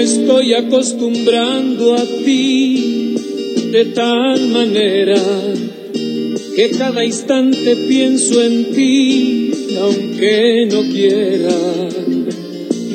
Me 0.00 0.06
estoy 0.06 0.54
acostumbrando 0.54 1.94
a 1.94 2.02
ti 2.24 3.14
de 3.70 3.84
tal 3.94 4.48
manera 4.48 5.20
que 6.56 6.70
cada 6.70 7.04
instante 7.04 7.76
pienso 7.86 8.42
en 8.42 8.72
ti, 8.72 9.50
aunque 9.78 10.66
no 10.72 10.80
quiera. 10.84 11.54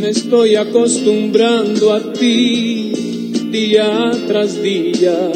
Me 0.01 0.09
estoy 0.09 0.55
acostumbrando 0.55 1.93
a 1.93 2.11
ti 2.11 2.91
día 3.51 4.09
tras 4.27 4.63
día. 4.63 5.31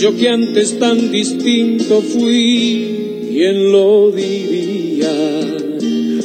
Yo 0.00 0.16
que 0.16 0.30
antes 0.30 0.78
tan 0.78 1.12
distinto 1.12 2.00
fui, 2.00 3.28
¿quién 3.30 3.70
lo 3.70 4.10
diría? 4.10 5.12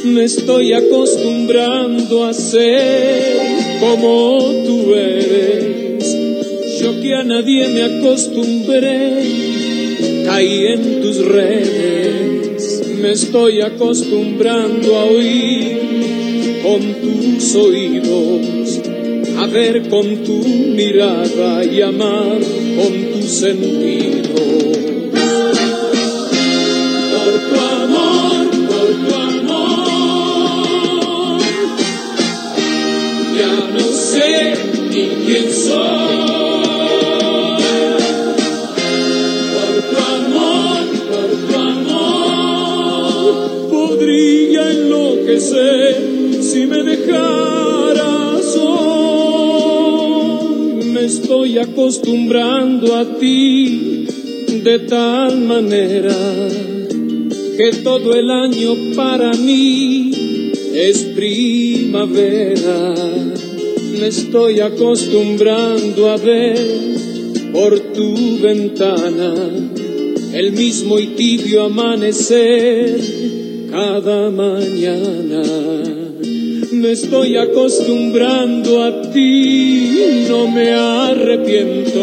Me 0.04 0.24
estoy 0.24 0.72
acostumbrando 0.72 2.24
a 2.24 2.32
ser 2.32 3.47
como 3.80 4.38
tú 4.66 4.94
eres. 4.94 6.16
Yo 6.80 7.00
que 7.00 7.14
a 7.14 7.24
nadie 7.24 7.68
me 7.68 7.82
acostumbré, 7.82 9.22
caí 10.24 10.66
en 10.66 11.02
tus 11.02 11.24
redes. 11.24 12.82
Me 13.00 13.12
estoy 13.12 13.60
acostumbrando 13.60 14.96
a 14.96 15.04
oír 15.04 15.78
con 16.62 16.80
tus 16.80 17.54
oídos, 17.54 18.80
a 19.38 19.46
ver 19.46 19.88
con 19.88 20.24
tu 20.24 20.38
mirada 20.44 21.64
y 21.64 21.80
amar 21.80 22.38
con 22.76 23.20
tu 23.20 23.26
sentido. 23.26 24.07
Acostumbrando 51.88 52.94
a 52.94 53.18
ti 53.18 54.06
de 54.62 54.78
tal 54.80 55.40
manera 55.40 56.14
que 57.56 57.70
todo 57.82 58.14
el 58.14 58.30
año 58.30 58.94
para 58.94 59.32
mí 59.32 60.10
es 60.74 61.04
primavera. 61.16 62.94
Me 64.00 64.06
estoy 64.06 64.60
acostumbrando 64.60 66.08
a 66.08 66.16
ver 66.16 66.56
por 67.52 67.78
tu 67.92 68.38
ventana 68.38 69.34
el 70.34 70.52
mismo 70.52 71.00
y 71.00 71.08
tibio 71.08 71.64
amanecer 71.64 72.96
cada 73.70 74.30
mañana. 74.30 75.42
Me 76.70 76.92
estoy 76.92 77.36
acostumbrando 77.36 78.84
a 78.84 79.02
ti, 79.10 80.26
no 80.28 80.46
me 80.46 80.70
arrepiento. 80.70 82.00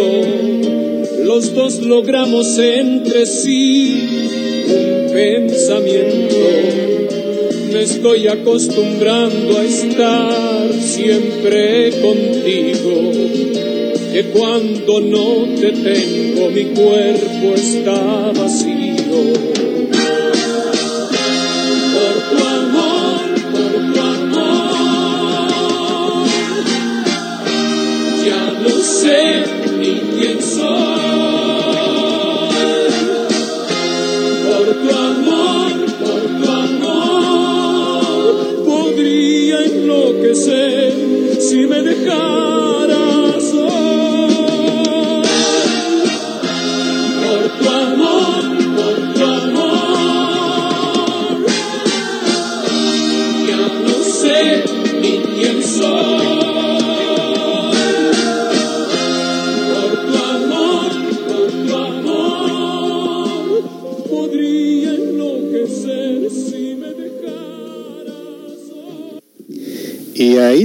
Los 1.23 1.53
dos 1.53 1.81
logramos 1.81 2.59
entre 2.59 3.25
sí 3.25 3.94
un 4.67 5.13
pensamiento. 5.13 6.35
Me 7.72 7.84
estoy 7.84 8.28
acostumbrando 8.28 9.57
a 9.57 9.63
estar 9.63 10.54
siempre 10.81 11.91
contigo. 12.02 13.12
Que 14.12 14.24
cuando 14.25 15.02
no 15.02 15.46
te 15.59 15.72
tengo 15.72 16.50
mi 16.50 16.66
cuerpo 16.66 17.53
está 17.56 18.31
vacío. 18.31 19.65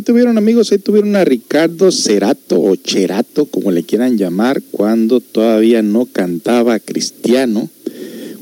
Tuvieron 0.03 0.39
amigos, 0.39 0.73
ahí 0.73 0.79
tuvieron 0.79 1.17
a 1.17 1.25
Ricardo 1.25 1.91
Cerato 1.91 2.61
o 2.61 2.77
Cherato, 2.77 3.47
como 3.47 3.71
le 3.71 3.83
quieran 3.83 4.17
llamar, 4.17 4.63
cuando 4.71 5.21
todavía 5.21 5.83
no 5.83 6.07
cantaba 6.07 6.79
cristiano, 6.79 7.69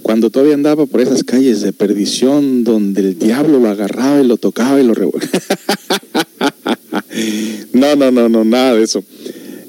cuando 0.02 0.30
todavía 0.30 0.54
andaba 0.54 0.86
por 0.86 1.00
esas 1.00 1.24
calles 1.24 1.60
de 1.60 1.72
perdición 1.72 2.64
donde 2.64 3.00
el 3.00 3.18
diablo 3.18 3.60
lo 3.60 3.68
agarraba 3.68 4.20
y 4.20 4.26
lo 4.26 4.36
tocaba 4.36 4.80
y 4.80 4.84
lo 4.84 4.94
revolvía. 4.94 5.30
no, 7.72 7.96
no, 7.96 8.10
no, 8.10 8.28
no, 8.28 8.44
nada 8.44 8.74
de 8.74 8.84
eso. 8.84 9.02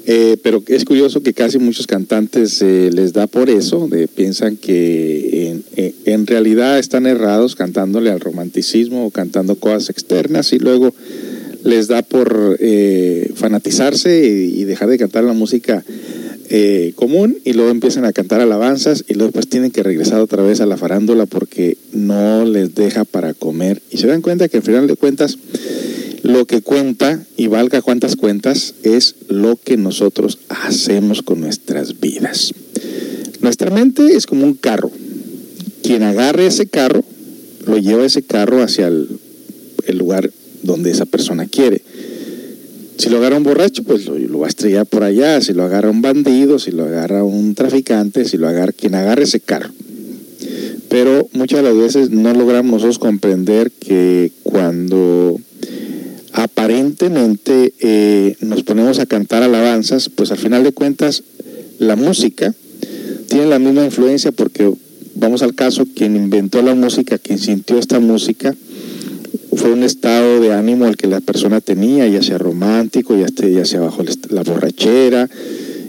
Eh, 0.06 0.38
pero 0.42 0.62
es 0.66 0.84
curioso 0.84 1.22
que 1.22 1.34
casi 1.34 1.58
muchos 1.58 1.86
cantantes 1.86 2.60
eh, 2.62 2.90
les 2.92 3.12
da 3.12 3.26
por 3.26 3.50
eso, 3.50 3.88
piensan 4.14 4.56
que 4.56 5.60
en 6.04 6.26
realidad 6.26 6.78
están 6.78 7.06
errados 7.06 7.54
cantándole 7.54 8.10
al 8.10 8.20
romanticismo 8.20 9.06
o 9.06 9.10
cantando 9.10 9.56
cosas 9.56 9.90
externas 9.90 10.52
y 10.52 10.58
luego 10.58 10.94
les 11.64 11.88
da 11.88 12.02
por 12.02 12.56
eh, 12.60 13.32
fanatizarse 13.34 14.24
y, 14.26 14.64
dejar 14.64 14.88
de 14.88 14.98
cantar 14.98 15.24
la 15.24 15.32
música 15.32 15.84
eh, 16.48 16.92
común 16.96 17.38
y 17.44 17.52
luego 17.52 17.70
empiezan 17.70 18.04
a 18.04 18.12
cantar 18.12 18.40
alabanzas 18.40 19.04
y 19.08 19.14
luego 19.14 19.28
después 19.28 19.48
tienen 19.48 19.70
que 19.70 19.82
regresar 19.82 20.20
otra 20.20 20.42
vez 20.42 20.60
a 20.60 20.66
la 20.66 20.76
farándula 20.76 21.26
porque 21.26 21.76
no 21.92 22.44
les 22.44 22.74
deja 22.74 23.04
para 23.04 23.34
comer 23.34 23.82
y 23.90 23.98
se 23.98 24.06
dan 24.06 24.22
cuenta 24.22 24.48
que 24.48 24.58
al 24.58 24.62
final 24.62 24.86
de 24.86 24.96
cuentas 24.96 25.38
lo 26.22 26.46
que 26.46 26.60
cuenta 26.60 27.24
y 27.36 27.46
valga 27.46 27.82
cuantas 27.82 28.16
cuentas 28.16 28.74
es 28.82 29.16
lo 29.28 29.56
que 29.56 29.76
nosotros 29.76 30.38
hacemos 30.48 31.22
con 31.22 31.40
nuestras 31.40 32.00
vidas. 32.00 32.52
Nuestra 33.40 33.70
mente 33.70 34.14
es 34.14 34.26
como 34.26 34.44
un 34.44 34.54
carro. 34.54 34.90
Quien 35.82 36.02
agarre 36.02 36.46
ese 36.46 36.66
carro 36.66 37.02
lo 37.66 37.78
lleva 37.78 38.04
ese 38.04 38.22
carro 38.22 38.62
hacia 38.62 38.88
el, 38.88 39.08
el 39.86 39.98
lugar 39.98 40.30
donde 40.62 40.90
esa 40.90 41.06
persona 41.06 41.46
quiere. 41.46 41.82
Si 42.98 43.08
lo 43.08 43.16
agarra 43.16 43.38
un 43.38 43.44
borracho, 43.44 43.82
pues 43.82 44.06
lo, 44.06 44.38
va 44.38 44.46
a 44.46 44.50
estrellar 44.50 44.84
por 44.84 45.04
allá. 45.04 45.40
Si 45.40 45.54
lo 45.54 45.62
agarra 45.62 45.90
un 45.90 46.02
bandido, 46.02 46.58
si 46.58 46.70
lo 46.70 46.84
agarra 46.84 47.24
un 47.24 47.54
traficante, 47.54 48.26
si 48.26 48.36
lo 48.36 48.46
agarra 48.46 48.72
quien 48.72 48.94
agarre 48.94 49.22
ese 49.22 49.40
carro. 49.40 49.70
Pero 50.90 51.28
muchas 51.32 51.62
las 51.62 51.74
veces 51.74 52.10
no 52.10 52.34
logramos 52.34 52.72
nosotros 52.72 52.98
comprender 52.98 53.70
que 53.70 54.32
cuando 54.42 55.40
aparentemente 56.32 57.72
eh, 57.80 58.36
nos 58.40 58.64
ponemos 58.64 58.98
a 58.98 59.06
cantar 59.06 59.42
alabanzas, 59.42 60.08
pues 60.10 60.30
al 60.30 60.38
final 60.38 60.62
de 60.62 60.72
cuentas 60.72 61.22
la 61.78 61.96
música 61.96 62.54
tiene 63.28 63.46
la 63.46 63.58
misma 63.58 63.84
influencia 63.84 64.30
porque 64.32 64.70
vamos 65.14 65.42
al 65.42 65.54
caso, 65.54 65.86
quien 65.94 66.16
inventó 66.16 66.60
la 66.60 66.74
música, 66.74 67.18
quien 67.18 67.38
sintió 67.38 67.78
esta 67.78 68.00
música, 68.00 68.54
fue 69.56 69.72
un 69.72 69.82
estado 69.82 70.40
de 70.40 70.52
ánimo 70.52 70.86
el 70.86 70.96
que 70.96 71.06
la 71.06 71.20
persona 71.20 71.60
tenía, 71.60 72.06
ya 72.06 72.22
sea 72.22 72.38
romántico, 72.38 73.16
ya, 73.16 73.26
ya 73.48 73.64
sea 73.64 73.80
bajo 73.80 74.02
la 74.30 74.42
borrachera, 74.42 75.28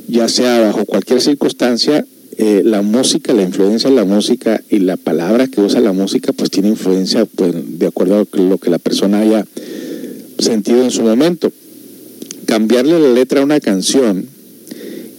ya 0.07 0.27
sea 0.27 0.59
bajo 0.59 0.85
cualquier 0.85 1.21
circunstancia, 1.21 2.05
eh, 2.37 2.61
la 2.65 2.81
música, 2.81 3.33
la 3.33 3.43
influencia 3.43 3.89
de 3.89 3.95
la 3.95 4.05
música 4.05 4.61
y 4.69 4.79
la 4.79 4.97
palabra 4.97 5.47
que 5.47 5.61
usa 5.61 5.79
la 5.79 5.93
música, 5.93 6.33
pues 6.33 6.49
tiene 6.49 6.69
influencia 6.69 7.25
pues, 7.25 7.53
de 7.79 7.87
acuerdo 7.87 8.27
a 8.31 8.37
lo 8.37 8.57
que 8.57 8.69
la 8.69 8.79
persona 8.79 9.19
haya 9.19 9.45
sentido 10.39 10.83
en 10.83 10.91
su 10.91 11.03
momento. 11.03 11.51
Cambiarle 12.45 12.99
la 12.99 13.13
letra 13.13 13.41
a 13.41 13.43
una 13.43 13.59
canción 13.59 14.27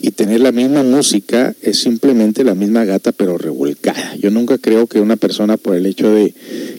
y 0.03 0.11
tener 0.11 0.41
la 0.41 0.51
misma 0.51 0.83
música 0.83 1.55
es 1.63 1.79
simplemente 1.79 2.43
la 2.43 2.57
misma 2.57 2.85
gata 2.85 3.13
pero 3.13 3.39
revolcada. 3.39 4.17
Yo 4.17 4.33
nunca 4.33 4.59
creo 4.59 4.89
que 4.89 5.01
una 5.01 5.17
persona 5.17 5.57
por 5.57 5.77
el 5.77 5.87
hecho 5.87 6.13
de 6.13 6.35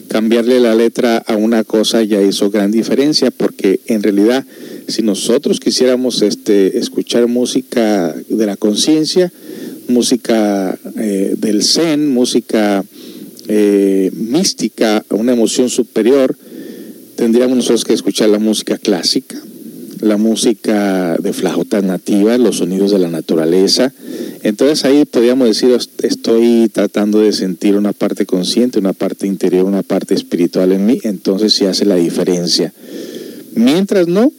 cambiarle 0.08 0.60
la 0.60 0.74
letra 0.74 1.16
a 1.16 1.34
una 1.36 1.64
cosa 1.64 2.02
ya 2.02 2.20
hizo 2.20 2.50
gran 2.50 2.70
diferencia 2.70 3.30
porque 3.30 3.80
en 3.86 4.02
realidad 4.02 4.44
si 4.88 5.02
nosotros 5.02 5.58
quisiéramos 5.58 6.20
este, 6.20 6.78
escuchar 6.78 7.26
música 7.26 8.14
de 8.28 8.46
la 8.46 8.56
conciencia, 8.56 9.32
música 9.88 10.78
eh, 10.98 11.34
del 11.38 11.62
zen, 11.62 12.12
música 12.12 12.84
eh, 13.48 14.10
mística, 14.12 15.02
una 15.08 15.32
emoción 15.32 15.70
superior, 15.70 16.36
tendríamos 17.16 17.56
nosotros 17.56 17.84
que 17.84 17.94
escuchar 17.94 18.28
la 18.28 18.38
música 18.38 18.76
clásica, 18.76 19.40
la 20.04 20.18
música 20.18 21.16
de 21.16 21.32
flauta 21.32 21.80
nativa, 21.80 22.36
los 22.36 22.58
sonidos 22.58 22.90
de 22.90 22.98
la 22.98 23.08
naturaleza. 23.08 23.92
Entonces 24.42 24.84
ahí 24.84 25.06
podríamos 25.06 25.48
decir, 25.48 25.76
estoy 26.02 26.68
tratando 26.70 27.20
de 27.20 27.32
sentir 27.32 27.74
una 27.74 27.94
parte 27.94 28.26
consciente, 28.26 28.78
una 28.78 28.92
parte 28.92 29.26
interior, 29.26 29.64
una 29.64 29.82
parte 29.82 30.14
espiritual 30.14 30.72
en 30.72 30.84
mí, 30.84 31.00
entonces 31.04 31.54
sí 31.54 31.64
hace 31.64 31.86
la 31.86 31.96
diferencia. 31.96 32.74
Mientras 33.54 34.06
no, 34.06 34.30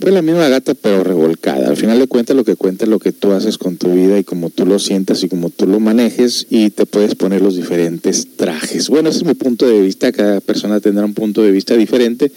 pues 0.00 0.14
la 0.14 0.22
misma 0.22 0.48
gata 0.48 0.72
pero 0.72 1.04
revolcada. 1.04 1.68
Al 1.68 1.76
final 1.76 1.98
de 1.98 2.06
cuentas 2.06 2.34
lo 2.34 2.44
que 2.44 2.56
cuenta 2.56 2.84
es 2.84 2.90
lo 2.90 2.98
que 2.98 3.12
tú 3.12 3.32
haces 3.32 3.58
con 3.58 3.76
tu 3.76 3.92
vida 3.92 4.18
y 4.18 4.24
como 4.24 4.48
tú 4.48 4.64
lo 4.64 4.78
sientas 4.78 5.22
y 5.22 5.28
como 5.28 5.50
tú 5.50 5.66
lo 5.66 5.78
manejes 5.78 6.46
y 6.48 6.70
te 6.70 6.86
puedes 6.86 7.16
poner 7.16 7.42
los 7.42 7.54
diferentes 7.54 8.28
trajes. 8.36 8.88
Bueno, 8.88 9.10
ese 9.10 9.18
es 9.18 9.24
mi 9.26 9.34
punto 9.34 9.66
de 9.68 9.82
vista, 9.82 10.10
cada 10.10 10.40
persona 10.40 10.80
tendrá 10.80 11.04
un 11.04 11.12
punto 11.12 11.42
de 11.42 11.50
vista 11.50 11.76
diferente 11.76 12.32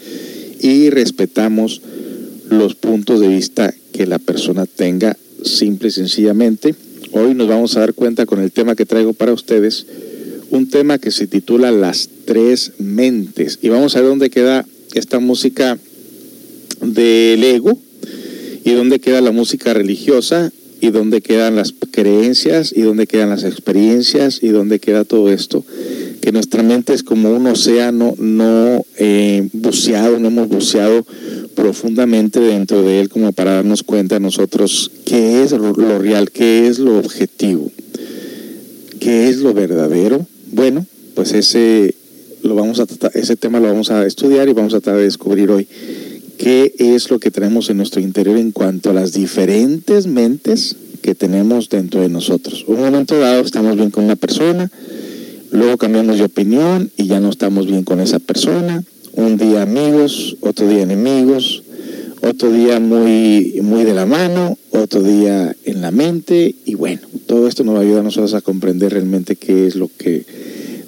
y 0.60 0.90
respetamos 0.90 1.80
los 2.56 2.74
puntos 2.74 3.20
de 3.20 3.28
vista 3.28 3.72
que 3.92 4.06
la 4.06 4.18
persona 4.18 4.66
tenga 4.66 5.16
simple 5.44 5.88
y 5.88 5.92
sencillamente. 5.92 6.74
Hoy 7.12 7.34
nos 7.34 7.48
vamos 7.48 7.76
a 7.76 7.80
dar 7.80 7.94
cuenta 7.94 8.26
con 8.26 8.40
el 8.40 8.52
tema 8.52 8.74
que 8.74 8.86
traigo 8.86 9.12
para 9.12 9.32
ustedes, 9.32 9.86
un 10.50 10.68
tema 10.68 10.98
que 10.98 11.10
se 11.10 11.26
titula 11.26 11.70
Las 11.70 12.08
tres 12.24 12.72
mentes. 12.78 13.58
Y 13.62 13.68
vamos 13.68 13.94
a 13.94 14.00
ver 14.00 14.08
dónde 14.08 14.30
queda 14.30 14.64
esta 14.94 15.18
música 15.18 15.78
del 16.80 17.44
ego 17.44 17.78
y 18.64 18.72
dónde 18.72 18.98
queda 18.98 19.20
la 19.20 19.32
música 19.32 19.74
religiosa 19.74 20.52
y 20.80 20.90
dónde 20.90 21.20
quedan 21.20 21.56
las 21.56 21.74
creencias 21.90 22.72
y 22.74 22.82
dónde 22.82 23.06
quedan 23.06 23.30
las 23.30 23.44
experiencias 23.44 24.42
y 24.42 24.48
dónde 24.48 24.78
queda 24.78 25.04
todo 25.04 25.30
esto. 25.30 25.64
Que 26.20 26.32
nuestra 26.32 26.62
mente 26.62 26.92
es 26.92 27.02
como 27.02 27.34
un 27.34 27.46
océano 27.46 28.14
no 28.18 28.84
eh, 28.98 29.48
buceado, 29.52 30.18
no 30.18 30.28
hemos 30.28 30.48
buceado 30.48 31.06
profundamente 31.54 32.40
dentro 32.40 32.82
de 32.82 33.00
él 33.00 33.08
como 33.08 33.32
para 33.32 33.54
darnos 33.54 33.82
cuenta 33.82 34.20
nosotros 34.20 34.90
qué 35.04 35.42
es 35.42 35.52
lo 35.52 35.98
real, 35.98 36.30
qué 36.30 36.68
es 36.68 36.78
lo 36.78 36.98
objetivo, 36.98 37.70
qué 39.00 39.28
es 39.28 39.38
lo 39.38 39.54
verdadero. 39.54 40.26
Bueno, 40.52 40.86
pues 41.14 41.32
ese 41.32 41.94
lo 42.42 42.54
vamos 42.54 42.80
a 42.80 42.86
ese 43.14 43.36
tema 43.36 43.58
lo 43.60 43.68
vamos 43.68 43.90
a 43.90 44.06
estudiar 44.06 44.48
y 44.48 44.52
vamos 44.52 44.74
a 44.74 44.80
tratar 44.80 44.98
de 44.98 45.04
descubrir 45.04 45.50
hoy 45.50 45.66
qué 46.38 46.74
es 46.78 47.10
lo 47.10 47.18
que 47.18 47.30
tenemos 47.30 47.70
en 47.70 47.78
nuestro 47.78 48.00
interior 48.00 48.36
en 48.36 48.52
cuanto 48.52 48.90
a 48.90 48.94
las 48.94 49.12
diferentes 49.12 50.06
mentes 50.06 50.76
que 51.02 51.14
tenemos 51.14 51.68
dentro 51.68 52.00
de 52.00 52.08
nosotros. 52.08 52.64
Un 52.66 52.80
momento 52.80 53.18
dado 53.18 53.42
estamos 53.42 53.76
bien 53.76 53.90
con 53.90 54.04
una 54.04 54.16
persona, 54.16 54.70
luego 55.50 55.76
cambiamos 55.76 56.18
de 56.18 56.24
opinión 56.24 56.90
y 56.96 57.06
ya 57.06 57.20
no 57.20 57.30
estamos 57.30 57.66
bien 57.66 57.84
con 57.84 58.00
esa 58.00 58.18
persona 58.18 58.84
un 59.16 59.38
día 59.38 59.62
amigos, 59.62 60.36
otro 60.40 60.68
día 60.68 60.82
enemigos, 60.82 61.62
otro 62.20 62.52
día 62.52 62.78
muy, 62.80 63.58
muy 63.62 63.84
de 63.84 63.94
la 63.94 64.04
mano, 64.04 64.58
otro 64.70 65.02
día 65.02 65.56
en 65.64 65.80
la 65.80 65.90
mente 65.90 66.54
y 66.64 66.74
bueno, 66.74 67.00
todo 67.26 67.48
esto 67.48 67.64
nos 67.64 67.74
va 67.74 67.78
a 67.78 67.82
ayudar 67.82 68.00
a 68.00 68.04
nosotros 68.04 68.34
a 68.34 68.42
comprender 68.42 68.92
realmente 68.92 69.36
qué 69.36 69.66
es 69.66 69.74
lo 69.74 69.90
que 69.96 70.24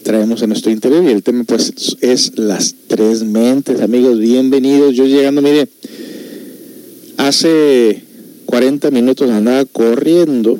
traemos 0.08 0.40
en 0.40 0.48
nuestro 0.48 0.72
interior 0.72 1.04
y 1.04 1.08
el 1.08 1.22
tema 1.22 1.44
pues 1.44 1.70
es 2.00 2.38
las 2.38 2.74
tres 2.86 3.24
mentes, 3.24 3.82
amigos, 3.82 4.18
bienvenidos. 4.18 4.94
Yo 4.94 5.04
llegando, 5.04 5.42
mire, 5.42 5.68
hace 7.18 8.04
40 8.46 8.90
minutos 8.90 9.28
andaba 9.28 9.66
corriendo 9.66 10.58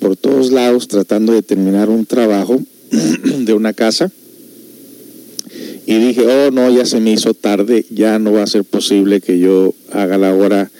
por 0.00 0.16
todos 0.16 0.50
lados 0.50 0.88
tratando 0.88 1.32
de 1.32 1.42
terminar 1.42 1.90
un 1.90 2.06
trabajo 2.06 2.60
de 3.38 3.54
una 3.54 3.72
casa 3.72 4.10
y 5.86 5.94
dije, 5.98 6.26
oh 6.26 6.50
no, 6.50 6.68
ya 6.68 6.84
se 6.84 6.98
me 6.98 7.12
hizo 7.12 7.34
tarde, 7.34 7.86
ya 7.88 8.18
no 8.18 8.32
va 8.32 8.42
a 8.42 8.48
ser 8.48 8.64
posible 8.64 9.20
que 9.20 9.38
yo 9.38 9.74
haga 9.92 10.18
la 10.18 10.34
hora 10.34 10.72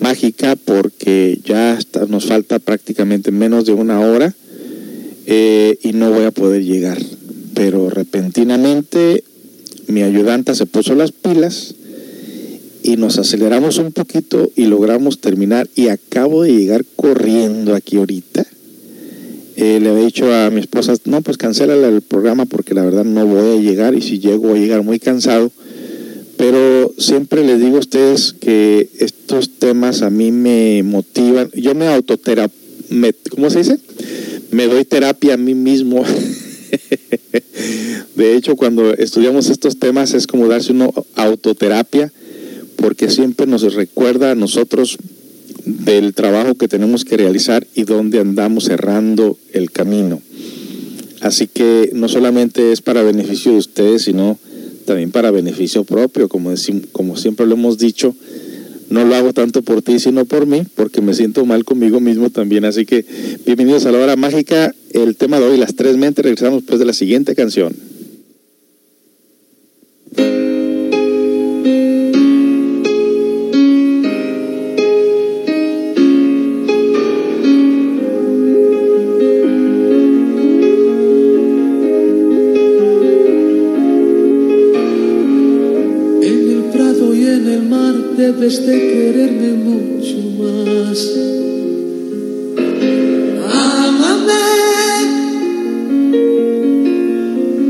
mágica 0.00 0.56
porque 0.56 1.38
ya 1.44 1.78
nos 2.08 2.26
falta 2.26 2.58
prácticamente 2.58 3.30
menos 3.30 3.64
de 3.64 3.74
una 3.74 4.00
hora 4.00 4.34
eh, 5.26 5.78
y 5.84 5.92
no 5.92 6.10
voy 6.10 6.24
a 6.24 6.32
poder 6.32 6.64
llegar. 6.64 6.98
Pero 7.54 7.90
repentinamente 7.90 9.24
mi 9.86 10.02
ayudanta 10.02 10.54
se 10.54 10.66
puso 10.66 10.94
las 10.94 11.12
pilas 11.12 11.74
y 12.82 12.96
nos 12.96 13.18
aceleramos 13.18 13.78
un 13.78 13.92
poquito 13.92 14.50
y 14.54 14.66
logramos 14.66 15.20
terminar 15.20 15.68
y 15.74 15.88
acabo 15.88 16.42
de 16.42 16.52
llegar 16.52 16.84
corriendo 16.96 17.74
aquí 17.74 17.96
ahorita 17.96 18.46
eh, 19.60 19.80
le 19.80 19.88
había 19.88 20.04
dicho 20.04 20.32
a 20.32 20.50
mi 20.50 20.60
esposa, 20.60 20.94
no, 21.04 21.20
pues 21.20 21.36
cancela 21.36 21.74
el 21.74 22.00
programa 22.00 22.44
porque 22.44 22.74
la 22.74 22.84
verdad 22.84 23.04
no 23.04 23.26
voy 23.26 23.58
a 23.58 23.60
llegar 23.60 23.96
y 23.96 24.02
si 24.02 24.20
llego 24.20 24.50
voy 24.50 24.60
a 24.60 24.62
llegar 24.62 24.84
muy 24.84 25.00
cansado. 25.00 25.50
Pero 26.36 26.94
siempre 26.96 27.44
les 27.44 27.58
digo 27.60 27.74
a 27.74 27.80
ustedes 27.80 28.36
que 28.40 28.88
estos 29.00 29.58
temas 29.58 30.02
a 30.02 30.10
mí 30.10 30.30
me 30.30 30.84
motivan. 30.84 31.50
Yo 31.56 31.74
me 31.74 31.88
autoterapia, 31.88 32.56
¿cómo 33.30 33.50
se 33.50 33.58
dice? 33.58 33.80
Me 34.52 34.68
doy 34.68 34.84
terapia 34.84 35.34
a 35.34 35.36
mí 35.36 35.56
mismo. 35.56 36.04
de 38.16 38.36
hecho, 38.36 38.56
cuando 38.56 38.94
estudiamos 38.94 39.50
estos 39.50 39.78
temas 39.78 40.14
es 40.14 40.26
como 40.26 40.48
darse 40.48 40.72
una 40.72 40.90
autoterapia 41.16 42.12
porque 42.76 43.10
siempre 43.10 43.46
nos 43.46 43.74
recuerda 43.74 44.30
a 44.30 44.34
nosotros 44.34 44.98
del 45.64 46.14
trabajo 46.14 46.54
que 46.54 46.68
tenemos 46.68 47.04
que 47.04 47.16
realizar 47.16 47.66
y 47.74 47.84
dónde 47.84 48.20
andamos 48.20 48.64
cerrando 48.64 49.36
el 49.52 49.70
camino. 49.70 50.22
Así 51.20 51.48
que 51.48 51.90
no 51.92 52.08
solamente 52.08 52.72
es 52.72 52.80
para 52.80 53.02
beneficio 53.02 53.52
de 53.52 53.58
ustedes, 53.58 54.02
sino 54.02 54.38
también 54.86 55.10
para 55.10 55.30
beneficio 55.30 55.84
propio, 55.84 56.28
como, 56.28 56.54
como 56.92 57.16
siempre 57.16 57.46
lo 57.46 57.54
hemos 57.54 57.76
dicho, 57.78 58.14
no 58.90 59.04
lo 59.04 59.14
hago 59.14 59.32
tanto 59.32 59.62
por 59.62 59.82
ti, 59.82 59.98
sino 59.98 60.24
por 60.24 60.46
mí, 60.46 60.62
porque 60.74 61.00
me 61.00 61.14
siento 61.14 61.44
mal 61.44 61.64
conmigo 61.64 62.00
mismo 62.00 62.30
también. 62.30 62.64
Así 62.64 62.86
que 62.86 63.04
bienvenidos 63.44 63.86
a 63.86 63.92
la 63.92 63.98
hora 63.98 64.16
mágica, 64.16 64.74
el 64.92 65.16
tema 65.16 65.38
de 65.38 65.46
hoy, 65.46 65.58
las 65.58 65.74
tres 65.74 65.96
mentes, 65.96 66.24
regresamos 66.24 66.60
después 66.60 66.78
de 66.78 66.86
la 66.86 66.92
siguiente 66.92 67.34
canción. 67.34 67.74
Debes 88.32 88.66
de 88.66 88.78
quererme 88.92 89.52
mucho 89.68 90.18
más. 90.38 90.98
Amame 93.50 94.44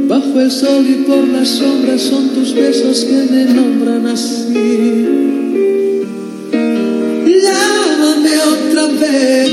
bajo 0.08 0.40
el 0.40 0.50
sol 0.50 0.84
y 0.88 0.94
por 1.08 1.28
las 1.28 1.48
sombras 1.48 2.00
son 2.00 2.30
tus 2.30 2.54
besos 2.54 3.04
que 3.04 3.18
me 3.32 3.44
nombran 3.44 4.06
así. 4.06 5.06
Llámame 7.44 8.34
otra 8.54 8.86
vez. 9.02 9.50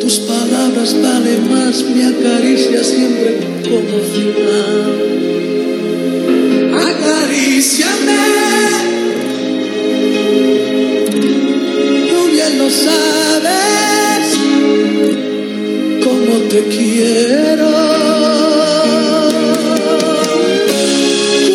Tus 0.00 0.16
palabras 0.20 0.96
valen 1.02 1.50
más, 1.50 1.84
me 1.94 2.06
acaricia 2.06 2.82
siempre 2.82 3.38
como 3.68 3.96
final. 4.14 5.12
Acaríciame. 6.88 8.41
Sabes 12.72 14.38
cómo 16.02 16.34
te 16.48 16.62
quiero. 16.64 17.70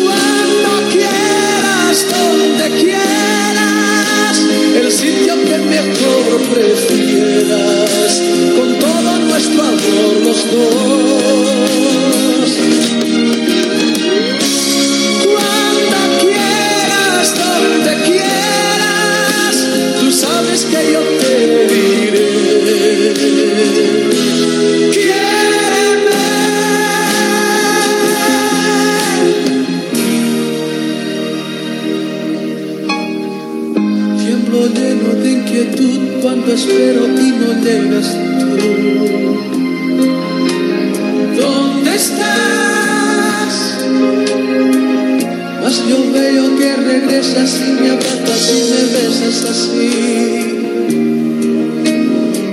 Cuando 0.04 0.70
quieras, 0.92 2.06
donde 2.14 2.66
quieras, 2.82 4.36
el 4.80 4.92
sitio 4.92 5.34
que 5.44 5.58
mejor 5.58 6.40
prefieras, 6.54 8.22
con 8.56 8.78
todo 8.78 9.18
nuestro 9.18 9.62
amor 9.62 10.16
los 10.22 10.50
dos. 10.52 10.87
Espero 36.52 37.06
y 37.06 37.30
no 37.32 37.52
llegas 37.62 38.16
tú. 38.40 38.56
¿Dónde 41.36 41.94
estás? 41.94 43.52
Mas 45.62 45.76
yo 45.88 45.98
veo 46.12 46.56
que 46.56 46.76
regresas 46.76 47.50
y 47.60 47.70
me 47.80 47.90
abrazas 47.90 48.50
y 48.50 48.58
me 48.70 48.82
besas 48.94 49.38
así. 49.50 49.90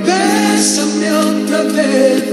Bésame 0.05 1.07
otra 1.13 1.61
vez. 1.63 2.23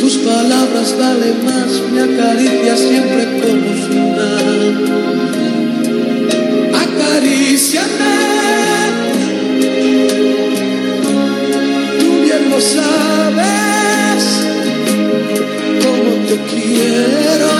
Tus 0.00 0.14
palabras 0.18 0.94
valen 0.98 1.44
más, 1.44 1.70
me 1.92 2.00
acaricias 2.02 2.78
siempre 2.78 3.22
como 3.40 3.70
final. 3.88 4.60
Acaríciame. 6.74 8.29
Te 16.30 16.38
quiero. 16.44 17.59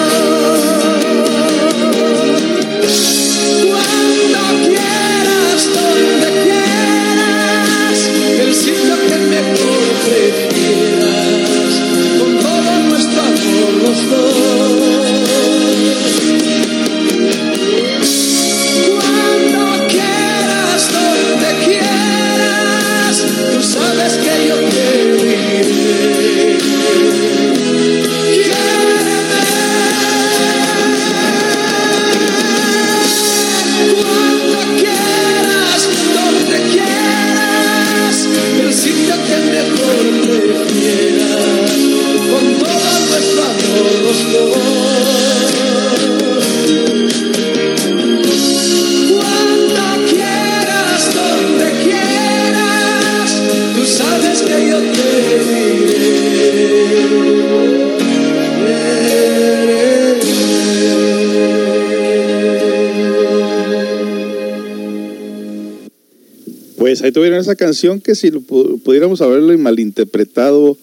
Tuvieron 67.13 67.39
esa 67.39 67.57
canción 67.57 68.01
que 68.01 68.15
si 68.15 68.31
pudiéramos 68.31 69.21
haberlo 69.21 69.57
malinterpretado 69.59 70.79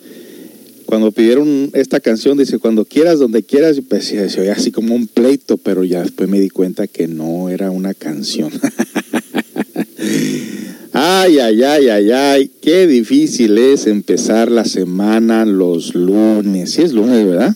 cuando 0.88 1.12
pidieron 1.12 1.69
esta 1.74 2.00
canción, 2.00 2.38
dice, 2.38 2.60
cuando 2.60 2.86
quieras, 2.86 3.19
donde 3.19 3.43
quieras, 3.43 3.77
y 3.77 3.81
pues 3.81 4.05
se 4.05 4.39
oía 4.39 4.53
así 4.53 4.72
como 4.72 4.96
un 4.96 5.07
pleito, 5.07 5.57
pero 5.57 5.84
ya 5.84 6.01
después 6.01 6.29
me 6.29 6.39
di 6.39 6.50
cuenta 6.50 6.88
que 6.88 7.10
no 7.10 7.50
era 7.50 7.72
una 7.72 7.93
canción. 7.93 8.53
ay, 10.93 11.39
ay, 11.39 11.62
ay, 11.62 11.89
ay, 11.89 12.12
ay, 12.12 12.51
qué 12.62 12.88
difícil 12.88 13.57
es 13.57 13.86
empezar 13.86 14.50
la 14.50 14.63
semana 14.63 15.46
los 15.46 15.93
lunes. 15.93 16.72
Sí 16.72 16.84
es 16.84 16.93
lunes, 16.93 17.25
¿verdad? 17.25 17.53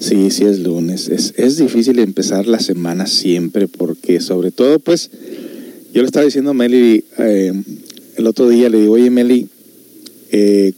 Sí, 0.00 0.32
sí 0.32 0.44
es 0.44 0.58
lunes. 0.58 1.08
Es, 1.08 1.34
es 1.36 1.56
difícil 1.56 2.00
empezar 2.00 2.48
la 2.48 2.58
semana 2.58 3.06
siempre 3.06 3.68
porque 3.68 4.20
sobre 4.20 4.50
todo 4.50 4.80
pues 4.80 5.12
yo 5.92 6.02
le 6.02 6.06
estaba 6.06 6.24
diciendo 6.24 6.50
a 6.50 6.54
Meli 6.54 7.04
eh, 7.18 7.52
el 8.16 8.26
otro 8.26 8.48
día, 8.48 8.68
le 8.68 8.80
digo, 8.80 8.94
oye 8.94 9.10
Meli, 9.10 9.48
eh, 10.30 10.72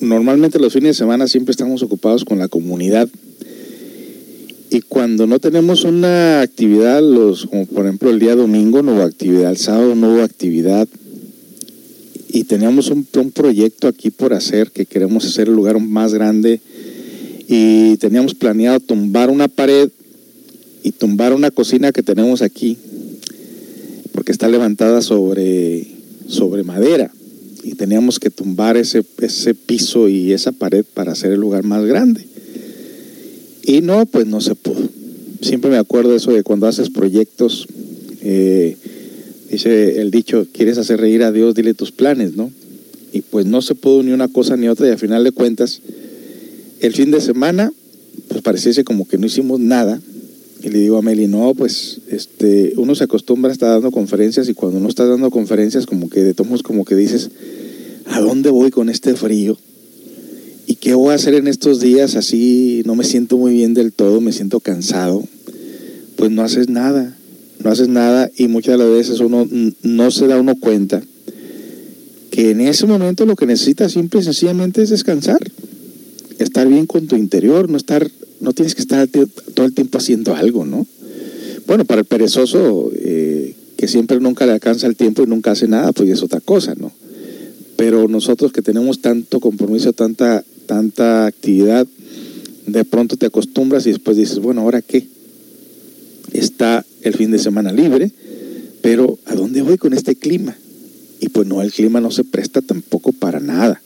normalmente 0.00 0.58
los 0.58 0.72
fines 0.72 0.90
de 0.90 0.94
semana 0.94 1.26
siempre 1.26 1.50
estamos 1.50 1.82
ocupados 1.82 2.24
con 2.24 2.38
la 2.38 2.48
comunidad. 2.48 3.08
Y 4.70 4.80
cuando 4.82 5.26
no 5.26 5.38
tenemos 5.38 5.84
una 5.84 6.40
actividad, 6.40 7.00
los, 7.02 7.46
como 7.46 7.66
por 7.66 7.84
ejemplo 7.84 8.10
el 8.10 8.18
día 8.18 8.34
domingo 8.34 8.82
no 8.82 8.94
hubo 8.94 9.02
actividad, 9.02 9.50
el 9.50 9.56
sábado 9.56 9.94
no 9.94 10.14
hubo 10.14 10.22
actividad 10.22 10.88
y 12.28 12.44
teníamos 12.44 12.88
un, 12.88 13.06
un 13.16 13.30
proyecto 13.30 13.86
aquí 13.86 14.10
por 14.10 14.34
hacer 14.34 14.70
que 14.70 14.86
queremos 14.86 15.24
hacer 15.24 15.48
el 15.48 15.54
lugar 15.54 15.78
más 15.78 16.12
grande 16.14 16.60
y 17.46 17.96
teníamos 17.98 18.34
planeado 18.34 18.80
tumbar 18.80 19.30
una 19.30 19.48
pared 19.48 19.90
y 20.82 20.90
tumbar 20.90 21.32
una 21.32 21.50
cocina 21.50 21.92
que 21.92 22.02
tenemos 22.02 22.42
aquí 22.42 22.76
porque 24.14 24.32
está 24.32 24.48
levantada 24.48 25.02
sobre, 25.02 25.86
sobre 26.28 26.62
madera 26.62 27.10
y 27.64 27.74
teníamos 27.74 28.20
que 28.20 28.30
tumbar 28.30 28.76
ese, 28.76 29.04
ese 29.20 29.54
piso 29.54 30.08
y 30.08 30.32
esa 30.32 30.52
pared 30.52 30.84
para 30.94 31.12
hacer 31.12 31.32
el 31.32 31.40
lugar 31.40 31.64
más 31.64 31.84
grande. 31.84 32.24
Y 33.64 33.80
no, 33.80 34.06
pues 34.06 34.26
no 34.26 34.40
se 34.40 34.54
pudo. 34.54 34.88
Siempre 35.40 35.70
me 35.70 35.78
acuerdo 35.78 36.14
eso 36.14 36.30
de 36.30 36.42
cuando 36.42 36.66
haces 36.66 36.90
proyectos, 36.90 37.66
eh, 38.20 38.76
dice 39.50 40.00
el 40.00 40.10
dicho, 40.10 40.46
quieres 40.52 40.78
hacer 40.78 41.00
reír 41.00 41.22
a 41.22 41.32
Dios, 41.32 41.54
dile 41.54 41.74
tus 41.74 41.90
planes, 41.90 42.36
¿no? 42.36 42.52
Y 43.12 43.22
pues 43.22 43.46
no 43.46 43.62
se 43.62 43.74
pudo 43.74 44.02
ni 44.02 44.12
una 44.12 44.28
cosa 44.28 44.56
ni 44.56 44.68
otra 44.68 44.86
y 44.86 44.90
al 44.90 44.98
final 44.98 45.24
de 45.24 45.32
cuentas, 45.32 45.80
el 46.80 46.92
fin 46.92 47.10
de 47.10 47.20
semana, 47.20 47.72
pues 48.28 48.42
pareciese 48.42 48.84
como 48.84 49.08
que 49.08 49.18
no 49.18 49.26
hicimos 49.26 49.58
nada. 49.58 50.00
Y 50.64 50.70
le 50.70 50.78
digo 50.78 50.96
a 50.96 51.02
Meli, 51.02 51.26
no, 51.28 51.54
pues 51.54 52.00
este, 52.08 52.72
uno 52.78 52.94
se 52.94 53.04
acostumbra 53.04 53.50
a 53.50 53.52
estar 53.52 53.68
dando 53.68 53.90
conferencias 53.90 54.48
y 54.48 54.54
cuando 54.54 54.78
uno 54.78 54.88
está 54.88 55.04
dando 55.04 55.30
conferencias 55.30 55.84
como 55.84 56.08
que 56.08 56.24
de 56.24 56.32
tomos 56.32 56.62
como 56.62 56.86
que 56.86 56.96
dices, 56.96 57.30
¿a 58.06 58.20
dónde 58.20 58.48
voy 58.48 58.70
con 58.70 58.88
este 58.88 59.14
frío? 59.14 59.58
¿Y 60.66 60.76
qué 60.76 60.94
voy 60.94 61.12
a 61.12 61.16
hacer 61.16 61.34
en 61.34 61.48
estos 61.48 61.80
días 61.80 62.16
así? 62.16 62.82
No 62.86 62.94
me 62.96 63.04
siento 63.04 63.36
muy 63.36 63.52
bien 63.52 63.74
del 63.74 63.92
todo, 63.92 64.22
me 64.22 64.32
siento 64.32 64.60
cansado. 64.60 65.22
Pues 66.16 66.30
no 66.30 66.42
haces 66.42 66.70
nada, 66.70 67.14
no 67.62 67.70
haces 67.70 67.88
nada 67.88 68.30
y 68.34 68.48
muchas 68.48 68.78
de 68.78 68.84
las 68.84 68.90
veces 68.90 69.20
uno 69.20 69.46
no 69.82 70.10
se 70.10 70.26
da 70.26 70.40
uno 70.40 70.56
cuenta 70.56 71.02
que 72.30 72.50
en 72.52 72.62
ese 72.62 72.86
momento 72.86 73.26
lo 73.26 73.36
que 73.36 73.44
necesitas 73.46 73.92
simple 73.92 74.20
y 74.20 74.24
sencillamente 74.24 74.82
es 74.82 74.88
descansar, 74.88 75.38
estar 76.38 76.66
bien 76.66 76.86
con 76.86 77.06
tu 77.06 77.16
interior, 77.16 77.68
no 77.68 77.76
estar, 77.76 78.10
no 78.44 78.52
tienes 78.52 78.74
que 78.74 78.82
estar 78.82 79.08
todo 79.08 79.66
el 79.66 79.72
tiempo 79.72 79.98
haciendo 79.98 80.34
algo, 80.36 80.64
¿no? 80.64 80.86
Bueno, 81.66 81.84
para 81.84 82.02
el 82.02 82.06
perezoso 82.06 82.92
eh, 82.94 83.54
que 83.76 83.88
siempre 83.88 84.20
nunca 84.20 84.46
le 84.46 84.52
alcanza 84.52 84.86
el 84.86 84.96
tiempo 84.96 85.22
y 85.22 85.26
nunca 85.26 85.52
hace 85.52 85.66
nada, 85.66 85.92
pues 85.92 86.10
es 86.10 86.22
otra 86.22 86.40
cosa, 86.40 86.74
¿no? 86.74 86.92
Pero 87.76 88.06
nosotros 88.06 88.52
que 88.52 88.62
tenemos 88.62 89.00
tanto 89.00 89.40
compromiso, 89.40 89.92
tanta, 89.92 90.44
tanta 90.66 91.26
actividad, 91.26 91.86
de 92.66 92.84
pronto 92.84 93.16
te 93.16 93.26
acostumbras 93.26 93.86
y 93.86 93.90
después 93.90 94.16
dices, 94.16 94.38
bueno, 94.38 94.60
¿ahora 94.60 94.82
qué? 94.82 95.06
Está 96.32 96.84
el 97.02 97.14
fin 97.14 97.30
de 97.30 97.38
semana 97.38 97.72
libre, 97.72 98.12
pero 98.82 99.18
¿a 99.24 99.34
dónde 99.34 99.62
voy 99.62 99.78
con 99.78 99.94
este 99.94 100.14
clima? 100.14 100.56
Y 101.20 101.30
pues 101.30 101.46
no, 101.46 101.62
el 101.62 101.72
clima 101.72 102.00
no 102.00 102.10
se 102.10 102.24
presta 102.24 102.60
tampoco 102.60 103.12
para 103.12 103.40
nada. 103.40 103.82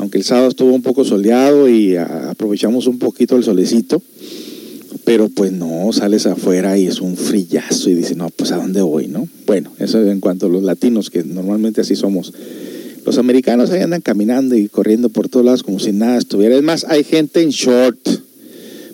Aunque 0.00 0.16
el 0.16 0.24
sábado 0.24 0.48
estuvo 0.48 0.72
un 0.72 0.80
poco 0.80 1.04
soleado 1.04 1.68
y 1.68 1.94
aprovechamos 1.94 2.86
un 2.86 2.98
poquito 2.98 3.36
el 3.36 3.44
solecito, 3.44 4.02
pero 5.04 5.28
pues 5.28 5.52
no, 5.52 5.92
sales 5.92 6.24
afuera 6.24 6.78
y 6.78 6.86
es 6.86 7.02
un 7.02 7.18
frillazo 7.18 7.90
y 7.90 7.94
dices, 7.96 8.16
no, 8.16 8.30
pues 8.30 8.50
a 8.50 8.56
dónde 8.56 8.80
voy, 8.80 9.08
¿no? 9.08 9.28
Bueno, 9.44 9.70
eso 9.78 10.02
en 10.02 10.20
cuanto 10.20 10.46
a 10.46 10.48
los 10.48 10.62
latinos, 10.62 11.10
que 11.10 11.22
normalmente 11.22 11.82
así 11.82 11.96
somos. 11.96 12.32
Los 13.04 13.18
americanos 13.18 13.70
ahí 13.70 13.82
andan 13.82 14.00
caminando 14.00 14.56
y 14.56 14.68
corriendo 14.68 15.10
por 15.10 15.28
todos 15.28 15.44
lados 15.44 15.62
como 15.62 15.78
si 15.78 15.92
nada 15.92 16.16
estuviera. 16.16 16.56
Es 16.56 16.62
más, 16.62 16.86
hay 16.88 17.04
gente 17.04 17.42
en 17.42 17.50
short. 17.50 17.98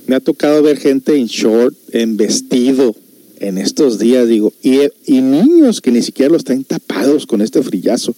Me 0.08 0.16
ha 0.16 0.20
tocado 0.20 0.60
ver 0.60 0.76
gente 0.76 1.16
en 1.16 1.26
short, 1.26 1.76
en 1.92 2.16
vestido, 2.16 2.96
en 3.38 3.58
estos 3.58 4.00
días, 4.00 4.26
digo, 4.26 4.52
y, 4.60 5.20
niños 5.20 5.80
que 5.80 5.92
ni 5.92 6.02
siquiera 6.02 6.32
los 6.32 6.42
traen 6.42 6.64
tapados 6.64 7.26
con 7.26 7.42
este 7.42 7.62
frillazo. 7.62 8.12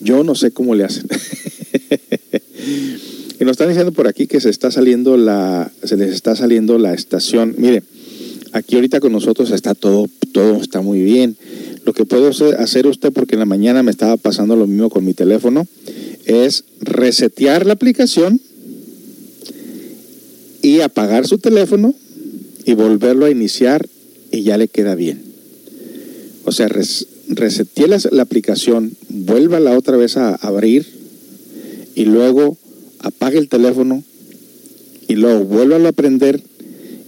Yo 0.00 0.22
no 0.22 0.36
sé 0.36 0.52
cómo 0.52 0.76
le 0.76 0.84
hacen. 0.84 1.08
y 3.40 3.44
nos 3.44 3.52
están 3.52 3.68
diciendo 3.68 3.92
por 3.92 4.06
aquí 4.06 4.26
que 4.26 4.40
se 4.40 4.50
está 4.50 4.70
saliendo 4.70 5.16
la, 5.16 5.72
se 5.82 5.96
les 5.96 6.12
está 6.12 6.36
saliendo 6.36 6.78
la 6.78 6.92
estación. 6.92 7.54
Mire, 7.56 7.82
aquí 8.52 8.74
ahorita 8.74 9.00
con 9.00 9.12
nosotros 9.12 9.50
está 9.50 9.74
todo, 9.74 10.08
todo 10.32 10.60
está 10.60 10.82
muy 10.82 11.02
bien. 11.02 11.36
Lo 11.86 11.94
que 11.94 12.04
puede 12.04 12.28
hacer 12.58 12.86
usted, 12.86 13.12
porque 13.12 13.36
en 13.36 13.40
la 13.40 13.46
mañana 13.46 13.82
me 13.82 13.90
estaba 13.90 14.18
pasando 14.18 14.56
lo 14.56 14.66
mismo 14.66 14.90
con 14.90 15.04
mi 15.06 15.14
teléfono, 15.14 15.66
es 16.26 16.64
resetear 16.80 17.64
la 17.64 17.72
aplicación 17.72 18.40
y 20.60 20.80
apagar 20.80 21.26
su 21.26 21.38
teléfono 21.38 21.94
y 22.66 22.74
volverlo 22.74 23.24
a 23.24 23.30
iniciar 23.30 23.88
y 24.30 24.42
ya 24.42 24.58
le 24.58 24.68
queda 24.68 24.94
bien. 24.94 25.22
O 26.44 26.52
sea, 26.52 26.68
res, 26.68 27.06
la, 28.10 28.22
aplicación, 28.22 28.92
vuélvala 29.08 29.76
otra 29.78 29.96
vez 29.96 30.18
a 30.18 30.34
abrir 30.34 30.99
y 32.00 32.06
luego 32.06 32.56
apague 33.00 33.38
el 33.38 33.48
teléfono 33.48 34.02
y 35.06 35.16
luego 35.16 35.44
vuélvalo 35.44 35.88
a 35.88 35.92
prender 35.92 36.40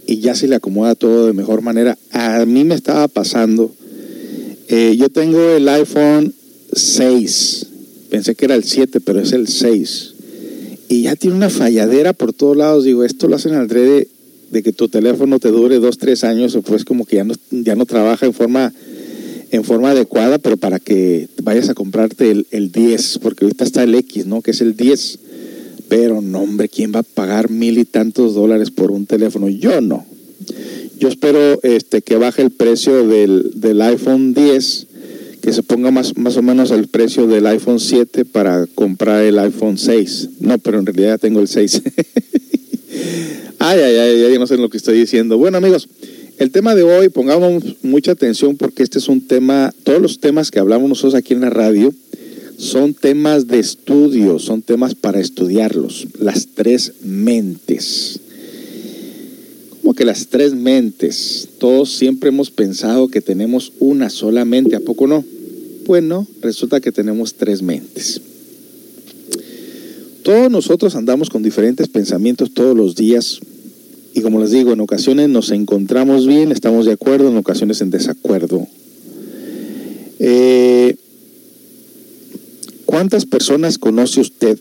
y 0.05 0.19
ya 0.19 0.35
se 0.35 0.47
le 0.47 0.55
acomoda 0.55 0.93
todo 0.93 1.25
de 1.25 1.33
mejor 1.33 1.61
manera. 1.61 1.97
A 2.11 2.45
mí 2.45 2.63
me 2.63 2.75
estaba 2.75 3.07
pasando 3.07 3.71
eh, 4.75 4.95
yo 4.97 5.09
tengo 5.09 5.39
el 5.39 5.67
iPhone 5.69 6.33
6. 6.73 7.65
Pensé 8.09 8.35
que 8.35 8.45
era 8.45 8.55
el 8.55 8.63
7, 8.63 9.01
pero 9.01 9.19
es 9.19 9.31
el 9.31 9.47
6. 9.47 10.13
Y 10.89 11.03
ya 11.03 11.15
tiene 11.15 11.35
una 11.35 11.49
falladera 11.49 12.13
por 12.13 12.33
todos 12.33 12.55
lados. 12.55 12.83
Digo, 12.83 13.03
esto 13.03 13.27
lo 13.27 13.35
hacen 13.35 13.53
al 13.53 13.67
de, 13.67 14.07
de 14.51 14.63
que 14.63 14.71
tu 14.71 14.87
teléfono 14.87 15.39
te 15.39 15.49
dure 15.49 15.79
2, 15.79 15.97
3 15.97 16.23
años, 16.23 16.55
o 16.55 16.61
pues 16.61 16.85
como 16.85 17.05
que 17.05 17.17
ya 17.17 17.23
no, 17.23 17.35
ya 17.51 17.75
no 17.75 17.85
trabaja 17.85 18.25
en 18.25 18.33
forma, 18.33 18.73
en 19.53 19.63
forma 19.63 19.91
adecuada, 19.91 20.39
pero 20.39 20.57
para 20.57 20.79
que 20.79 21.27
vayas 21.43 21.69
a 21.69 21.75
comprarte 21.75 22.31
el, 22.31 22.47
el 22.51 22.71
10, 22.71 23.19
porque 23.21 23.45
ahorita 23.45 23.63
está 23.63 23.83
el 23.83 23.93
X, 23.95 24.25
¿no? 24.25 24.41
Que 24.41 24.51
es 24.51 24.61
el 24.61 24.75
10. 24.75 25.19
Pero 25.89 26.21
no, 26.21 26.41
hombre, 26.41 26.69
¿quién 26.69 26.91
va 26.93 26.99
a 26.99 27.03
pagar 27.03 27.51
mil 27.51 27.77
y 27.77 27.85
tantos 27.85 28.33
dólares 28.33 28.71
por 28.71 28.89
un 28.89 29.05
teléfono? 29.05 29.47
Yo 29.49 29.79
no. 29.79 30.05
Yo 30.97 31.07
espero 31.07 31.59
este, 31.63 32.01
que 32.01 32.15
baje 32.15 32.41
el 32.41 32.49
precio 32.49 33.07
del, 33.07 33.51
del, 33.55 33.81
iPhone 33.81 34.33
10, 34.33 34.87
que 35.41 35.53
se 35.53 35.61
ponga 35.61 35.91
más, 35.91 36.17
más 36.17 36.37
o 36.37 36.41
menos 36.41 36.71
el 36.71 36.87
precio 36.87 37.27
del 37.27 37.45
iPhone 37.45 37.79
7 37.79 38.25
para 38.25 38.65
comprar 38.67 39.23
el 39.23 39.37
iPhone 39.37 39.77
6. 39.77 40.29
No, 40.39 40.57
pero 40.57 40.79
en 40.79 40.85
realidad 40.85 41.09
ya 41.09 41.17
tengo 41.17 41.41
el 41.41 41.47
6. 41.47 41.81
ay, 43.59 43.79
ay, 43.79 43.95
ay, 43.97 44.31
ya 44.31 44.39
no 44.39 44.47
sé 44.47 44.57
lo 44.57 44.69
que 44.69 44.77
estoy 44.77 44.97
diciendo. 44.97 45.37
Bueno, 45.37 45.57
amigos, 45.57 45.89
el 46.37 46.51
tema 46.51 46.75
de 46.75 46.83
hoy, 46.83 47.09
pongamos 47.09 47.63
mucha 47.83 48.11
atención 48.11 48.57
porque 48.57 48.83
este 48.83 48.99
es 48.99 49.07
un 49.07 49.21
tema, 49.21 49.73
todos 49.83 50.01
los 50.01 50.19
temas 50.19 50.51
que 50.51 50.59
hablamos 50.59 50.89
nosotros 50.89 51.15
aquí 51.15 51.33
en 51.33 51.41
la 51.41 51.49
radio 51.49 51.93
son 52.57 52.93
temas 52.93 53.47
de 53.47 53.59
estudio, 53.59 54.39
son 54.39 54.61
temas 54.61 54.95
para 54.95 55.19
estudiarlos, 55.19 56.07
las 56.19 56.47
tres 56.53 56.93
mentes 57.01 58.19
como 59.83 59.95
que 59.95 60.05
las 60.05 60.27
tres 60.27 60.55
mentes. 60.55 61.49
Todos 61.59 61.93
siempre 61.93 62.29
hemos 62.29 62.51
pensado 62.51 63.09
que 63.09 63.19
tenemos 63.19 63.73
una 63.79 64.09
sola 64.09 64.45
mente, 64.45 64.77
¿a 64.77 64.79
poco 64.79 65.07
no? 65.07 65.25
Bueno, 65.85 66.25
resulta 66.41 66.79
que 66.79 66.93
tenemos 66.93 67.33
tres 67.33 67.61
mentes. 67.61 68.21
Todos 70.23 70.49
nosotros 70.49 70.95
andamos 70.95 71.29
con 71.29 71.43
diferentes 71.43 71.89
pensamientos 71.89 72.53
todos 72.53 72.77
los 72.77 72.95
días 72.95 73.41
y 74.13 74.21
como 74.21 74.39
les 74.39 74.51
digo, 74.51 74.73
en 74.73 74.79
ocasiones 74.79 75.29
nos 75.29 75.51
encontramos 75.51 76.27
bien, 76.27 76.51
estamos 76.51 76.85
de 76.85 76.91
acuerdo, 76.91 77.29
en 77.29 77.37
ocasiones 77.37 77.81
en 77.81 77.89
desacuerdo. 77.89 78.67
Eh, 80.19 80.95
¿Cuántas 82.85 83.25
personas 83.25 83.79
conoce 83.79 84.21
usted 84.21 84.59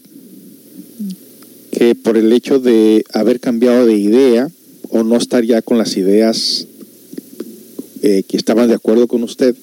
que 1.70 1.94
por 1.94 2.16
el 2.16 2.32
hecho 2.32 2.60
de 2.60 3.04
haber 3.12 3.40
cambiado 3.40 3.86
de 3.86 3.96
idea, 3.96 4.48
o 4.88 5.02
no 5.02 5.16
estar 5.16 5.42
ya 5.44 5.62
con 5.62 5.78
las 5.78 5.96
ideas 5.96 6.66
eh, 8.02 8.24
que 8.28 8.36
estaban 8.36 8.68
de 8.68 8.74
acuerdo 8.74 9.08
con 9.08 9.22
usted, 9.22 9.56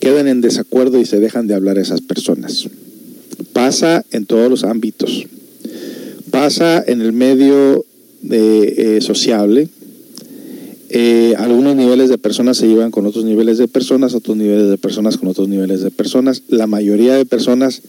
quedan 0.00 0.26
en 0.26 0.40
desacuerdo 0.40 0.98
y 0.98 1.04
se 1.04 1.20
dejan 1.20 1.46
de 1.46 1.54
hablar 1.54 1.78
a 1.78 1.82
esas 1.82 2.00
personas. 2.00 2.68
Pasa 3.52 4.04
en 4.10 4.26
todos 4.26 4.50
los 4.50 4.64
ámbitos. 4.64 5.26
Pasa 6.30 6.82
en 6.86 7.00
el 7.02 7.12
medio 7.12 7.84
de, 8.28 8.96
eh, 8.96 9.00
sociable. 9.00 9.68
Eh, 10.88 11.34
algunos 11.38 11.74
niveles 11.74 12.08
de 12.08 12.18
personas 12.18 12.56
se 12.56 12.68
llevan 12.68 12.90
con 12.90 13.06
otros 13.06 13.24
niveles 13.24 13.58
de 13.58 13.66
personas, 13.68 14.14
otros 14.14 14.36
niveles 14.36 14.68
de 14.68 14.78
personas 14.78 15.16
con 15.16 15.28
otros 15.28 15.48
niveles 15.48 15.82
de 15.82 15.90
personas. 15.90 16.42
La 16.48 16.66
mayoría 16.66 17.14
de 17.14 17.24
personas 17.24 17.82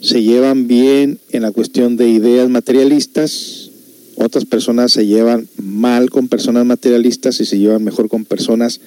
se 0.00 0.22
llevan 0.22 0.66
bien 0.66 1.18
en 1.30 1.42
la 1.42 1.52
cuestión 1.52 1.96
de 1.96 2.08
ideas 2.08 2.48
materialistas, 2.50 3.70
otras 4.16 4.44
personas 4.44 4.92
se 4.92 5.06
llevan 5.06 5.48
mal 5.56 6.10
con 6.10 6.28
personas 6.28 6.64
materialistas 6.66 7.40
y 7.40 7.46
se 7.46 7.58
llevan 7.58 7.82
mejor 7.82 8.08
con 8.08 8.24
personas 8.24 8.80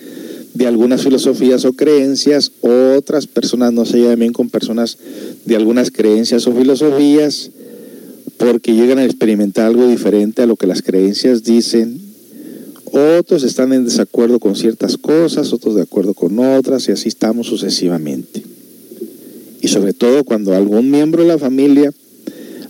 de 0.54 0.68
algunas 0.68 1.04
filosofías 1.04 1.66
o 1.66 1.74
creencias. 1.74 2.52
Otras 2.62 3.28
personas 3.28 3.74
no 3.74 3.86
se 3.86 4.00
llevan 4.00 4.20
bien 4.20 4.34
con 4.34 4.50
personas 4.50 4.98
de 5.46 5.56
algunas 5.56 5.92
creencias 5.92 6.48
o 6.48 6.54
filosofías 6.54 7.52
porque 8.38 8.74
llegan 8.74 9.00
a 9.00 9.06
experimentar 9.06 9.66
algo 9.68 9.88
diferente 9.88 10.42
a 10.42 10.46
lo 10.46 10.56
que 10.56 10.68
las 10.68 10.82
creencias 10.82 11.44
dicen. 11.44 12.00
Otros 12.86 13.44
están 13.44 13.74
en 13.74 13.86
desacuerdo 13.86 14.40
con 14.40 14.56
ciertas 14.56 14.98
cosas, 14.98 15.52
otros 15.54 15.76
de 15.76 15.82
acuerdo 15.82 16.14
con 16.14 16.40
otras 16.40 16.88
y 16.88 16.92
así 16.92 17.10
estamos 17.10 17.48
sucesivamente. 17.48 18.44
Y 19.62 19.68
sobre 19.68 19.94
todo 19.94 20.24
cuando 20.24 20.54
algún 20.54 20.90
miembro 20.90 21.24
de 21.24 21.30
la 21.30 21.38
familia 21.38 21.92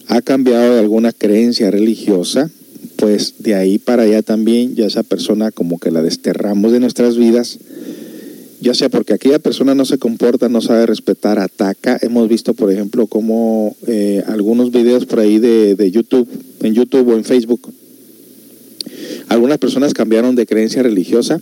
ha 0.07 0.21
cambiado 0.21 0.73
de 0.73 0.79
alguna 0.79 1.11
creencia 1.11 1.69
religiosa, 1.69 2.49
pues 2.95 3.35
de 3.39 3.55
ahí 3.55 3.77
para 3.77 4.03
allá 4.03 4.21
también 4.23 4.75
ya 4.75 4.85
esa 4.85 5.03
persona 5.03 5.51
como 5.51 5.79
que 5.79 5.91
la 5.91 6.01
desterramos 6.01 6.71
de 6.71 6.79
nuestras 6.79 7.17
vidas, 7.17 7.59
ya 8.59 8.73
sea 8.73 8.89
porque 8.89 9.13
aquella 9.13 9.39
persona 9.39 9.75
no 9.75 9.85
se 9.85 9.97
comporta, 9.97 10.49
no 10.49 10.61
sabe 10.61 10.85
respetar, 10.85 11.39
ataca. 11.39 11.97
Hemos 12.01 12.27
visto, 12.27 12.53
por 12.53 12.71
ejemplo, 12.71 13.07
como 13.07 13.75
eh, 13.87 14.23
algunos 14.27 14.71
videos 14.71 15.05
por 15.05 15.19
ahí 15.19 15.39
de, 15.39 15.75
de 15.75 15.91
YouTube, 15.91 16.27
en 16.61 16.73
YouTube 16.73 17.09
o 17.09 17.13
en 17.15 17.23
Facebook, 17.23 17.61
algunas 19.29 19.57
personas 19.57 19.93
cambiaron 19.93 20.35
de 20.35 20.45
creencia 20.45 20.81
religiosa 20.81 21.41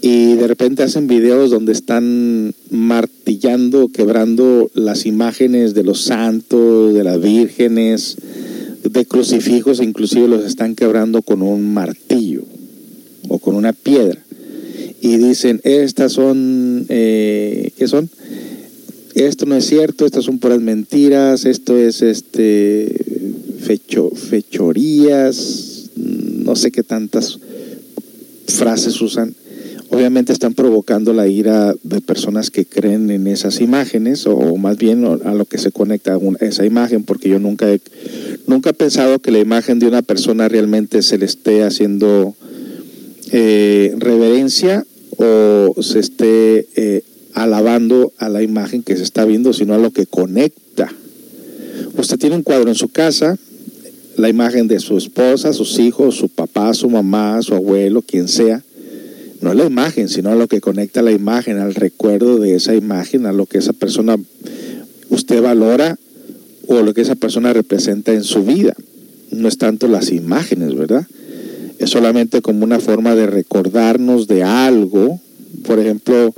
y 0.00 0.34
de 0.34 0.46
repente 0.46 0.82
hacen 0.82 1.06
videos 1.06 1.50
donde 1.50 1.72
están 1.72 2.54
martillando, 2.70 3.88
quebrando 3.88 4.70
las 4.74 5.06
imágenes 5.06 5.74
de 5.74 5.82
los 5.82 6.02
santos, 6.02 6.92
de 6.92 7.04
las 7.04 7.20
vírgenes, 7.20 8.16
de 8.82 9.06
crucifijos, 9.06 9.80
inclusive 9.80 10.28
los 10.28 10.44
están 10.44 10.74
quebrando 10.74 11.22
con 11.22 11.40
un 11.40 11.72
martillo 11.72 12.42
o 13.28 13.38
con 13.38 13.56
una 13.56 13.72
piedra. 13.72 14.23
Y 15.04 15.18
dicen, 15.18 15.60
estas 15.64 16.12
son, 16.12 16.86
eh, 16.88 17.72
¿qué 17.76 17.86
son? 17.88 18.08
Esto 19.14 19.44
no 19.44 19.54
es 19.54 19.66
cierto, 19.66 20.06
estas 20.06 20.24
son 20.24 20.38
puras 20.38 20.62
mentiras, 20.62 21.44
esto 21.44 21.76
es 21.76 22.00
este 22.00 22.90
fecho, 23.60 24.10
fechorías, 24.10 25.90
no 25.94 26.56
sé 26.56 26.72
qué 26.72 26.82
tantas 26.82 27.38
frases 28.46 28.98
usan 29.02 29.34
obviamente 29.90 30.32
están 30.32 30.54
provocando 30.54 31.12
la 31.12 31.28
ira 31.28 31.74
de 31.82 32.00
personas 32.00 32.50
que 32.50 32.64
creen 32.64 33.10
en 33.10 33.26
esas 33.26 33.60
imágenes 33.60 34.26
o 34.26 34.56
más 34.56 34.78
bien 34.78 35.04
a 35.04 35.34
lo 35.34 35.44
que 35.44 35.58
se 35.58 35.70
conecta 35.70 36.18
esa 36.40 36.64
imagen, 36.64 37.04
porque 37.04 37.28
yo 37.28 37.38
nunca 37.38 37.70
he, 37.70 37.78
nunca 38.46 38.70
he 38.70 38.74
pensado 38.74 39.18
que 39.18 39.30
la 39.30 39.38
imagen 39.38 39.78
de 39.78 39.86
una 39.86 40.00
persona 40.00 40.48
realmente 40.48 41.02
se 41.02 41.18
le 41.18 41.26
esté 41.26 41.62
haciendo 41.62 42.34
eh, 43.32 43.94
reverencia 43.98 44.84
o 45.18 45.74
se 45.82 45.98
esté 45.98 46.66
eh, 46.76 47.02
alabando 47.34 48.12
a 48.18 48.28
la 48.28 48.42
imagen 48.42 48.82
que 48.82 48.96
se 48.96 49.02
está 49.02 49.24
viendo, 49.24 49.52
sino 49.52 49.74
a 49.74 49.78
lo 49.78 49.90
que 49.90 50.06
conecta. 50.06 50.92
usted 51.96 52.18
tiene 52.18 52.36
un 52.36 52.42
cuadro 52.42 52.68
en 52.68 52.74
su 52.74 52.88
casa, 52.88 53.36
la 54.16 54.28
imagen 54.28 54.68
de 54.68 54.78
su 54.80 54.96
esposa, 54.96 55.52
sus 55.52 55.78
hijos, 55.78 56.16
su 56.16 56.28
papá, 56.28 56.72
su 56.74 56.88
mamá, 56.88 57.42
su 57.42 57.54
abuelo, 57.54 58.02
quien 58.02 58.28
sea. 58.28 58.62
No 59.40 59.50
es 59.50 59.56
la 59.56 59.66
imagen, 59.66 60.08
sino 60.08 60.34
lo 60.34 60.48
que 60.48 60.60
conecta 60.60 61.02
la 61.02 61.12
imagen, 61.12 61.58
al 61.58 61.74
recuerdo 61.74 62.38
de 62.38 62.54
esa 62.54 62.74
imagen, 62.74 63.26
a 63.26 63.32
lo 63.32 63.46
que 63.46 63.58
esa 63.58 63.72
persona 63.72 64.16
usted 65.10 65.42
valora 65.42 65.98
o 66.66 66.82
lo 66.82 66.94
que 66.94 67.02
esa 67.02 67.14
persona 67.14 67.52
representa 67.52 68.12
en 68.12 68.24
su 68.24 68.44
vida. 68.44 68.74
No 69.30 69.48
es 69.48 69.58
tanto 69.58 69.88
las 69.88 70.12
imágenes, 70.12 70.74
¿verdad? 70.74 71.06
Es 71.78 71.90
solamente 71.90 72.40
como 72.40 72.64
una 72.64 72.80
forma 72.80 73.14
de 73.14 73.26
recordarnos 73.26 74.26
de 74.26 74.42
algo. 74.42 75.20
Por 75.66 75.78
ejemplo, 75.78 76.34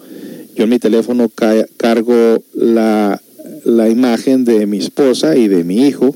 yo 0.54 0.64
en 0.64 0.70
mi 0.70 0.78
teléfono 0.78 1.30
cargo 1.76 2.42
la, 2.54 3.20
la 3.64 3.88
imagen 3.88 4.44
de 4.44 4.66
mi 4.66 4.78
esposa 4.78 5.36
y 5.36 5.48
de 5.48 5.64
mi 5.64 5.86
hijo. 5.86 6.14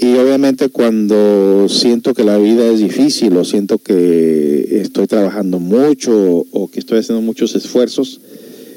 Y 0.00 0.14
obviamente 0.16 0.68
cuando 0.68 1.68
siento 1.68 2.14
que 2.14 2.22
la 2.22 2.38
vida 2.38 2.66
es 2.70 2.78
difícil 2.78 3.36
o 3.36 3.44
siento 3.44 3.78
que 3.78 4.80
estoy 4.80 5.08
trabajando 5.08 5.58
mucho 5.58 6.12
o 6.52 6.70
que 6.70 6.78
estoy 6.78 7.00
haciendo 7.00 7.20
muchos 7.20 7.56
esfuerzos, 7.56 8.20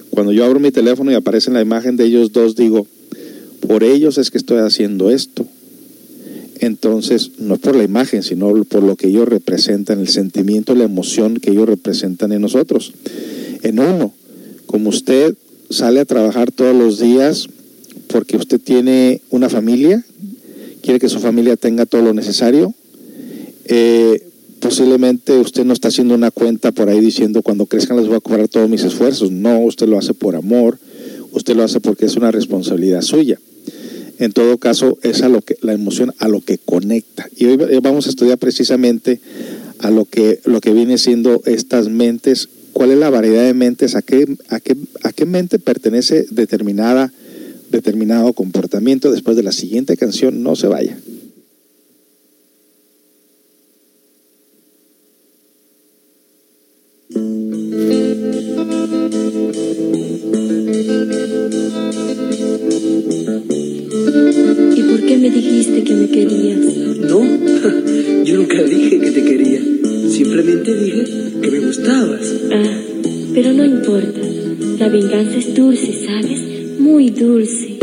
cuando 0.10 0.32
yo 0.32 0.44
abro 0.44 0.60
mi 0.60 0.72
teléfono 0.72 1.12
y 1.12 1.16
aparece 1.16 1.52
la 1.52 1.62
imagen 1.62 1.96
de 1.96 2.06
ellos 2.06 2.32
dos, 2.32 2.56
digo, 2.56 2.88
por 3.68 3.84
ellos 3.84 4.18
es 4.18 4.32
que 4.32 4.38
estoy 4.38 4.58
haciendo 4.58 5.12
esto. 5.12 5.46
Entonces, 6.62 7.32
no 7.40 7.58
por 7.58 7.76
la 7.76 7.84
imagen, 7.84 8.22
sino 8.22 8.54
por 8.66 8.84
lo 8.84 8.96
que 8.96 9.08
ellos 9.08 9.28
representan, 9.28 10.00
el 10.00 10.08
sentimiento, 10.08 10.76
la 10.76 10.84
emoción 10.84 11.38
que 11.38 11.50
ellos 11.50 11.68
representan 11.68 12.32
en 12.32 12.42
nosotros. 12.42 12.94
En 13.64 13.80
uno, 13.80 14.14
como 14.68 14.90
usted 14.90 15.36
sale 15.72 16.00
a 16.00 16.06
trabajar 16.06 16.52
todos 16.52 16.76
los 16.76 17.00
días 17.00 17.50
porque 18.08 18.38
usted 18.38 18.62
tiene 18.62 19.22
una 19.32 19.50
familia, 19.50 20.06
quiere 20.84 21.00
que 21.00 21.10
su 21.10 21.20
familia 21.20 21.58
tenga 21.58 21.88
todo 21.88 22.04
lo 22.04 22.14
necesario, 22.14 22.76
eh, 23.66 24.22
posiblemente 24.60 25.40
usted 25.40 25.66
no 25.66 25.74
está 25.74 25.88
haciendo 25.88 26.14
una 26.14 26.30
cuenta 26.30 26.72
por 26.72 26.90
ahí 26.90 27.00
diciendo 27.00 27.42
cuando 27.42 27.66
crezcan 27.66 27.98
les 27.98 28.06
voy 28.06 28.18
a 28.18 28.22
cobrar 28.22 28.48
todos 28.48 28.70
mis 28.70 28.84
esfuerzos. 28.84 29.32
No, 29.32 29.62
usted 29.62 29.88
lo 29.88 29.98
hace 29.98 30.14
por 30.14 30.36
amor, 30.36 30.78
usted 31.32 31.56
lo 31.56 31.64
hace 31.64 31.80
porque 31.80 32.06
es 32.06 32.16
una 32.16 32.30
responsabilidad 32.30 33.02
suya. 33.02 33.40
En 34.22 34.34
todo 34.34 34.60
caso, 34.60 35.00
es 35.02 35.24
a 35.24 35.30
lo 35.30 35.42
que, 35.42 35.58
la 35.62 35.74
emoción 35.74 36.14
a 36.20 36.28
lo 36.28 36.42
que 36.42 36.60
conecta. 36.60 37.28
Y 37.36 37.46
hoy 37.46 37.58
vamos 37.82 38.06
a 38.06 38.12
estudiar 38.12 38.38
precisamente 38.38 39.20
a 39.80 39.90
lo 39.90 40.06
que, 40.06 40.40
lo 40.46 40.62
que 40.62 40.74
viene 40.74 41.00
siendo 41.00 41.42
estas 41.46 41.90
mentes, 41.90 42.48
cuál 42.72 42.92
es 42.92 43.00
la 43.00 43.10
variedad 43.10 43.44
de 43.44 43.56
mentes, 43.56 43.96
a 43.96 44.04
qué, 44.04 44.28
a 44.50 44.60
qué, 44.60 44.78
a 45.02 45.12
qué 45.12 45.26
mente 45.26 45.58
pertenece 45.58 46.28
determinada, 46.30 47.12
determinado 47.72 48.34
comportamiento. 48.34 49.12
Después 49.12 49.36
de 49.38 49.42
la 49.42 49.52
siguiente 49.52 49.98
canción, 49.98 50.44
no 50.44 50.56
se 50.56 50.68
vaya. 50.68 50.96
¿Y 64.14 64.82
por 64.84 65.02
qué 65.06 65.18
me 65.18 65.30
dijiste 65.30 65.84
que 65.86 65.94
me 65.94 66.08
querías? 66.10 66.58
No, 66.98 67.22
yo 68.26 68.36
nunca 68.36 68.62
dije 68.64 69.00
que 69.00 69.12
te 69.12 69.24
quería. 69.24 69.62
Simplemente 70.10 70.76
dije 70.76 71.06
que 71.42 71.52
me 71.52 71.60
gustabas. 71.60 72.34
Ah, 72.52 72.82
pero 73.34 73.54
no 73.54 73.64
importa. 73.64 74.20
La 74.80 74.90
venganza 74.90 75.38
es 75.38 75.56
dulce, 75.56 75.94
¿sabes? 76.06 76.80
Muy 76.80 77.10
dulce. 77.12 77.78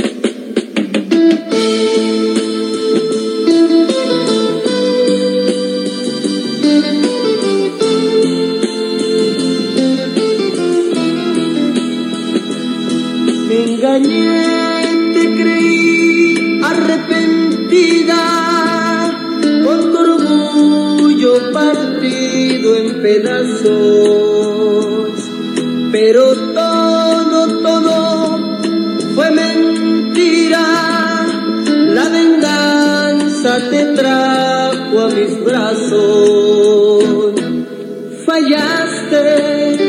Me 13.48 13.64
engañé, 13.64 14.57
con 19.64 19.92
tu 19.92 19.98
orgullo 19.98 21.52
partido 21.52 22.76
en 22.76 23.02
pedazos. 23.02 23.68
Pero 25.92 26.34
todo, 26.54 27.46
todo 27.62 28.38
fue 29.14 29.30
mentira. 29.30 30.64
La 31.94 32.08
venganza 32.08 33.58
te 33.70 33.84
trajo 33.94 35.00
a 35.00 35.08
mis 35.08 35.44
brazos. 35.44 37.04
Fallaste 38.24 39.88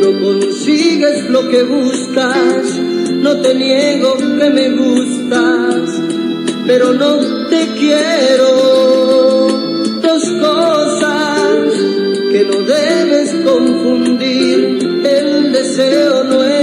no 0.00 0.18
consigues 0.18 1.28
lo 1.28 1.48
que 1.50 1.62
buscas, 1.62 2.78
no 3.22 3.36
te 3.36 3.54
niego 3.54 4.16
que 4.16 4.50
me 4.50 4.70
gustas, 4.70 6.00
pero 6.66 6.92
no 6.92 7.18
te 7.48 7.68
quiero. 7.78 9.46
Dos 10.02 10.24
cosas 10.40 11.74
que 12.32 12.44
no 12.44 12.62
debes 12.62 13.34
confundir, 13.44 14.78
el 15.04 15.52
deseo 15.52 16.24
no 16.24 16.42
es 16.44 16.59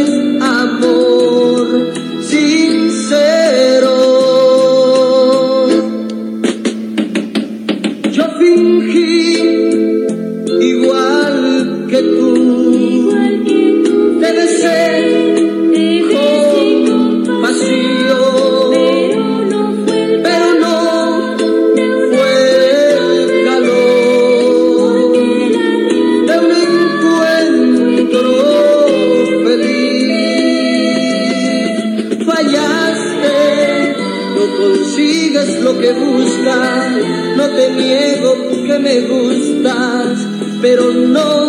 que 35.79 35.91
buscas, 35.93 36.91
no 37.35 37.49
te 37.49 37.71
niego 37.71 38.35
que 38.65 38.79
me 38.79 39.01
gustas, 39.01 40.27
pero 40.61 40.91
no 40.91 41.46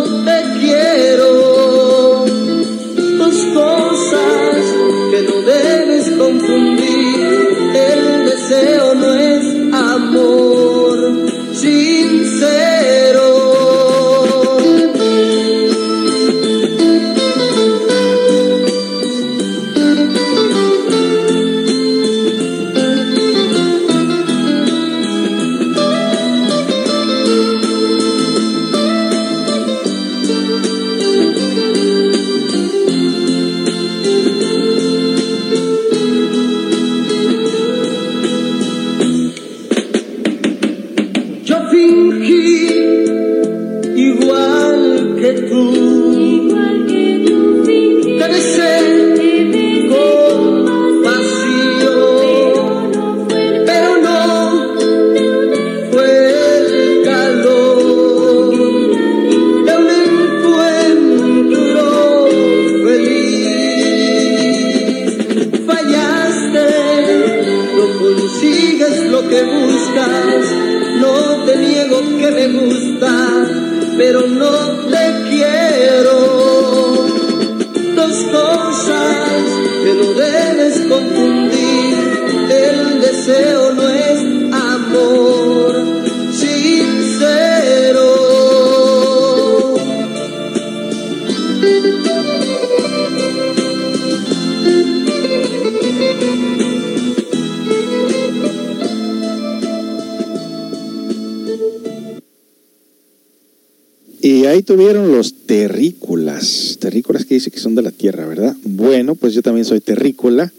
yo 109.39 109.43
también 109.43 109.65
soy 109.65 109.81
terrícola. 109.81 110.53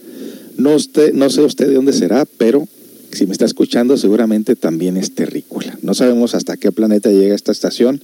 No, 0.56 0.74
usted, 0.74 1.14
no 1.14 1.30
sé 1.30 1.42
usted 1.42 1.68
de 1.68 1.74
dónde 1.74 1.92
será, 1.92 2.26
pero 2.38 2.66
si 3.12 3.26
me 3.26 3.34
está 3.34 3.44
escuchando 3.44 3.98
seguramente 3.98 4.56
también 4.56 4.96
es 4.96 5.14
terrícola. 5.14 5.78
No 5.82 5.94
sabemos 5.94 6.34
hasta 6.34 6.56
qué 6.56 6.72
planeta 6.72 7.12
llega 7.12 7.36
esta 7.36 7.52
estación. 7.52 8.02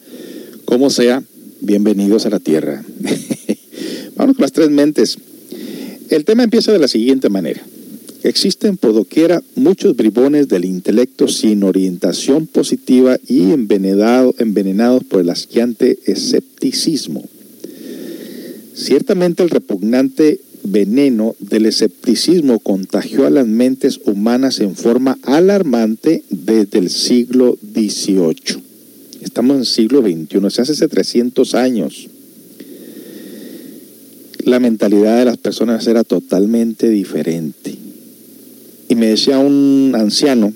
Como 0.66 0.90
sea, 0.90 1.24
bienvenidos 1.62 2.26
a 2.26 2.30
la 2.30 2.42
Tierra. 2.42 2.84
Vamos 4.18 4.36
con 4.36 4.42
las 4.42 4.52
tres 4.52 4.70
mentes. 4.70 5.18
El 6.10 6.26
tema 6.26 6.44
empieza 6.44 6.74
de 6.74 6.80
la 6.80 6.90
siguiente 6.90 7.30
manera. 7.30 7.66
Existen 8.24 8.76
por 8.76 8.94
doquiera 8.94 9.42
muchos 9.56 9.96
bribones 9.96 10.50
del 10.50 10.66
intelecto 10.66 11.30
sin 11.30 11.64
orientación 11.64 12.48
positiva 12.48 13.18
y 13.30 13.52
envenenado, 13.52 14.36
envenenados 14.40 15.06
por 15.06 15.22
el 15.22 15.30
asqueante 15.30 16.00
escepticismo. 16.06 17.24
Ciertamente 18.76 19.42
el 19.42 19.50
repugnante 19.50 20.42
veneno 20.76 21.38
del 21.40 21.68
escepticismo 21.68 22.60
contagió 22.60 23.26
a 23.26 23.30
las 23.30 23.48
mentes 23.48 24.02
humanas 24.04 24.60
en 24.60 24.76
forma 24.76 25.18
alarmante 25.24 26.24
desde 26.30 26.80
el 26.80 26.90
siglo 26.90 27.58
XVIII. 27.74 28.62
Estamos 29.22 29.56
en 29.56 29.60
el 29.62 29.66
siglo 29.66 30.02
XXI, 30.02 30.50
se 30.50 30.62
hace 30.64 30.88
300 30.90 31.56
años. 31.56 32.10
La 34.44 34.60
mentalidad 34.60 35.18
de 35.18 35.24
las 35.24 35.38
personas 35.38 35.88
era 35.88 36.04
totalmente 36.04 36.90
diferente 36.90 37.76
y 38.90 38.96
me 38.96 39.08
decía 39.08 39.40
un 39.40 39.94
anciano, 39.96 40.52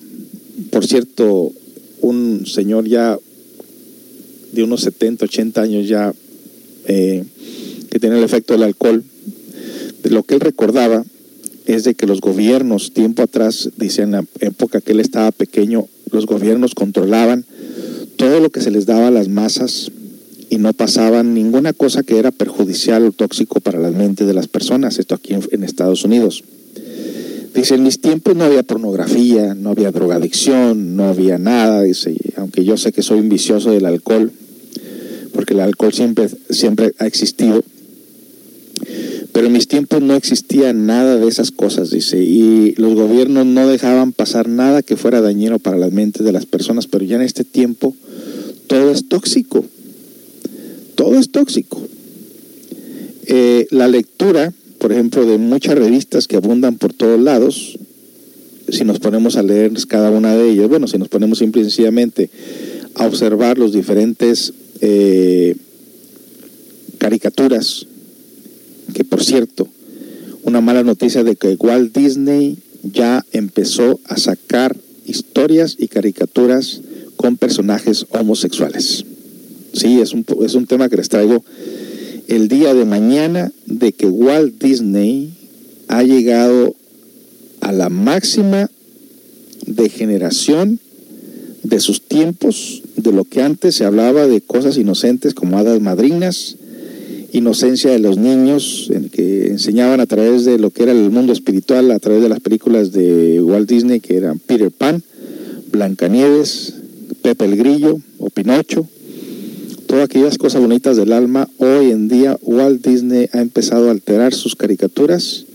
por 0.70 0.86
cierto, 0.86 1.54
un 2.02 2.46
señor 2.46 2.90
ya 2.90 3.18
de 4.52 4.64
unos 4.64 4.82
70, 4.82 5.26
80 5.26 5.62
años 5.62 5.88
ya, 5.88 6.14
eh, 6.88 7.24
que 7.90 8.00
tiene 8.00 8.18
el 8.18 8.24
efecto 8.26 8.52
del 8.54 8.64
alcohol, 8.64 9.02
lo 10.04 10.24
que 10.24 10.36
él 10.36 10.42
recordaba 10.42 11.04
es 11.66 11.84
de 11.84 11.94
que 11.94 12.08
los 12.08 12.22
gobiernos, 12.22 12.94
tiempo 12.94 13.22
atrás, 13.22 13.70
dice 13.78 14.02
en 14.02 14.12
la 14.12 14.26
época 14.40 14.82
que 14.82 14.94
él 14.94 15.00
estaba 15.00 15.32
pequeño, 15.32 15.88
los 16.12 16.26
gobiernos 16.26 16.74
controlaban 16.74 17.46
todo 18.16 18.40
lo 18.40 18.50
que 18.50 18.62
se 18.62 18.72
les 18.72 18.86
daba 18.86 19.08
a 19.08 19.12
las 19.12 19.28
masas 19.28 19.92
y 20.50 20.58
no 20.58 20.74
pasaban 20.74 21.34
ninguna 21.34 21.74
cosa 21.74 22.04
que 22.04 22.18
era 22.18 22.32
perjudicial 22.32 23.06
o 23.06 23.12
tóxico 23.12 23.60
para 23.60 23.80
las 23.80 23.94
mentes 23.94 24.26
de 24.26 24.34
las 24.34 24.48
personas, 24.48 24.98
esto 24.98 25.16
aquí 25.16 25.36
en 25.52 25.64
Estados 25.64 26.04
Unidos. 26.04 26.44
Dice, 27.54 27.76
en 27.76 27.84
mis 27.84 28.00
tiempos 28.00 28.36
no 28.36 28.44
había 28.44 28.64
pornografía, 28.64 29.54
no 29.56 29.72
había 29.72 29.92
drogadicción, 29.92 30.96
no 30.96 31.06
había 31.06 31.38
nada, 31.38 31.82
dice, 31.82 32.16
aunque 32.38 32.64
yo 32.64 32.78
sé 32.78 32.92
que 32.92 33.02
soy 33.02 33.20
un 33.20 33.30
vicioso 33.30 33.72
del 33.72 33.86
alcohol, 33.86 34.32
porque 35.34 35.54
el 35.54 35.62
alcohol 35.62 35.92
siempre, 35.92 36.30
siempre 36.50 36.94
ha 37.00 37.08
existido, 37.08 37.64
en 39.50 39.54
mis 39.54 39.68
tiempos 39.68 40.02
no 40.02 40.16
existía 40.16 40.74
nada 40.74 41.18
de 41.18 41.28
esas 41.28 41.52
cosas, 41.52 41.90
dice, 41.90 42.24
y 42.24 42.74
los 42.78 42.94
gobiernos 42.94 43.46
no 43.46 43.68
dejaban 43.68 44.14
pasar 44.14 44.48
nada 44.48 44.82
que 44.82 44.96
fuera 44.96 45.22
dañino 45.22 45.60
para 45.60 45.78
las 45.78 45.92
mentes 45.92 46.24
de 46.24 46.32
las 46.32 46.46
personas, 46.46 46.88
pero 46.88 47.04
ya 47.04 47.16
en 47.16 47.24
este 47.24 47.44
tiempo 47.44 47.96
todo 48.68 48.92
es 48.92 49.08
tóxico, 49.10 49.66
todo 50.96 51.16
es 51.16 51.32
tóxico. 51.32 51.82
Eh, 53.26 53.68
la 53.72 53.88
lectura 53.88 54.54
por 54.80 54.94
ejemplo, 54.94 55.26
de 55.26 55.38
muchas 55.38 55.78
revistas 55.78 56.28
que 56.28 56.38
abundan 56.38 56.78
por 56.78 56.94
todos 56.94 57.20
lados, 57.20 57.78
si 58.70 58.86
nos 58.86 59.00
ponemos 59.00 59.36
a 59.36 59.44
leer 59.44 59.74
cada 59.88 60.10
una 60.10 60.36
de 60.36 60.50
ellas, 60.50 60.70
bueno, 60.70 60.88
si 60.88 60.98
nos 60.98 61.10
ponemos 61.10 61.40
simple 61.40 61.62
y 61.62 61.66
sencillamente 61.66 62.30
a 62.96 63.06
observar 63.06 63.58
los 63.58 63.74
diferentes 63.74 64.54
eh, 64.80 65.56
caricaturas, 66.98 67.88
que 68.94 69.04
por 69.04 69.24
cierto, 69.24 69.68
una 70.44 70.62
mala 70.62 70.84
noticia 70.84 71.24
de 71.24 71.36
que 71.36 71.56
Walt 71.56 71.96
Disney 71.96 72.58
ya 72.84 73.26
empezó 73.32 74.00
a 74.06 74.18
sacar 74.18 74.76
historias 75.06 75.76
y 75.78 75.88
caricaturas 75.88 76.82
con 77.18 77.38
personajes 77.38 78.06
homosexuales. 78.12 79.06
Sí, 79.74 80.00
es 80.00 80.14
un, 80.14 80.26
es 80.42 80.56
un 80.56 80.66
tema 80.66 80.90
que 80.90 80.98
les 80.98 81.10
traigo 81.10 81.44
el 82.28 82.48
día 82.48 82.74
de 82.74 82.86
mañana 82.86 83.52
de 83.66 83.92
que 83.92 84.06
Walt 84.06 84.62
Disney 84.62 85.34
ha 85.88 86.04
llegado 86.04 86.76
a 87.62 87.72
la 87.72 87.90
máxima 87.90 88.70
degeneración 89.66 90.80
de 91.64 91.80
sus 91.80 92.02
tiempos, 92.02 92.84
de 92.96 93.12
lo 93.12 93.26
que 93.26 93.42
antes 93.42 93.76
se 93.76 93.86
hablaba 93.86 94.28
de 94.28 94.42
cosas 94.42 94.78
inocentes 94.78 95.34
como 95.34 95.58
hadas 95.58 95.82
madrinas, 95.82 96.56
inocencia 97.32 97.92
de 97.92 98.00
los 98.00 98.18
niños, 98.18 98.90
en 98.94 99.10
que 99.10 99.48
enseñaban 99.48 100.00
a 100.00 100.06
través 100.06 100.46
de 100.46 100.58
lo 100.58 100.72
que 100.72 100.84
era 100.84 100.92
el 100.92 101.12
mundo 101.12 101.34
espiritual, 101.34 101.92
a 101.92 102.00
través 102.00 102.22
de 102.22 102.30
las 102.30 102.40
películas 102.40 102.92
de 102.92 103.42
Walt 103.42 103.70
Disney, 103.70 104.00
que 104.00 104.18
eran 104.18 104.40
Peter 104.40 104.72
Pan, 104.72 105.04
Blancanieves, 105.72 106.74
Pepe 107.22 107.46
el 107.46 107.58
Grillo 107.58 108.00
o 108.18 108.30
Pinocho, 108.30 108.88
todas 109.88 110.06
aquellas 110.06 110.38
cosas 110.38 110.62
bonitas 110.62 110.98
del 110.98 111.14
alma, 111.14 111.50
hoy 111.58 111.92
en 111.92 112.08
día 112.08 112.38
Walt 112.42 112.86
Disney 112.86 113.28
ha 113.34 113.42
empezado 113.42 113.88
a 113.88 113.92
alterar 113.92 114.34
sus 114.34 114.56
caricaturas 114.56 115.46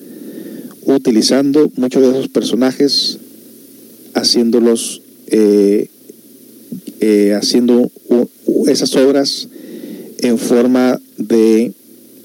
utilizando 0.87 1.71
muchos 1.77 2.03
de 2.03 2.11
esos 2.11 2.29
personajes, 2.29 3.19
haciéndolos, 4.15 5.03
eh, 5.29 5.89
eh, 7.01 7.35
haciendo 7.35 7.91
esas 8.67 8.95
obras 8.97 9.49
en 10.25 10.39
forma 10.39 10.99
de 11.19 11.73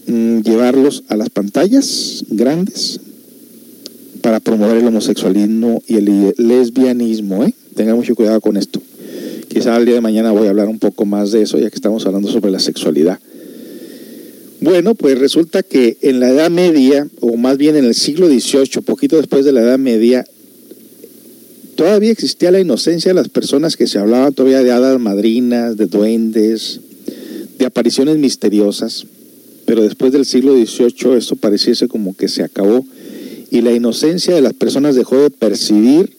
mm, 0.08 0.40
llevarlos 0.40 1.04
a 1.10 1.18
las 1.18 1.30
pantallas 1.30 2.24
grandes 2.30 3.02
para 4.22 4.40
promover 4.40 4.78
el 4.78 4.88
homosexualismo 4.88 5.84
y 5.86 5.96
el 5.96 6.34
lesbianismo. 6.38 7.44
¿eh? 7.44 7.54
Tengan 7.76 7.98
mucho 7.98 8.16
cuidado 8.16 8.40
con 8.40 8.56
esto. 8.56 8.82
Quizá 9.50 9.76
el 9.76 9.86
día 9.86 9.96
de 9.96 10.02
mañana 10.02 10.32
voy 10.32 10.48
a 10.48 10.52
hablar 10.52 10.70
un 10.70 10.80
poco 10.80 11.06
más 11.06 11.32
de 11.32 11.42
eso, 11.42 11.58
ya 11.58 11.70
que 11.70 11.76
estamos 11.76 12.06
hablando 12.06 12.32
sobre 12.32 12.52
la 12.52 12.60
sexualidad. 12.60 13.20
Bueno, 14.62 14.96
pues 14.96 15.20
resulta 15.20 15.64
que 15.64 15.98
en 16.02 16.22
la 16.22 16.30
Edad 16.30 16.50
Media, 16.50 17.08
o 17.20 17.36
más 17.36 17.58
bien 17.58 17.76
en 17.76 17.84
el 17.84 17.96
siglo 17.96 18.28
XVIII, 18.28 18.82
poquito 18.86 19.18
después 19.18 19.44
de 19.44 19.52
la 19.52 19.62
Edad 19.62 19.80
Media, 19.80 20.26
todavía 21.76 22.12
existía 22.12 22.52
la 22.52 22.60
inocencia 22.62 23.10
de 23.10 23.16
las 23.16 23.30
personas 23.30 23.76
que 23.76 23.88
se 23.88 24.00
hablaban 24.00 24.34
todavía 24.34 24.64
de 24.64 24.72
hadas 24.72 25.00
madrinas, 25.00 25.76
de 25.76 25.88
duendes, 25.88 26.82
de 27.60 27.66
apariciones 27.66 28.18
misteriosas, 28.18 29.06
pero 29.66 29.84
después 29.84 30.12
del 30.12 30.26
siglo 30.26 30.54
XVIII 30.54 31.18
esto 31.18 31.36
pareciese 31.36 31.88
como 31.88 32.16
que 32.16 32.30
se 32.30 32.42
acabó 32.42 32.86
y 33.52 33.62
la 33.62 33.74
inocencia 33.74 34.34
de 34.34 34.42
las 34.42 34.54
personas 34.54 34.96
dejó 34.96 35.18
de 35.18 35.30
percibir 35.30 36.16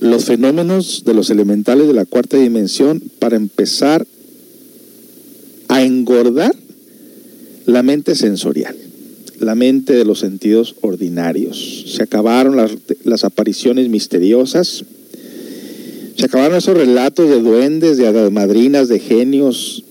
los 0.00 0.24
fenómenos 0.24 1.02
de 1.04 1.12
los 1.12 1.28
elementales 1.30 1.88
de 1.88 1.92
la 1.92 2.04
cuarta 2.04 2.36
dimensión 2.36 3.02
para 3.18 3.36
empezar 3.36 4.06
a 5.66 5.82
engordar 5.82 6.54
la 7.66 7.82
mente 7.82 8.14
sensorial, 8.14 8.76
la 9.40 9.56
mente 9.56 9.94
de 9.94 10.04
los 10.04 10.20
sentidos 10.20 10.76
ordinarios. 10.82 11.84
Se 11.88 12.04
acabaron 12.04 12.56
las, 12.56 13.24
apariciones 13.24 13.88
misteriosas, 13.88 14.84
se 16.16 16.24
acabaron 16.24 16.56
esos 16.56 16.76
relatos 16.76 17.28
de 17.28 17.42
duendes, 17.42 17.96
de 17.96 18.30
madrinas, 18.30 18.88
de 18.88 19.00
genios, 19.00 19.84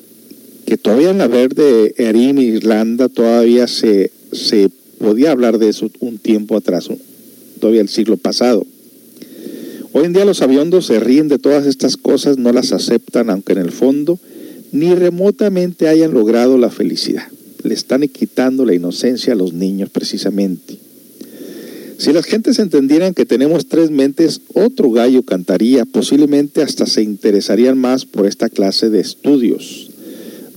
que 0.67 0.77
todavía 0.77 1.11
en 1.11 1.17
la 1.17 1.29
verde 1.29 1.93
Erin, 1.95 2.37
Irlanda, 2.39 3.07
todavía 3.07 3.67
se, 3.67 4.11
se 4.33 4.69
podía 4.99 5.31
hablar 5.31 5.59
de 5.59 5.69
eso 5.69 5.89
un 6.01 6.17
tiempo 6.17 6.57
atrás, 6.57 6.89
todavía 7.61 7.79
el 7.79 7.87
siglo 7.87 8.17
pasado. 8.17 8.67
Hoy 9.93 10.03
en 10.03 10.11
día 10.11 10.25
los 10.25 10.41
aviondos 10.41 10.87
se 10.87 10.99
ríen 10.99 11.29
de 11.29 11.39
todas 11.39 11.65
estas 11.65 11.95
cosas, 11.95 12.37
no 12.37 12.51
las 12.51 12.73
aceptan, 12.73 13.29
aunque 13.29 13.53
en 13.53 13.59
el 13.59 13.71
fondo 13.71 14.19
ni 14.73 14.93
remotamente 14.93 15.87
hayan 15.87 16.13
logrado 16.13 16.57
la 16.57 16.69
felicidad. 16.69 17.23
Le 17.63 17.73
están 17.73 18.01
quitando 18.09 18.65
la 18.65 18.73
inocencia 18.73 19.31
a 19.31 19.37
los 19.37 19.53
niños 19.53 19.89
precisamente. 19.89 20.75
Si 21.97 22.11
las 22.11 22.25
gentes 22.25 22.59
entendieran 22.59 23.13
que 23.13 23.25
tenemos 23.25 23.67
tres 23.67 23.89
mentes, 23.89 24.41
otro 24.53 24.91
gallo 24.91 25.23
cantaría, 25.23 25.85
posiblemente 25.85 26.61
hasta 26.61 26.85
se 26.85 27.03
interesarían 27.03 27.77
más 27.77 28.03
por 28.03 28.27
esta 28.27 28.49
clase 28.49 28.89
de 28.89 28.99
estudios. 28.99 29.86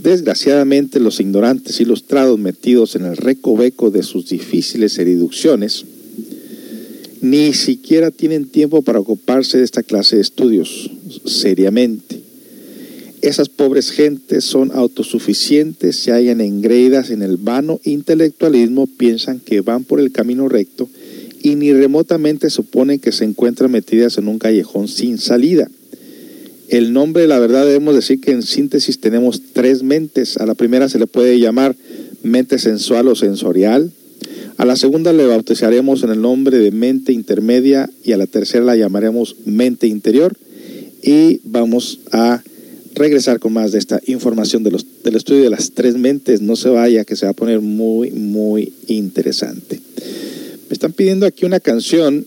Desgraciadamente 0.03 0.99
los 0.99 1.21
ignorantes 1.21 1.81
ilustrados 1.81 2.39
metidos 2.39 2.97
en 2.97 3.05
el 3.05 3.17
recoveco 3.17 3.91
de 3.91 4.03
sus 4.03 4.31
difíciles 4.31 4.97
reducciones, 4.97 5.85
ni 7.21 7.53
siquiera 7.53 8.11
tienen 8.11 8.49
tiempo 8.49 8.81
para 8.81 9.01
ocuparse 9.01 9.59
de 9.59 9.65
esta 9.65 9.83
clase 9.83 10.17
de 10.17 10.23
estudios 10.23 10.91
seriamente. 11.27 12.21
Esas 13.21 13.51
pobres 13.51 13.91
gentes 13.91 14.45
son 14.45 14.71
autosuficientes, 14.73 15.97
se 15.97 16.13
hallan 16.13 16.41
engreídas 16.41 17.11
en 17.11 17.21
el 17.21 17.37
vano 17.37 17.79
intelectualismo, 17.85 18.87
piensan 18.87 19.41
que 19.41 19.61
van 19.61 19.85
por 19.85 20.01
el 20.01 20.13
camino 20.13 20.49
recto 20.49 20.89
y 21.43 21.57
ni 21.57 21.75
remotamente 21.75 22.49
suponen 22.49 22.99
que 22.99 23.13
se 23.13 23.25
encuentran 23.25 23.71
metidas 23.71 24.17
en 24.17 24.29
un 24.29 24.39
callejón 24.39 24.89
sin 24.89 25.19
salida. 25.19 25.71
El 26.71 26.93
nombre, 26.93 27.27
la 27.27 27.41
verdad, 27.41 27.67
debemos 27.67 27.97
decir 27.97 28.21
que 28.21 28.31
en 28.31 28.43
síntesis 28.43 29.01
tenemos 29.01 29.43
tres 29.53 29.83
mentes. 29.83 30.37
A 30.37 30.47
la 30.47 30.55
primera 30.55 30.89
se 30.89 31.01
le 31.01 31.09
puede 31.09 31.41
llamar 31.41 31.75
mente 32.23 32.61
sensual 32.61 33.09
o 33.09 33.17
sensorial. 33.17 33.91
A 34.57 34.65
la 34.65 34.77
segunda 34.77 35.13
le 35.13 35.27
bautizaremos 35.27 36.05
en 36.05 36.11
el 36.11 36.21
nombre 36.21 36.59
de 36.59 36.71
mente 36.71 37.13
intermedia 37.13 37.91
y 38.05 38.13
a 38.13 38.17
la 38.17 38.27
tercera 38.27 38.65
la 38.65 38.77
llamaremos 38.77 39.35
mente 39.45 39.89
interior. 39.89 40.37
Y 41.03 41.41
vamos 41.43 41.99
a 42.13 42.41
regresar 42.95 43.41
con 43.41 43.53
más 43.53 43.73
de 43.73 43.79
esta 43.79 44.01
información 44.07 44.63
de 44.63 44.71
los, 44.71 44.87
del 45.03 45.17
estudio 45.17 45.43
de 45.43 45.51
las 45.51 45.73
tres 45.73 45.97
mentes. 45.97 46.41
No 46.41 46.55
se 46.55 46.69
vaya, 46.69 47.05
que 47.05 47.17
se 47.17 47.27
va 47.27 47.33
a 47.33 47.35
poner 47.35 47.61
muy, 47.61 48.13
muy 48.13 48.73
interesante. 48.87 49.81
Me 50.69 50.73
están 50.73 50.93
pidiendo 50.93 51.27
aquí 51.27 51.47
una 51.47 51.59
canción. 51.59 52.27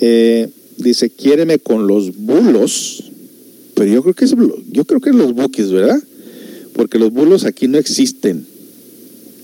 Eh, 0.00 0.48
dice, 0.78 1.10
quiéreme 1.10 1.58
con 1.58 1.86
los 1.86 2.16
bulos. 2.16 3.11
Pero 3.74 3.90
yo 3.90 4.02
creo 4.02 4.14
que 4.14 4.24
es, 4.24 4.34
yo 4.70 4.84
creo 4.84 5.00
que 5.00 5.10
es 5.10 5.16
los 5.16 5.34
bookies, 5.34 5.70
¿verdad? 5.70 6.02
Porque 6.74 6.98
los 6.98 7.12
bulos 7.12 7.44
aquí 7.44 7.68
no 7.68 7.78
existen. 7.78 8.46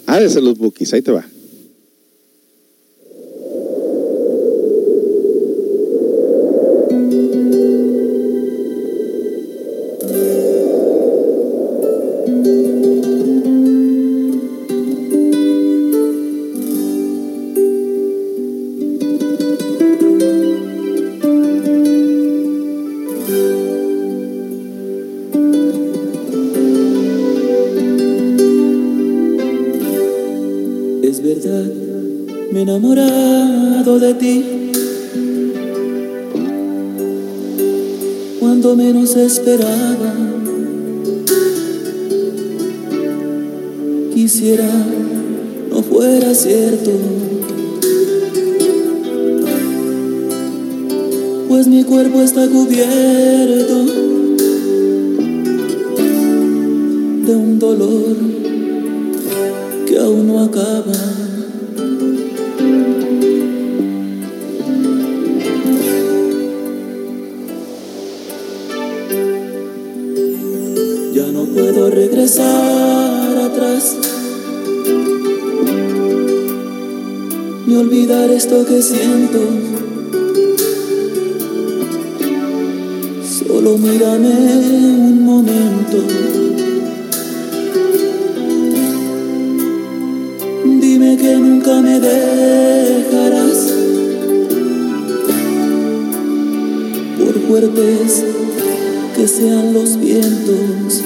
Ha 0.07 0.21
de 0.21 0.29
ser 0.31 0.43
los 0.43 0.59
bookies, 0.59 0.93
ahí 0.93 1.03
te 1.03 1.13
va. 1.13 1.27
Enamorado 32.63 33.99
de 34.01 34.15
ti. 34.15 34.45
Cuando 38.41 38.75
menos 38.75 39.15
esperaba, 39.17 40.15
quisiera 44.13 44.69
no 45.71 45.83
fuera 45.83 46.35
cierto. 46.35 46.91
Pues 51.49 51.69
mi 51.69 51.85
cuerpo 51.85 52.23
está 52.23 52.49
cubierto 52.49 53.85
de 57.27 57.37
un 57.37 57.59
dolor 57.59 58.17
que 59.87 59.99
aún 59.99 60.27
no 60.27 60.41
acaba. 60.41 61.28
Olvidar 77.79 78.29
esto 78.31 78.67
que 78.67 78.83
siento. 78.83 79.39
Solo 83.23 83.79
mírame 83.79 84.31
un 84.31 85.25
momento. 85.25 85.99
Dime 90.81 91.17
que 91.17 91.37
nunca 91.37 91.81
me 91.81 92.01
dejarás. 92.01 93.73
Por 97.19 97.41
fuertes 97.47 98.25
que 99.15 99.29
sean 99.29 99.73
los 99.73 100.01
vientos. 100.01 101.05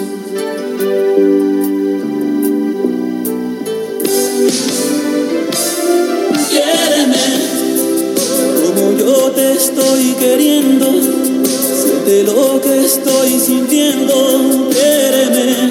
Estoy 9.73 10.15
queriendo. 10.19 10.87
Siente 10.87 12.25
lo 12.25 12.61
que 12.61 12.85
estoy 12.85 13.41
sintiendo. 13.41 14.69
Quiéreme. 14.71 15.71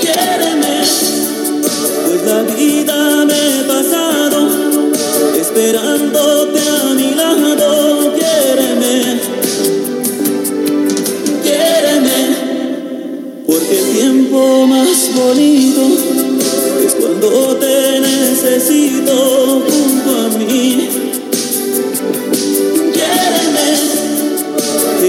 Quiéreme. 0.00 0.74
Pues 2.06 2.22
la 2.24 2.42
vida 2.42 3.24
me 3.26 3.34
he 3.34 3.64
pasado 3.64 4.48
esperándote 5.38 6.60
a 6.60 6.94
mi 6.94 7.14
lado. 7.14 8.12
Quiéreme. 8.14 9.20
Quiéreme. 11.42 12.18
Porque 13.46 13.78
el 13.78 13.92
tiempo 13.92 14.66
más 14.66 15.10
bonito 15.14 15.82
es 16.86 16.94
cuando 16.94 17.56
te 17.56 18.00
necesito 18.00 19.62
junto 19.68 20.10
a 20.20 20.38
mí. 20.38 21.06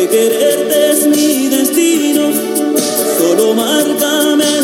Que 0.10 0.18
quererte 0.18 0.92
es 0.92 1.08
mi 1.08 1.48
destino, 1.50 2.32
solo 3.18 3.54
márcame 3.54 4.57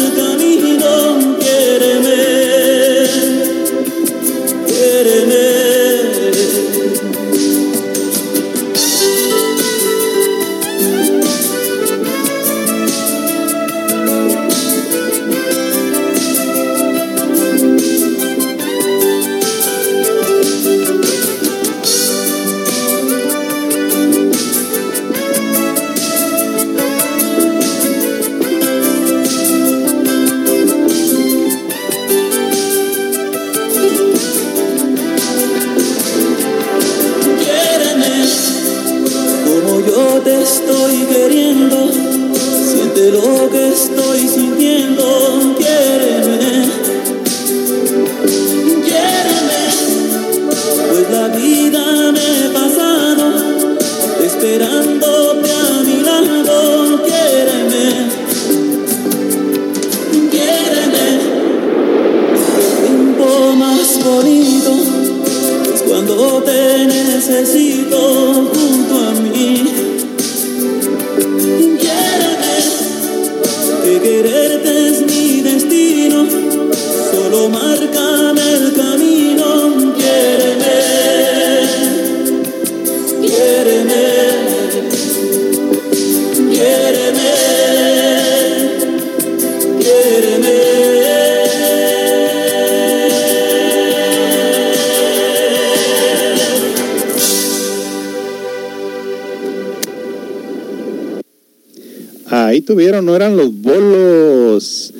no 103.13 103.17
eran 103.17 103.37
los 103.37 103.61
bolos, 103.61 104.91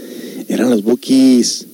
eran 0.48 0.70
los 0.70 0.84
bookies. 0.84 1.66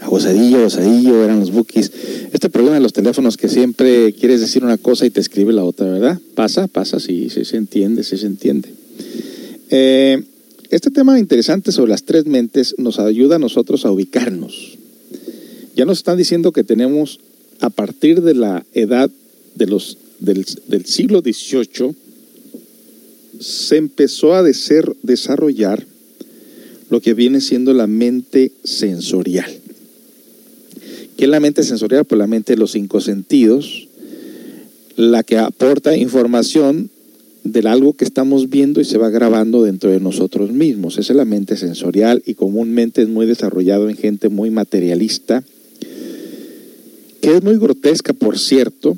Abusadillo, 0.00 0.60
abusadillo, 0.60 1.22
eran 1.22 1.40
los 1.40 1.52
bookies. 1.52 1.92
Este 2.32 2.48
problema 2.48 2.76
de 2.76 2.80
los 2.80 2.94
teléfonos 2.94 3.36
que 3.36 3.50
siempre 3.50 4.14
quieres 4.14 4.40
decir 4.40 4.64
una 4.64 4.78
cosa 4.78 5.04
y 5.04 5.10
te 5.10 5.20
escribe 5.20 5.52
la 5.52 5.62
otra, 5.62 5.90
¿verdad? 5.90 6.18
Pasa, 6.34 6.68
pasa, 6.68 7.00
sí, 7.00 7.28
sí 7.28 7.44
se 7.44 7.58
entiende, 7.58 8.02
sí 8.02 8.16
se 8.16 8.26
entiende. 8.26 8.70
Eh, 9.68 10.22
este 10.70 10.90
tema 10.90 11.18
interesante 11.18 11.70
sobre 11.70 11.90
las 11.90 12.04
tres 12.04 12.24
mentes 12.24 12.74
nos 12.78 12.98
ayuda 12.98 13.36
a 13.36 13.38
nosotros 13.38 13.84
a 13.84 13.90
ubicarnos. 13.92 14.78
Ya 15.76 15.84
nos 15.84 15.98
están 15.98 16.16
diciendo 16.16 16.52
que 16.52 16.64
tenemos, 16.64 17.20
a 17.60 17.68
partir 17.68 18.22
de 18.22 18.34
la 18.34 18.64
edad 18.72 19.10
de 19.54 19.66
los, 19.66 19.98
del, 20.18 20.46
del 20.68 20.86
siglo 20.86 21.20
XVIII, 21.20 21.94
se 23.40 23.76
empezó 23.76 24.34
a 24.34 24.42
deser- 24.42 24.91
desarrollar 25.12 25.86
lo 26.90 27.00
que 27.00 27.14
viene 27.14 27.40
siendo 27.40 27.72
la 27.72 27.86
mente 27.86 28.52
sensorial. 28.64 29.50
¿Qué 31.16 31.24
es 31.24 31.30
la 31.30 31.40
mente 31.40 31.62
sensorial? 31.62 32.04
Pues 32.04 32.18
la 32.18 32.26
mente 32.26 32.52
de 32.52 32.58
los 32.58 32.72
cinco 32.72 33.00
sentidos, 33.00 33.88
la 34.96 35.22
que 35.22 35.38
aporta 35.38 35.96
información 35.96 36.90
del 37.44 37.66
algo 37.66 37.94
que 37.94 38.04
estamos 38.04 38.50
viendo 38.50 38.80
y 38.80 38.84
se 38.84 38.98
va 38.98 39.08
grabando 39.08 39.62
dentro 39.62 39.90
de 39.90 40.00
nosotros 40.00 40.52
mismos. 40.52 40.98
Esa 40.98 41.12
es 41.12 41.16
la 41.16 41.24
mente 41.24 41.56
sensorial 41.56 42.22
y 42.26 42.34
comúnmente 42.34 43.02
es 43.02 43.08
muy 43.08 43.26
desarrollado 43.26 43.88
en 43.88 43.96
gente 43.96 44.28
muy 44.28 44.50
materialista, 44.50 45.42
que 47.20 47.36
es 47.36 47.42
muy 47.42 47.56
grotesca, 47.56 48.12
por 48.12 48.38
cierto, 48.38 48.96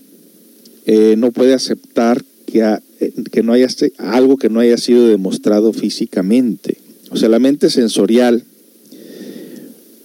eh, 0.87 1.15
no 1.17 1.31
puede 1.31 1.55
aceptar 1.55 2.25
eh, 2.61 3.13
que 3.33 3.43
no 3.43 3.53
haya 3.53 3.69
se- 3.69 3.93
algo 3.99 4.37
que 4.37 4.49
no 4.49 4.61
haya 4.61 4.79
sido 4.79 5.09
demostrado 5.09 5.73
físicamente. 5.73 6.77
O 7.11 7.17
sea, 7.17 7.29
la 7.29 7.39
mente 7.39 7.71
sensorial 7.71 8.45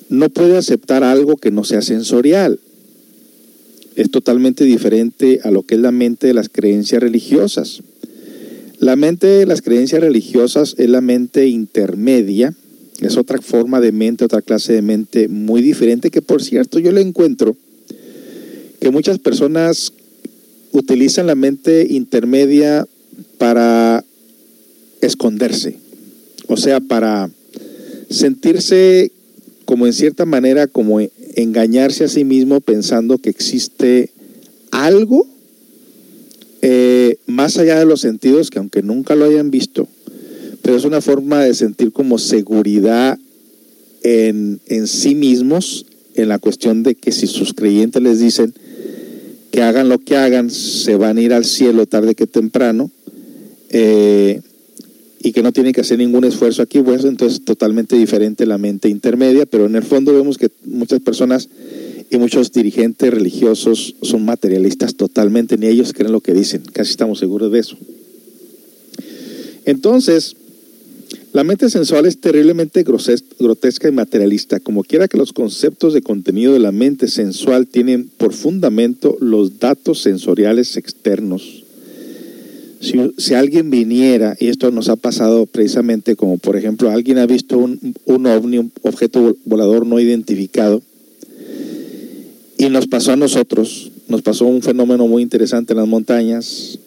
no 0.09 0.29
puede 0.29 0.57
aceptar 0.57 1.03
algo 1.03 1.37
que 1.37 1.51
no 1.51 1.63
sea 1.63 1.81
sensorial. 1.81 2.59
Es 3.95 4.11
totalmente 4.11 4.63
diferente 4.63 5.39
a 5.43 5.51
lo 5.51 5.63
que 5.63 5.75
es 5.75 5.81
la 5.81 5.91
mente 5.91 6.27
de 6.27 6.33
las 6.33 6.49
creencias 6.49 7.01
religiosas. 7.01 7.81
La 8.79 8.95
mente 8.95 9.27
de 9.27 9.45
las 9.45 9.61
creencias 9.61 10.01
religiosas 10.01 10.75
es 10.77 10.89
la 10.89 11.01
mente 11.01 11.47
intermedia, 11.47 12.53
es 13.01 13.17
otra 13.17 13.41
forma 13.41 13.81
de 13.81 13.91
mente, 13.91 14.25
otra 14.25 14.41
clase 14.41 14.73
de 14.73 14.81
mente 14.81 15.27
muy 15.27 15.61
diferente 15.61 16.11
que 16.11 16.21
por 16.21 16.41
cierto 16.41 16.79
yo 16.79 16.91
le 16.91 17.01
encuentro 17.01 17.55
que 18.79 18.89
muchas 18.89 19.19
personas 19.19 19.91
utilizan 20.71 21.27
la 21.27 21.35
mente 21.35 21.87
intermedia 21.89 22.87
para 23.37 24.03
esconderse, 25.01 25.77
o 26.47 26.57
sea, 26.57 26.79
para 26.79 27.29
sentirse 28.09 29.11
como 29.65 29.87
en 29.87 29.93
cierta 29.93 30.25
manera 30.25 30.67
como 30.67 30.99
engañarse 31.35 32.03
a 32.03 32.07
sí 32.07 32.23
mismo 32.23 32.59
pensando 32.59 33.17
que 33.17 33.29
existe 33.29 34.09
algo 34.71 35.27
eh, 36.61 37.17
más 37.27 37.57
allá 37.57 37.79
de 37.79 37.85
los 37.85 38.01
sentidos 38.01 38.49
que 38.49 38.59
aunque 38.59 38.81
nunca 38.81 39.15
lo 39.15 39.25
hayan 39.25 39.51
visto, 39.51 39.87
pero 40.61 40.75
es 40.75 40.83
una 40.83 41.01
forma 41.01 41.43
de 41.43 41.53
sentir 41.53 41.91
como 41.91 42.17
seguridad 42.17 43.17
en, 44.03 44.59
en 44.67 44.87
sí 44.87 45.15
mismos, 45.15 45.85
en 46.15 46.29
la 46.29 46.39
cuestión 46.39 46.83
de 46.83 46.95
que 46.95 47.11
si 47.11 47.27
sus 47.27 47.53
creyentes 47.53 48.01
les 48.01 48.19
dicen 48.19 48.53
que 49.51 49.61
hagan 49.61 49.89
lo 49.89 49.99
que 49.99 50.15
hagan, 50.15 50.49
se 50.49 50.95
van 50.95 51.17
a 51.17 51.21
ir 51.21 51.33
al 51.33 51.45
cielo 51.45 51.85
tarde 51.85 52.15
que 52.15 52.27
temprano, 52.27 52.91
eh, 53.69 54.41
y 55.21 55.31
que 55.33 55.43
no 55.43 55.51
tienen 55.51 55.73
que 55.73 55.81
hacer 55.81 55.97
ningún 55.97 56.23
esfuerzo 56.23 56.61
aquí, 56.61 56.81
pues 56.81 57.03
entonces 57.03 57.43
totalmente 57.43 57.97
diferente 57.97 58.45
la 58.45 58.57
mente 58.57 58.87
intermedia, 58.89 59.45
pero 59.45 59.65
en 59.65 59.75
el 59.75 59.83
fondo 59.83 60.13
vemos 60.13 60.37
que 60.37 60.49
muchas 60.65 61.01
personas 61.01 61.49
y 62.09 62.17
muchos 62.17 62.51
dirigentes 62.51 63.13
religiosos 63.13 63.95
son 64.01 64.23
materialistas 64.23 64.95
totalmente, 64.95 65.57
ni 65.57 65.67
ellos 65.67 65.93
creen 65.93 66.13
lo 66.13 66.21
que 66.21 66.33
dicen, 66.33 66.63
casi 66.73 66.91
estamos 66.91 67.19
seguros 67.19 67.51
de 67.51 67.59
eso. 67.59 67.77
Entonces, 69.65 70.35
la 71.31 71.43
mente 71.43 71.69
sensual 71.69 72.05
es 72.07 72.19
terriblemente 72.19 72.83
grotesca 72.83 73.87
y 73.87 73.91
materialista, 73.91 74.59
como 74.59 74.83
quiera 74.83 75.07
que 75.07 75.17
los 75.17 75.31
conceptos 75.31 75.93
de 75.93 76.01
contenido 76.01 76.53
de 76.53 76.59
la 76.59 76.71
mente 76.71 77.07
sensual 77.07 77.67
tienen 77.67 78.09
por 78.17 78.33
fundamento 78.33 79.15
los 79.19 79.59
datos 79.59 80.01
sensoriales 80.01 80.75
externos. 80.75 81.63
Si, 82.81 83.33
alguien 83.33 83.69
viniera, 83.69 84.37
y 84.39 84.47
esto 84.47 84.71
nos 84.71 84.87
ha 84.87 84.95
pasado 84.95 85.45
precisamente 85.45 86.15
como 86.15 86.37
por 86.37 86.55
ejemplo 86.55 86.89
alguien 86.89 87.17
ha 87.17 87.25
visto 87.25 87.57
un, 87.57 87.93
un 88.05 88.25
ovni, 88.25 88.57
un 88.57 88.71
objeto 88.83 89.19
vol- 89.21 89.37
volador 89.45 89.85
no 89.85 89.99
identificado, 89.99 90.81
y 92.57 92.69
nos 92.69 92.87
pasó 92.87 93.11
a 93.11 93.17
nosotros, 93.17 93.91
nos 94.07 94.21
pasó 94.21 94.45
un 94.45 94.61
fenómeno 94.61 95.07
muy 95.07 95.21
interesante 95.21 95.73
en 95.73 95.77
las 95.79 95.87
montañas, 95.87 96.79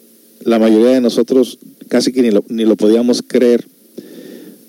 la 0.43 0.59
mayoría 0.59 0.89
de 0.89 1.01
nosotros 1.01 1.59
casi 1.87 2.11
que 2.11 2.23
ni 2.23 2.31
lo, 2.31 2.43
ni 2.49 2.65
lo 2.65 2.75
podíamos 2.75 3.21
creer, 3.25 3.65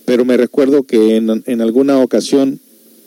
pero 0.05 0.25
me 0.25 0.37
recuerdo 0.37 0.83
que 0.83 1.17
en, 1.17 1.61
alguna 1.61 2.01
ocasión 2.01 2.61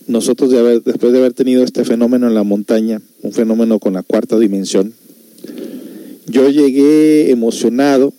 nosotros 0.07 0.49
de 0.49 0.79
después 0.79 1.11
de 1.11 1.19
haber 1.19 1.33
tenido 1.33 1.63
este 1.63 1.83
fenómeno 1.85 2.27
en 2.27 2.33
la 2.33 2.43
montaña, 2.43 3.01
un 3.21 3.33
fenómeno 3.33 3.79
con 3.79 3.93
la 3.93 4.03
cuarta 4.03 4.39
dimensión, 4.39 4.93
yo 6.27 6.49
llegué 6.49 7.31
emocionado 7.31 8.13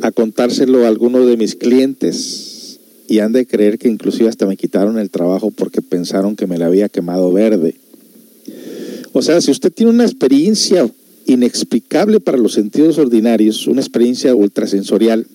a 0.00 0.12
contárselo 0.12 0.84
a 0.84 0.88
algunos 0.88 1.26
de 1.26 1.36
mis 1.36 1.54
clientes 1.54 2.78
y 3.08 3.18
han 3.18 3.32
de 3.32 3.46
creer 3.46 3.78
que 3.78 3.88
inclusive 3.88 4.28
hasta 4.28 4.46
me 4.46 4.56
quitaron 4.56 4.98
el 4.98 5.10
trabajo 5.10 5.50
porque 5.50 5.82
pensaron 5.82 6.36
que 6.36 6.46
me 6.46 6.58
la 6.58 6.66
había 6.66 6.88
quemado 6.88 7.32
verde. 7.32 7.74
O 9.12 9.22
sea, 9.22 9.40
si 9.40 9.50
usted 9.50 9.72
tiene 9.72 9.92
una 9.92 10.04
experiencia 10.04 10.88
inexplicable 11.26 12.20
para 12.20 12.38
los 12.38 12.54
sentidos 12.54 12.98
ordinarios, 12.98 13.66
una 13.66 13.80
experiencia 13.80 14.34
ultrasensorial, 14.34 15.26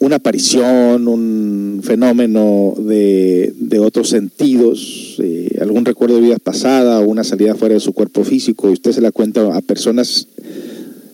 una 0.00 0.16
aparición, 0.16 1.08
un 1.08 1.82
fenómeno 1.84 2.74
de, 2.78 3.52
de 3.58 3.78
otros 3.78 4.08
sentidos, 4.08 5.16
eh, 5.22 5.58
algún 5.60 5.84
recuerdo 5.84 6.16
de 6.16 6.22
vida 6.22 6.38
pasada 6.38 7.00
o 7.00 7.04
una 7.04 7.22
salida 7.22 7.54
fuera 7.54 7.74
de 7.74 7.80
su 7.80 7.92
cuerpo 7.92 8.24
físico, 8.24 8.68
y 8.68 8.72
usted 8.72 8.92
se 8.92 9.02
la 9.02 9.12
cuenta 9.12 9.54
a 9.54 9.60
personas 9.60 10.26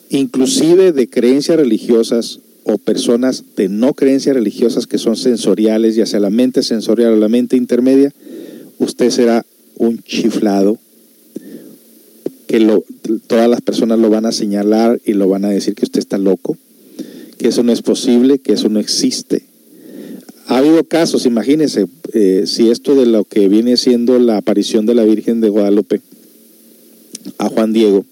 inclusive 0.08 0.92
de 0.92 1.08
creencias 1.08 1.56
religiosas 1.56 2.38
o 2.62 2.78
personas 2.78 3.42
de 3.56 3.68
no 3.68 3.92
creencias 3.92 4.36
religiosas 4.36 4.86
que 4.86 4.98
son 4.98 5.16
sensoriales, 5.16 5.96
ya 5.96 6.06
sea 6.06 6.20
la 6.20 6.30
mente 6.30 6.62
sensorial 6.62 7.12
o 7.12 7.16
la 7.16 7.28
mente 7.28 7.56
intermedia, 7.56 8.12
usted 8.78 9.10
será 9.10 9.44
un 9.78 10.00
chiflado 10.02 10.78
que 12.46 12.60
lo, 12.60 12.84
todas 13.26 13.48
las 13.48 13.62
personas 13.62 13.98
lo 13.98 14.10
van 14.10 14.26
a 14.26 14.32
señalar 14.32 15.00
y 15.04 15.14
lo 15.14 15.28
van 15.28 15.44
a 15.44 15.50
decir 15.50 15.74
que 15.74 15.84
usted 15.84 15.98
está 15.98 16.18
loco, 16.18 16.56
que 17.46 17.50
eso 17.50 17.62
no 17.62 17.70
es 17.70 17.80
posible, 17.80 18.40
que 18.40 18.54
eso 18.54 18.68
no 18.68 18.80
existe. 18.80 19.44
Ha 20.48 20.58
habido 20.58 20.82
casos, 20.82 21.26
imagínense, 21.26 21.86
eh, 22.12 22.42
si 22.44 22.70
esto 22.70 22.96
de 22.96 23.06
lo 23.06 23.22
que 23.22 23.46
viene 23.46 23.76
siendo 23.76 24.18
la 24.18 24.38
aparición 24.38 24.84
de 24.84 24.96
la 24.96 25.04
Virgen 25.04 25.40
de 25.40 25.48
Guadalupe 25.48 26.00
a 27.38 27.48
Juan 27.48 27.72
Diego, 27.72 28.04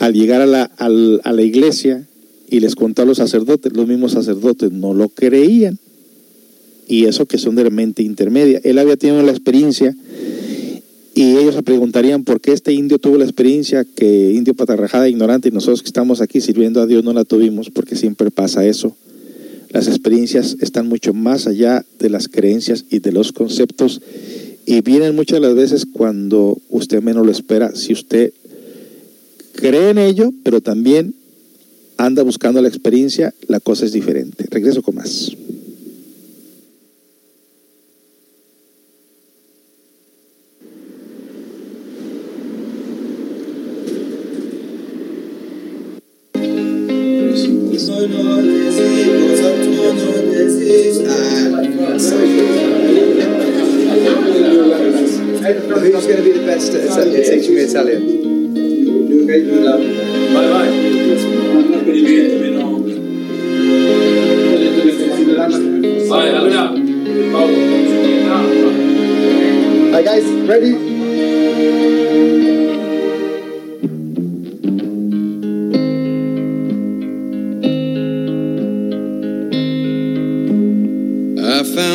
al 0.00 0.12
llegar 0.12 0.40
a 0.40 0.46
la, 0.46 0.64
a 0.64 0.88
la 1.32 1.42
iglesia 1.42 2.04
y 2.50 2.58
les 2.58 2.74
contó 2.74 3.02
a 3.02 3.04
los 3.04 3.18
sacerdotes, 3.18 3.72
los 3.74 3.86
mismos 3.86 4.10
sacerdotes 4.10 4.72
no 4.72 4.92
lo 4.92 5.08
creían. 5.08 5.78
Y 6.88 7.04
eso 7.04 7.26
que 7.26 7.38
son 7.38 7.54
de 7.54 7.62
la 7.62 7.70
mente 7.70 8.02
intermedia. 8.02 8.60
Él 8.64 8.80
había 8.80 8.96
tenido 8.96 9.22
la 9.22 9.30
experiencia 9.30 9.94
y 11.14 11.36
ellos 11.36 11.54
se 11.54 11.62
preguntarían 11.62 12.24
por 12.24 12.40
qué 12.40 12.52
este 12.52 12.72
indio 12.72 12.98
tuvo 12.98 13.18
la 13.18 13.24
experiencia 13.24 13.84
que 13.84 14.32
indio 14.32 14.54
patarrajada 14.54 15.08
ignorante 15.08 15.48
y 15.48 15.52
nosotros 15.52 15.82
que 15.82 15.88
estamos 15.88 16.20
aquí 16.20 16.40
sirviendo 16.40 16.82
a 16.82 16.86
Dios 16.86 17.04
no 17.04 17.12
la 17.12 17.24
tuvimos 17.24 17.70
porque 17.70 17.94
siempre 17.94 18.32
pasa 18.32 18.66
eso. 18.66 18.96
Las 19.70 19.86
experiencias 19.86 20.56
están 20.60 20.88
mucho 20.88 21.14
más 21.14 21.46
allá 21.46 21.84
de 22.00 22.10
las 22.10 22.28
creencias 22.28 22.84
y 22.90 22.98
de 22.98 23.12
los 23.12 23.32
conceptos 23.32 24.00
y 24.66 24.80
vienen 24.80 25.14
muchas 25.14 25.40
las 25.40 25.54
veces 25.54 25.86
cuando 25.86 26.58
usted 26.68 27.02
menos 27.02 27.24
lo 27.24 27.30
espera. 27.30 27.74
Si 27.76 27.92
usted 27.92 28.32
cree 29.52 29.90
en 29.90 29.98
ello, 29.98 30.32
pero 30.42 30.60
también 30.60 31.14
anda 31.96 32.24
buscando 32.24 32.60
la 32.60 32.68
experiencia, 32.68 33.32
la 33.46 33.60
cosa 33.60 33.84
es 33.84 33.92
diferente. 33.92 34.46
Regreso 34.50 34.82
con 34.82 34.96
más. 34.96 35.36
Who's 47.74 47.88
going 47.88 48.08
to 56.18 56.22
be 56.22 56.32
the 56.38 56.46
best 56.46 56.72
at, 56.72 56.98
at 56.98 57.24
teaching 57.26 57.54
me 57.56 57.62
Italian? 57.62 58.02
Vai, 66.08 66.28
allora, 66.30 66.64
Paolo, 67.32 67.58
right, 69.90 70.04
guys, 70.04 70.26
ready? 70.46 70.93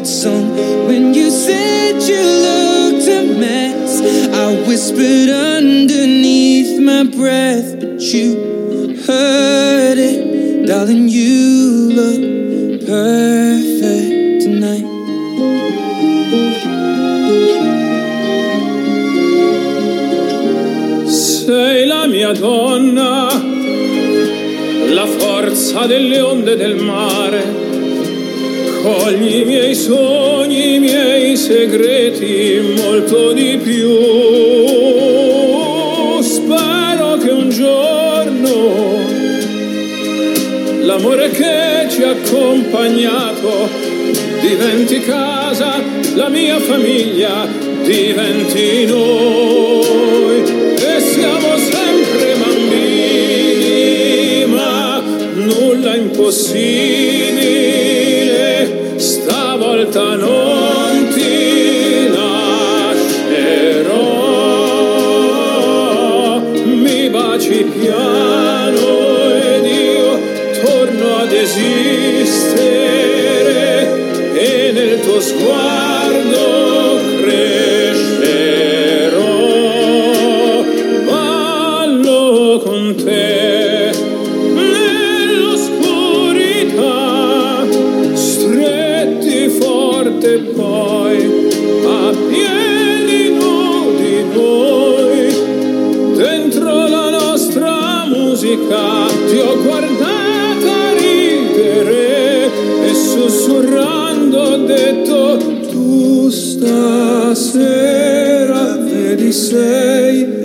favorite 0.00 0.06
song. 0.06 0.86
When 0.86 1.14
you 1.14 1.30
said 1.30 2.02
you 2.02 2.22
looked 2.22 3.08
a 3.08 3.22
mess, 3.38 4.00
I 4.32 4.66
whispered 4.66 5.28
underneath 5.28 6.80
my 6.80 7.04
breath, 7.04 7.80
but 7.80 8.00
you 8.00 8.96
heard 9.06 9.98
it, 9.98 10.66
darling. 10.66 11.08
You 11.08 11.92
look 11.92 12.86
perfect 12.86 14.42
tonight. 14.42 14.86
Sei 21.08 21.86
la 21.86 22.06
mia 22.06 22.32
donna, 22.32 23.28
la 24.94 25.06
forza 25.06 25.86
delle 25.86 26.20
onde 26.20 26.56
del 26.56 26.76
mare. 26.76 27.69
Cogli 28.92 29.42
i 29.42 29.44
miei 29.44 29.74
sogni, 29.76 30.74
i 30.74 30.78
miei 30.80 31.36
segreti, 31.36 32.60
molto 32.76 33.30
di 33.32 33.56
più. 33.62 33.88
Spero 36.20 37.16
che 37.18 37.30
un 37.30 37.50
giorno 37.50 38.98
l'amore 40.80 41.30
che 41.30 41.86
ci 41.88 42.02
ha 42.02 42.10
accompagnato 42.10 43.68
diventi 44.40 44.98
casa, 44.98 45.80
la 46.14 46.28
mia 46.28 46.58
famiglia 46.58 47.46
diventi 47.84 48.86
noi 48.86 50.42
e 50.74 51.00
siamo 51.00 51.56
sempre 51.56 52.34
bambini, 52.42 53.66
ma 54.46 55.00
nulla 55.34 55.94
impossibile, 55.94 57.89
esistere 71.50 72.60
e 74.34 74.72
nel 74.72 75.00
tuo 75.00 75.20
sguardo 75.20 75.99
stasera 106.30 107.58
vedi 108.86 109.32
sei 109.32 110.39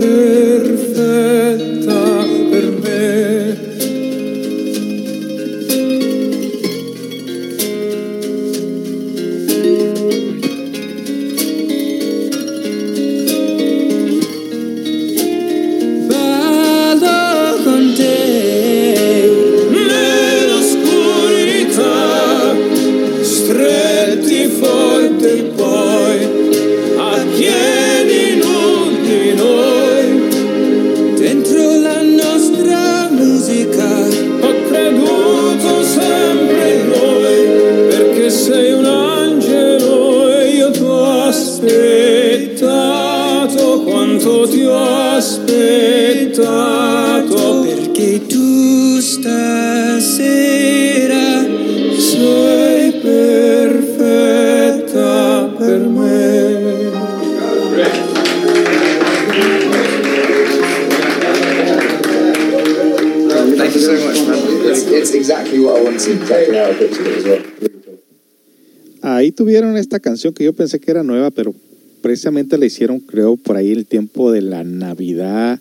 Ahí 69.02 69.32
tuvieron 69.32 69.78
esta 69.78 70.00
canción 70.00 70.34
que 70.34 70.44
yo 70.44 70.54
pensé 70.54 70.80
que 70.80 70.92
era 70.92 71.04
nueva, 71.04 71.32
pero 71.32 71.54
precisamente 72.02 72.58
la 72.58 72.66
hicieron, 72.66 73.00
creo, 73.00 73.38
por 73.38 73.56
ahí 73.56 73.72
el 73.72 73.86
tiempo 73.86 74.32
de 74.32 74.42
la 74.42 74.64
Navidad 74.64 75.60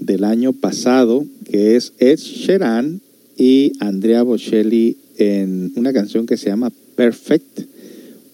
del 0.00 0.24
año 0.24 0.52
pasado, 0.52 1.24
que 1.50 1.76
es 1.76 1.92
Ed 1.98 2.18
Sheeran 2.18 3.00
y 3.36 3.72
Andrea 3.80 4.22
Bocelli 4.22 4.96
en 5.16 5.72
una 5.76 5.92
canción 5.92 6.26
que 6.26 6.36
se 6.36 6.46
llama 6.46 6.72
Perfect. 6.96 7.62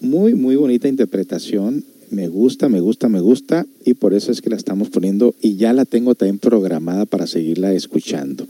Muy, 0.01 0.33
muy 0.35 0.55
bonita 0.55 0.87
interpretación. 0.87 1.83
Me 2.09 2.27
gusta, 2.27 2.69
me 2.69 2.79
gusta, 2.79 3.09
me 3.09 3.19
gusta 3.19 3.65
y 3.83 3.95
por 3.95 4.13
eso 4.13 4.31
es 4.31 4.41
que 4.41 4.49
la 4.49 4.55
estamos 4.55 4.89
poniendo 4.89 5.33
y 5.41 5.55
ya 5.55 5.73
la 5.73 5.85
tengo 5.85 6.13
también 6.15 6.39
programada 6.39 7.05
para 7.05 7.25
seguirla 7.27 7.73
escuchando. 7.73 8.47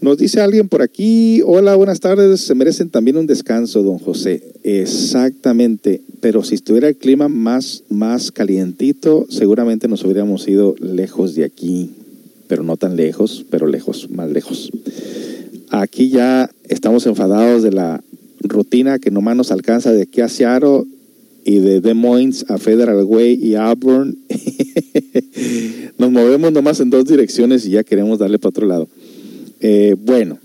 Nos 0.00 0.16
dice 0.16 0.40
alguien 0.40 0.68
por 0.68 0.80
aquí, 0.80 1.42
hola, 1.44 1.74
buenas 1.74 1.98
tardes, 1.98 2.40
se 2.40 2.54
merecen 2.54 2.88
también 2.88 3.16
un 3.16 3.26
descanso, 3.26 3.82
don 3.82 3.98
José. 3.98 4.42
Exactamente, 4.62 6.02
pero 6.20 6.44
si 6.44 6.54
estuviera 6.54 6.88
el 6.88 6.96
clima 6.96 7.28
más, 7.28 7.82
más 7.88 8.30
calientito, 8.30 9.26
seguramente 9.28 9.88
nos 9.88 10.04
hubiéramos 10.04 10.46
ido 10.46 10.76
lejos 10.78 11.34
de 11.34 11.44
aquí, 11.44 11.90
pero 12.46 12.62
no 12.62 12.76
tan 12.76 12.94
lejos, 12.94 13.44
pero 13.50 13.66
lejos, 13.66 14.08
más 14.08 14.30
lejos. 14.30 14.70
Aquí 15.70 16.10
ya 16.10 16.48
estamos 16.68 17.04
enfadados 17.06 17.64
de 17.64 17.72
la 17.72 18.00
rutina 18.40 19.00
que 19.00 19.10
nomás 19.10 19.34
nos 19.34 19.50
alcanza 19.50 19.92
de 19.92 20.02
aquí 20.02 20.20
a 20.20 20.28
Seattle 20.28 20.84
y 21.44 21.58
de 21.58 21.80
Des 21.80 21.96
Moines 21.96 22.44
a 22.48 22.58
Federal 22.58 23.02
Way 23.02 23.40
y 23.42 23.56
Auburn. 23.56 24.16
nos 25.98 26.12
movemos 26.12 26.52
nomás 26.52 26.78
en 26.78 26.90
dos 26.90 27.04
direcciones 27.06 27.66
y 27.66 27.70
ya 27.70 27.82
queremos 27.82 28.20
darle 28.20 28.38
para 28.38 28.50
otro 28.50 28.66
lado. 28.66 28.88
Eh, 29.60 29.96
bueno, 29.98 30.38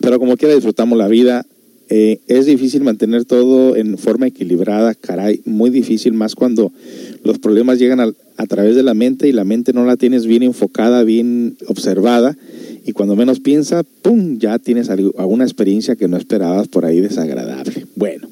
pero 0.00 0.18
como 0.18 0.36
quiera 0.36 0.54
disfrutamos 0.54 0.98
la 0.98 1.08
vida. 1.08 1.46
Eh, 1.88 2.18
es 2.26 2.46
difícil 2.46 2.82
mantener 2.82 3.24
todo 3.26 3.76
en 3.76 3.96
forma 3.96 4.26
equilibrada, 4.26 4.96
caray, 4.96 5.40
muy 5.44 5.70
difícil, 5.70 6.14
más 6.14 6.34
cuando 6.34 6.72
los 7.22 7.38
problemas 7.38 7.78
llegan 7.78 8.00
a, 8.00 8.12
a, 8.36 8.46
través 8.46 8.74
de 8.74 8.82
la 8.82 8.94
mente 8.94 9.28
y 9.28 9.32
la 9.32 9.44
mente 9.44 9.72
no 9.72 9.84
la 9.84 9.96
tienes 9.96 10.26
bien 10.26 10.42
enfocada, 10.42 11.04
bien 11.04 11.56
observada, 11.68 12.36
y 12.84 12.90
cuando 12.90 13.14
menos 13.14 13.38
piensa, 13.38 13.84
¡pum!, 14.02 14.38
ya 14.38 14.58
tienes 14.58 14.90
alguna 14.90 15.44
experiencia 15.44 15.94
que 15.94 16.08
no 16.08 16.16
esperabas 16.16 16.66
por 16.66 16.84
ahí 16.84 17.00
desagradable. 17.00 17.86
Bueno, 17.94 18.28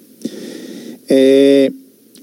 eh, 1.09 1.70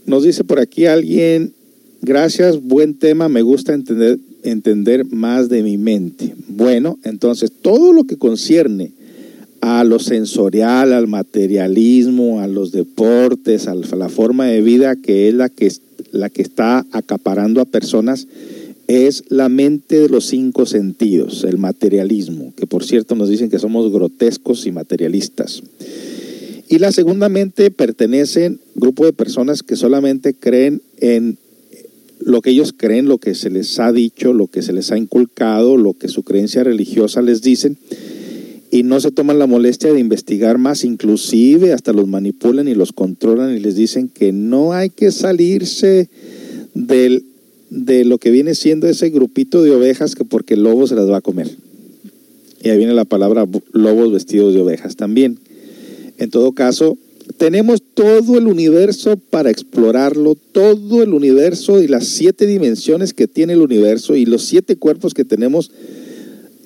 nos 0.05 0.24
dice 0.24 0.43
por 0.43 0.59
aquí 0.59 0.86
alguien, 0.86 1.53
gracias, 2.01 2.62
buen 2.62 2.95
tema, 2.95 3.30
me 3.30 3.41
gusta 3.41 3.74
entender 3.74 4.20
entender 4.44 5.06
más 5.06 5.50
de 5.50 5.64
mi 5.64 5.78
mente. 5.78 6.34
Bueno, 6.48 6.98
entonces 7.04 7.52
todo 7.62 7.94
lo 7.94 8.04
que 8.04 8.18
concierne 8.18 8.92
a 9.62 9.84
lo 9.84 10.00
sensorial, 10.00 10.92
al 10.92 11.08
materialismo, 11.08 12.39
a 12.39 12.48
los 12.48 12.72
deportes, 12.72 13.68
a 13.68 13.76
la 13.76 14.10
forma 14.10 14.48
de 14.48 14.62
vida 14.62 14.96
que 14.96 15.30
es 15.30 15.36
la 15.36 15.50
que, 15.50 15.72
la 16.12 16.30
que 16.30 16.42
está 16.42 16.86
acaparando 16.92 17.62
a 17.62 17.66
personas, 17.66 18.28
es 18.88 19.24
la 19.30 19.48
mente 19.48 20.00
de 20.00 20.10
los 20.10 20.26
cinco 20.26 20.66
sentidos, 20.66 21.46
el 21.46 21.58
materialismo, 21.58 22.54
que 22.58 22.68
por 22.68 22.84
cierto 22.84 23.16
nos 23.16 23.30
dicen 23.30 23.50
que 23.50 23.60
somos 23.60 23.92
grotescos 23.92 24.66
y 24.66 24.72
materialistas. 24.72 25.62
Y 26.68 26.80
la 26.80 26.92
segunda 26.92 27.30
mente 27.30 27.70
pertenecen 27.70 28.60
grupo 28.76 29.06
de 29.06 29.14
personas 29.14 29.62
que 29.62 29.76
solamente 29.76 30.34
creen 30.34 30.82
en 30.98 31.38
lo 32.22 32.41
que 32.41 32.51
ellos 32.51 32.74
creen, 32.76 33.07
lo 33.07 33.17
que 33.17 33.36
se 33.36 33.49
les 33.49 33.80
ha 33.80 33.91
dicho, 33.91 34.34
lo 34.34 34.47
que 34.47 34.61
se 34.61 34.74
les 34.74 34.91
ha 34.91 34.97
inculcado, 34.97 35.78
lo 35.78 35.93
que 35.93 36.07
su 36.07 36.24
creencia 36.24 36.63
religiosa 36.63 37.22
les 37.22 37.41
dicen, 37.41 37.78
y 38.72 38.84
no 38.84 39.01
se 39.01 39.11
toman 39.11 39.38
la 39.38 39.47
molestia 39.47 39.91
de 39.91 39.99
investigar 39.99 40.57
más, 40.57 40.86
inclusive 40.86 41.74
hasta 41.74 41.91
los 41.91 42.07
manipulan 42.07 42.69
y 42.69 42.76
los 42.76 42.93
controlan 42.93 43.55
y 43.55 43.59
les 43.59 43.76
dicen 43.76 44.07
que 44.07 44.32
no 44.32 44.72
hay 44.72 44.89
que 44.89 45.11
salirse 45.11 46.09
del, 46.74 47.26
de 47.69 48.05
lo 48.05 48.17
que 48.17 48.32
viene 48.32 48.55
siendo 48.55 48.88
ese 48.88 49.09
grupito 49.09 49.61
de 49.61 49.72
ovejas 49.72 50.15
que 50.15 50.24
porque 50.24 50.53
el 50.53 50.63
lobo 50.63 50.88
se 50.88 50.95
las 50.95 51.09
va 51.09 51.17
a 51.17 51.22
comer. 51.22 51.49
Y 52.63 52.69
ahí 52.69 52.78
viene 52.78 52.93
la 52.93 53.05
palabra 53.05 53.45
lobos 53.74 54.11
vestidos 54.11 54.53
de 54.53 54.61
ovejas 54.61 54.95
también. 54.95 55.39
En 56.17 56.30
todo 56.30 56.53
caso, 56.53 56.97
tenemos 57.42 57.82
todo 57.96 58.38
el 58.38 58.46
universo 58.46 59.18
para 59.18 59.50
explorarlo, 59.50 60.36
todo 60.36 61.02
el 61.02 61.12
universo 61.12 61.82
y 61.82 61.88
las 61.88 62.06
siete 62.06 62.46
dimensiones 62.46 63.16
que 63.16 63.26
tiene 63.26 63.54
el 63.54 63.62
universo 63.62 64.16
y 64.16 64.28
los 64.28 64.44
siete 64.44 64.76
cuerpos 64.76 65.16
que 65.16 65.26
tenemos 65.26 65.72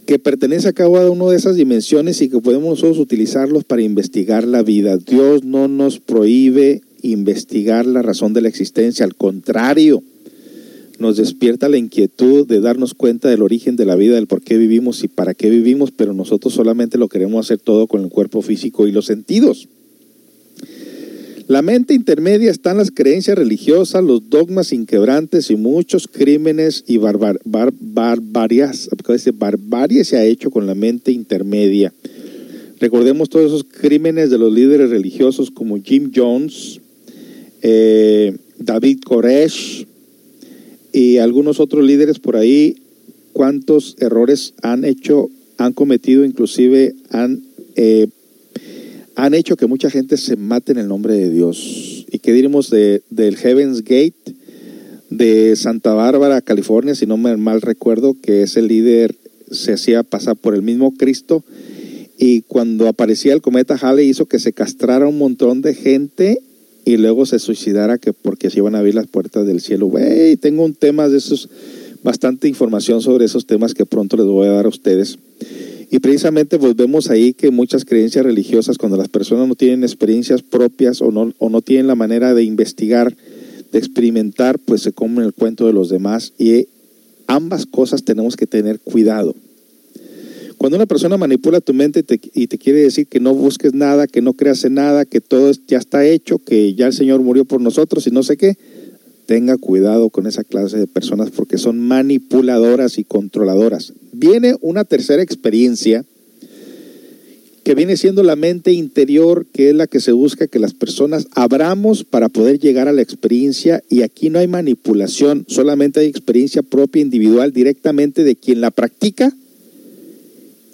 que 0.05 0.19
pertenece 0.19 0.67
a 0.67 0.73
cada 0.73 1.09
una 1.09 1.29
de 1.31 1.37
esas 1.37 1.55
dimensiones 1.55 2.21
y 2.21 2.27
que 2.27 2.41
podemos 2.41 2.71
nosotros 2.71 2.99
utilizarlos 2.99 3.63
para 3.63 3.83
investigar 3.83 4.45
la 4.45 4.63
vida. 4.63 4.97
Dios 4.97 5.45
no 5.45 5.69
nos 5.69 6.01
prohíbe 6.01 6.81
investigar 7.03 7.85
la 7.85 8.01
razón 8.01 8.33
de 8.33 8.41
la 8.41 8.49
existencia, 8.49 9.05
al 9.05 9.15
contrario, 9.15 10.03
nos 10.99 11.15
despierta 11.15 11.69
la 11.69 11.77
inquietud 11.77 12.45
de 12.45 12.59
darnos 12.59 12.93
cuenta 12.95 13.29
del 13.29 13.43
origen 13.43 13.77
de 13.77 13.85
la 13.85 13.95
vida, 13.95 14.15
del 14.15 14.27
por 14.27 14.41
qué 14.41 14.57
vivimos 14.57 15.05
y 15.05 15.07
para 15.07 15.35
qué 15.35 15.49
vivimos, 15.49 15.91
pero 15.91 16.11
nosotros 16.11 16.53
solamente 16.53 16.97
lo 16.97 17.07
queremos 17.07 17.45
hacer 17.45 17.59
todo 17.59 17.87
con 17.87 18.03
el 18.03 18.09
cuerpo 18.09 18.41
físico 18.41 18.87
y 18.87 18.91
los 18.91 19.05
sentidos. 19.05 19.69
La 21.47 21.61
mente 21.61 21.93
intermedia 21.93 22.49
están 22.49 22.77
las 22.77 22.89
creencias 22.89 23.37
religiosas, 23.37 24.03
los 24.03 24.31
dogmas 24.31 24.73
inquebrantes 24.73 25.51
y 25.51 25.55
muchos 25.55 26.07
crímenes 26.07 26.83
y 26.87 26.97
barbar, 26.97 27.39
bar, 27.45 27.71
barbarias, 27.79 28.89
barbarie 29.35 30.05
se 30.05 30.17
ha 30.17 30.25
hecho 30.25 30.49
con 30.49 30.65
la 30.65 30.73
mente 30.73 31.11
intermedia. 31.11 31.93
Recordemos 32.79 33.29
todos 33.29 33.45
esos 33.45 33.63
crímenes 33.63 34.31
de 34.31 34.39
los 34.39 34.51
líderes 34.51 34.89
religiosos 34.89 35.51
como 35.51 35.77
Jim 35.77 36.11
Jones, 36.13 36.81
eh, 37.61 38.35
David 38.57 39.01
Koresh 39.05 39.85
y 40.91 41.17
algunos 41.17 41.59
otros 41.59 41.85
líderes 41.85 42.17
por 42.17 42.37
ahí, 42.37 42.77
cuántos 43.33 43.97
errores 43.99 44.55
han 44.63 44.83
hecho, 44.83 45.29
han 45.59 45.73
cometido, 45.73 46.25
inclusive 46.25 46.95
han 47.11 47.43
eh, 47.75 48.07
han 49.15 49.33
hecho 49.33 49.55
que 49.55 49.67
mucha 49.67 49.89
gente 49.89 50.17
se 50.17 50.35
mate 50.35 50.71
en 50.71 50.77
el 50.77 50.87
nombre 50.87 51.15
de 51.15 51.29
Dios. 51.29 52.05
¿Y 52.11 52.19
qué 52.19 52.33
diremos 52.33 52.69
de, 52.69 53.01
del 53.09 53.37
Heaven's 53.37 53.81
Gate 53.81 54.35
de 55.09 55.55
Santa 55.55 55.93
Bárbara, 55.93 56.41
California, 56.41 56.95
si 56.95 57.05
no 57.05 57.17
me 57.17 57.35
mal 57.37 57.61
recuerdo, 57.61 58.15
que 58.21 58.43
ese 58.43 58.61
líder 58.61 59.15
se 59.51 59.73
hacía 59.73 60.03
pasar 60.03 60.35
por 60.35 60.55
el 60.55 60.61
mismo 60.61 60.95
Cristo 60.95 61.43
y 62.17 62.41
cuando 62.41 62.87
aparecía 62.87 63.33
el 63.33 63.41
cometa 63.41 63.77
Halley 63.79 64.09
hizo 64.09 64.25
que 64.25 64.39
se 64.39 64.53
castrara 64.53 65.07
un 65.07 65.17
montón 65.17 65.61
de 65.61 65.73
gente 65.73 66.39
y 66.85 66.97
luego 66.97 67.25
se 67.25 67.39
suicidara 67.39 67.97
que 67.97 68.13
porque 68.13 68.49
se 68.49 68.59
iban 68.59 68.75
a 68.75 68.79
abrir 68.79 68.95
las 68.95 69.07
puertas 69.07 69.45
del 69.45 69.61
cielo. 69.61 69.87
Wey, 69.87 70.37
tengo 70.37 70.63
un 70.63 70.75
tema 70.75 71.09
de 71.09 71.17
esos, 71.17 71.49
bastante 72.03 72.47
información 72.47 73.01
sobre 73.01 73.25
esos 73.25 73.45
temas 73.47 73.73
que 73.73 73.85
pronto 73.85 74.17
les 74.17 74.25
voy 74.25 74.47
a 74.47 74.51
dar 74.51 74.65
a 74.65 74.69
ustedes. 74.69 75.17
Y 75.91 75.99
precisamente 75.99 76.57
volvemos 76.57 77.09
ahí 77.09 77.33
que 77.33 77.51
muchas 77.51 77.85
creencias 77.85 78.25
religiosas, 78.25 78.77
cuando 78.77 78.97
las 78.97 79.09
personas 79.09 79.47
no 79.47 79.55
tienen 79.55 79.83
experiencias 79.83 80.41
propias 80.41 81.01
o 81.01 81.11
no, 81.11 81.33
o 81.37 81.49
no 81.49 81.61
tienen 81.61 81.87
la 81.87 81.95
manera 81.95 82.33
de 82.33 82.43
investigar, 82.43 83.15
de 83.71 83.79
experimentar, 83.79 84.57
pues 84.59 84.81
se 84.81 84.91
comen 84.91 85.25
el 85.25 85.33
cuento 85.33 85.67
de 85.67 85.73
los 85.73 85.89
demás 85.89 86.33
y 86.37 86.67
ambas 87.27 87.65
cosas 87.65 88.03
tenemos 88.03 88.35
que 88.35 88.47
tener 88.47 88.79
cuidado. 88.79 89.35
Cuando 90.57 90.77
una 90.77 90.85
persona 90.85 91.17
manipula 91.17 91.61
tu 91.61 91.73
mente 91.73 92.03
y 92.33 92.47
te 92.47 92.57
quiere 92.57 92.79
decir 92.79 93.07
que 93.07 93.19
no 93.19 93.33
busques 93.35 93.73
nada, 93.73 94.07
que 94.07 94.21
no 94.21 94.33
creas 94.33 94.63
en 94.63 94.75
nada, 94.75 95.05
que 95.05 95.21
todo 95.21 95.51
ya 95.67 95.77
está 95.77 96.05
hecho, 96.05 96.39
que 96.39 96.73
ya 96.73 96.87
el 96.87 96.93
Señor 96.93 97.21
murió 97.21 97.45
por 97.45 97.61
nosotros 97.61 98.07
y 98.07 98.11
no 98.11 98.23
sé 98.23 98.37
qué, 98.37 98.57
tenga 99.25 99.57
cuidado 99.57 100.09
con 100.09 100.27
esa 100.27 100.43
clase 100.43 100.77
de 100.77 100.87
personas 100.87 101.31
porque 101.31 101.57
son 101.57 101.79
manipuladoras 101.79 102.97
y 102.97 103.03
controladoras. 103.03 103.93
Viene 104.11 104.55
una 104.61 104.83
tercera 104.83 105.21
experiencia 105.21 106.05
que 107.63 107.73
viene 107.73 107.97
siendo 107.97 108.21
la 108.21 108.35
mente 108.35 108.73
interior, 108.73 109.47
que 109.51 109.71
es 109.71 109.75
la 109.75 109.87
que 109.87 109.99
se 109.99 110.11
busca 110.11 110.45
que 110.45 110.59
las 110.59 110.75
personas 110.75 111.27
abramos 111.31 112.03
para 112.03 112.29
poder 112.29 112.59
llegar 112.59 112.87
a 112.87 112.93
la 112.93 113.01
experiencia 113.01 113.83
y 113.89 114.03
aquí 114.03 114.29
no 114.29 114.37
hay 114.37 114.47
manipulación, 114.47 115.45
solamente 115.47 115.99
hay 115.99 116.05
experiencia 116.05 116.61
propia 116.61 117.01
individual 117.01 117.53
directamente 117.53 118.23
de 118.23 118.35
quien 118.35 118.61
la 118.61 118.69
practica 118.69 119.35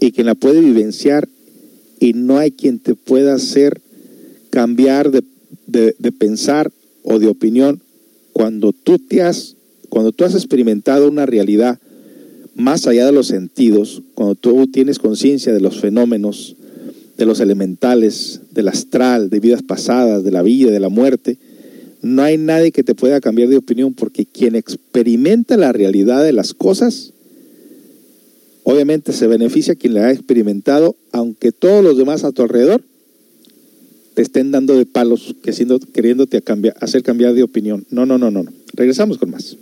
y 0.02 0.12
quien 0.12 0.26
la 0.26 0.36
puede 0.36 0.60
vivenciar 0.60 1.30
y 2.02 2.12
no 2.12 2.38
hay 2.38 2.52
quien 2.52 2.80
te 2.80 2.95
pueda 2.95 3.36
hacer 3.36 3.80
cambiar 4.49 5.12
de, 5.12 5.24
de, 5.68 5.95
de 5.97 6.12
pensar 6.12 6.72
o 7.04 7.20
de 7.20 7.28
opinión 7.28 7.82
cuando 8.34 8.73
tú 8.73 8.99
te 8.99 9.21
has, 9.21 9.55
cuando 9.89 10.11
tú 10.11 10.23
has 10.25 10.36
experimentado 10.36 11.09
una 11.09 11.25
realidad 11.25 11.79
más 12.55 12.88
allá 12.88 13.05
de 13.05 13.11
los 13.11 13.27
sentidos, 13.27 14.01
cuando 14.13 14.36
tú 14.36 14.67
tienes 14.67 14.99
conciencia 14.99 15.53
de 15.53 15.61
los 15.61 15.79
fenómenos, 15.79 16.55
de 17.17 17.25
los 17.25 17.39
elementales, 17.39 18.41
del 18.51 18.67
astral, 18.67 19.29
de 19.29 19.39
vidas 19.39 19.61
pasadas, 19.63 20.23
de 20.23 20.32
la 20.32 20.41
vida, 20.41 20.71
de 20.71 20.79
la 20.79 20.89
muerte, 20.89 21.38
no 22.01 22.23
hay 22.23 22.38
nadie 22.38 22.71
que 22.71 22.84
te 22.84 22.95
pueda 22.95 23.21
cambiar 23.21 23.49
de 23.49 23.57
opinión 23.57 23.93
porque 23.93 24.25
quien 24.25 24.55
experimenta 24.55 25.55
la 25.55 25.71
realidad 25.71 26.23
de 26.23 26.34
las 26.34 26.53
cosas, 26.53 27.13
obviamente 28.63 29.13
se 29.13 29.27
beneficia 29.27 29.75
quien 29.75 29.93
la 29.93 30.07
ha 30.07 30.11
experimentado, 30.11 30.95
aunque 31.11 31.51
todos 31.51 31.84
los 31.84 31.97
demás 31.97 32.23
a 32.23 32.32
tu 32.32 32.41
alrededor 32.41 32.84
estén 34.22 34.51
dando 34.51 34.76
de 34.76 34.86
palos, 34.86 35.36
que 35.43 35.53
siendo, 35.53 35.80
queriéndote 35.80 36.38
a 36.38 36.41
cambiar, 36.41 36.76
hacer 36.82 37.03
cambiar 37.03 37.34
de 37.34 37.43
opinión. 37.43 37.86
No, 37.89 38.05
no, 38.05 38.17
no, 38.17 38.32
no. 38.32 38.45
Regresamos 38.74 39.17
con 39.17 39.32
más. 39.32 39.57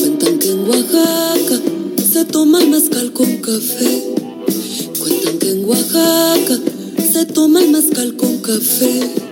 Cuentan 0.00 0.38
que 0.38 0.50
en 0.50 0.60
Oaxaca 0.60 1.60
se 2.10 2.24
toma 2.24 2.64
mezcal 2.66 3.12
con 3.12 3.36
café. 3.38 4.02
Cuentan 4.98 5.38
que 5.38 5.50
en 5.50 5.64
Oaxaca 5.64 6.58
se 7.12 7.26
toma 7.26 7.62
el 7.62 7.70
mezcal 7.70 8.16
con 8.16 8.38
café 8.38 9.28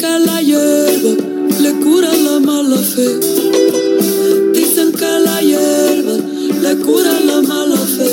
que 0.00 0.18
la 0.18 0.40
hierba 0.42 1.29
le 1.60 1.72
cura 1.80 2.10
la 2.12 2.40
mala 2.40 2.78
fe. 2.78 3.08
Dicen 4.54 4.92
que 4.92 5.10
la 5.26 5.40
hierba 5.40 6.16
le 6.62 6.76
cura 6.78 7.12
la 7.20 7.42
mala 7.42 7.76
fe. 7.76 8.10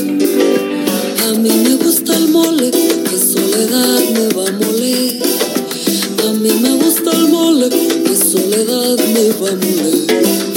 A 1.28 1.34
mí 1.34 1.50
me 1.64 1.76
gusta 1.76 2.16
el 2.16 2.28
mole, 2.30 2.72
que 2.72 3.18
soledad 3.34 4.02
me 4.16 4.28
va 4.36 4.48
a 4.48 4.52
moler. 4.52 5.20
A 6.28 6.34
mí 6.34 6.52
me 6.62 6.72
gusta 6.84 7.12
el 7.12 7.28
mole, 7.30 7.70
que 7.70 8.16
soledad 8.16 8.98
me 9.14 9.26
va 9.40 9.50
a 9.50 9.56
moler. 9.56 10.57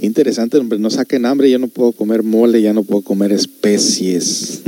Interesante, 0.00 0.58
hombre, 0.58 0.78
no 0.78 0.90
saquen 0.90 1.26
hambre, 1.26 1.50
yo 1.50 1.58
no 1.58 1.68
puedo 1.68 1.92
comer 1.92 2.22
mole, 2.22 2.60
ya 2.60 2.72
no 2.72 2.82
puedo 2.82 3.02
comer 3.02 3.32
especies. 3.32 4.60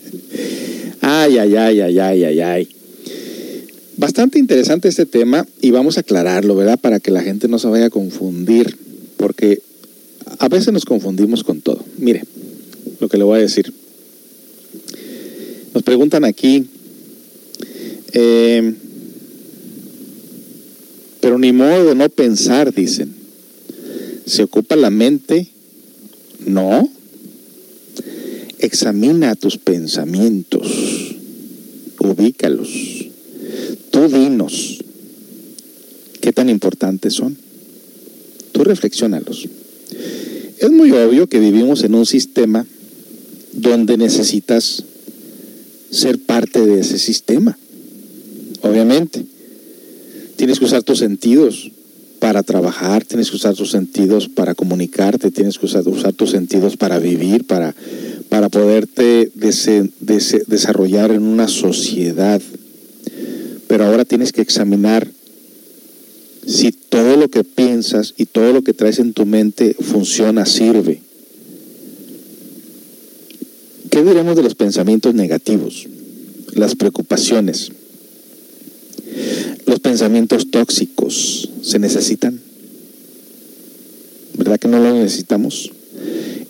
ay, 1.00 1.38
ay, 1.38 1.54
ay, 1.56 1.80
ay, 1.80 1.98
ay, 1.98 2.24
ay, 2.24 2.40
ay. 2.40 2.68
Bastante 3.96 4.38
interesante 4.38 4.88
este 4.88 5.06
tema 5.06 5.46
y 5.60 5.70
vamos 5.70 5.96
a 5.96 6.00
aclararlo, 6.00 6.54
¿verdad? 6.54 6.78
Para 6.78 7.00
que 7.00 7.10
la 7.10 7.22
gente 7.22 7.48
no 7.48 7.58
se 7.58 7.68
vaya 7.68 7.86
a 7.86 7.90
confundir, 7.90 8.76
porque 9.16 9.60
a 10.38 10.48
veces 10.48 10.72
nos 10.72 10.84
confundimos 10.84 11.42
con 11.44 11.60
todo. 11.60 11.84
Mire, 11.98 12.22
lo 13.00 13.08
que 13.08 13.18
le 13.18 13.24
voy 13.24 13.38
a 13.38 13.42
decir. 13.42 13.72
Nos 15.74 15.82
preguntan 15.82 16.24
aquí, 16.24 16.64
eh, 18.12 18.74
pero 21.20 21.38
ni 21.38 21.52
modo 21.52 21.94
no 21.94 22.08
pensar, 22.08 22.72
dicen. 22.72 23.14
¿Se 24.26 24.42
ocupa 24.42 24.76
la 24.76 24.90
mente? 24.90 25.48
No. 26.46 26.88
Examina 28.58 29.34
tus 29.34 29.56
pensamientos, 29.56 30.66
ubícalos. 32.00 32.68
Tú 33.90 34.08
dinos 34.08 34.78
qué 36.20 36.32
tan 36.32 36.48
importantes 36.48 37.14
son. 37.14 37.36
Tú 38.52 38.64
reflexionalos. 38.64 39.48
Es 40.58 40.70
muy 40.70 40.90
obvio 40.90 41.28
que 41.28 41.38
vivimos 41.38 41.84
en 41.84 41.94
un 41.94 42.04
sistema 42.04 42.66
donde 43.52 43.96
necesitas 43.96 44.84
ser 45.90 46.18
parte 46.18 46.66
de 46.66 46.80
ese 46.80 46.98
sistema. 46.98 47.56
Obviamente. 48.62 49.24
Tienes 50.38 50.58
que 50.58 50.64
usar 50.64 50.82
tus 50.82 51.00
sentidos, 51.00 51.70
para 52.18 52.42
trabajar, 52.42 53.04
tienes 53.04 53.30
que 53.30 53.36
usar 53.36 53.54
tus 53.54 53.70
sentidos 53.70 54.28
para 54.28 54.54
comunicarte, 54.54 55.30
tienes 55.30 55.58
que 55.58 55.66
usar, 55.66 55.84
tus 56.12 56.30
sentidos 56.30 56.76
para 56.76 56.98
vivir, 56.98 57.46
para, 57.46 57.74
para 58.28 58.48
poderte 58.48 59.30
desarrollar 59.34 61.10
en 61.12 61.22
una 61.22 61.48
sociedad. 61.48 62.40
Pero 63.66 63.84
ahora 63.84 64.04
tienes 64.04 64.32
que 64.32 64.40
examinar 64.40 65.08
si 66.46 66.72
todo 66.72 67.16
lo 67.16 67.28
que 67.28 67.44
piensas 67.44 68.14
y 68.16 68.26
todo 68.26 68.52
lo 68.52 68.62
que 68.62 68.72
traes 68.72 68.98
en 68.98 69.12
tu 69.12 69.26
mente 69.26 69.74
funciona, 69.74 70.46
sirve. 70.46 71.02
¿Qué 73.90 74.02
diremos 74.02 74.36
de 74.36 74.42
los 74.42 74.54
pensamientos 74.54 75.14
negativos? 75.14 75.86
Las 76.54 76.74
preocupaciones. 76.74 77.72
Los 79.66 79.80
pensamientos 79.80 80.50
tóxicos. 80.50 81.50
¿Se 81.62 81.78
necesitan? 81.78 82.40
¿Verdad 84.34 84.58
que 84.58 84.68
no 84.68 84.78
los 84.78 84.94
necesitamos? 84.94 85.72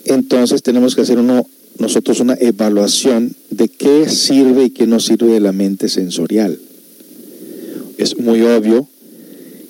Entonces 0.05 0.63
tenemos 0.63 0.95
que 0.95 1.01
hacer 1.01 1.19
uno, 1.19 1.47
nosotros 1.77 2.19
una 2.19 2.35
evaluación 2.39 3.35
de 3.49 3.67
qué 3.67 4.09
sirve 4.09 4.65
y 4.65 4.69
qué 4.69 4.87
no 4.87 4.99
sirve 4.99 5.33
de 5.33 5.39
la 5.39 5.51
mente 5.51 5.89
sensorial. 5.89 6.59
Es 7.97 8.17
muy 8.17 8.41
obvio 8.41 8.87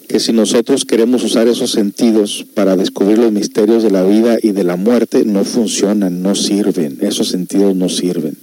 que 0.07 0.19
si 0.19 0.33
nosotros 0.33 0.85
queremos 0.85 1.23
usar 1.23 1.47
esos 1.47 1.71
sentidos 1.71 2.45
para 2.55 2.75
descubrir 2.75 3.19
los 3.19 3.31
misterios 3.31 3.83
de 3.83 3.91
la 3.91 4.03
vida 4.03 4.37
y 4.41 4.51
de 4.51 4.63
la 4.63 4.75
muerte, 4.75 5.23
no 5.23 5.45
funcionan, 5.45 6.23
no 6.23 6.33
sirven, 6.33 6.97
esos 7.01 7.29
sentidos 7.29 7.75
no 7.75 7.89
sirven. 7.89 8.35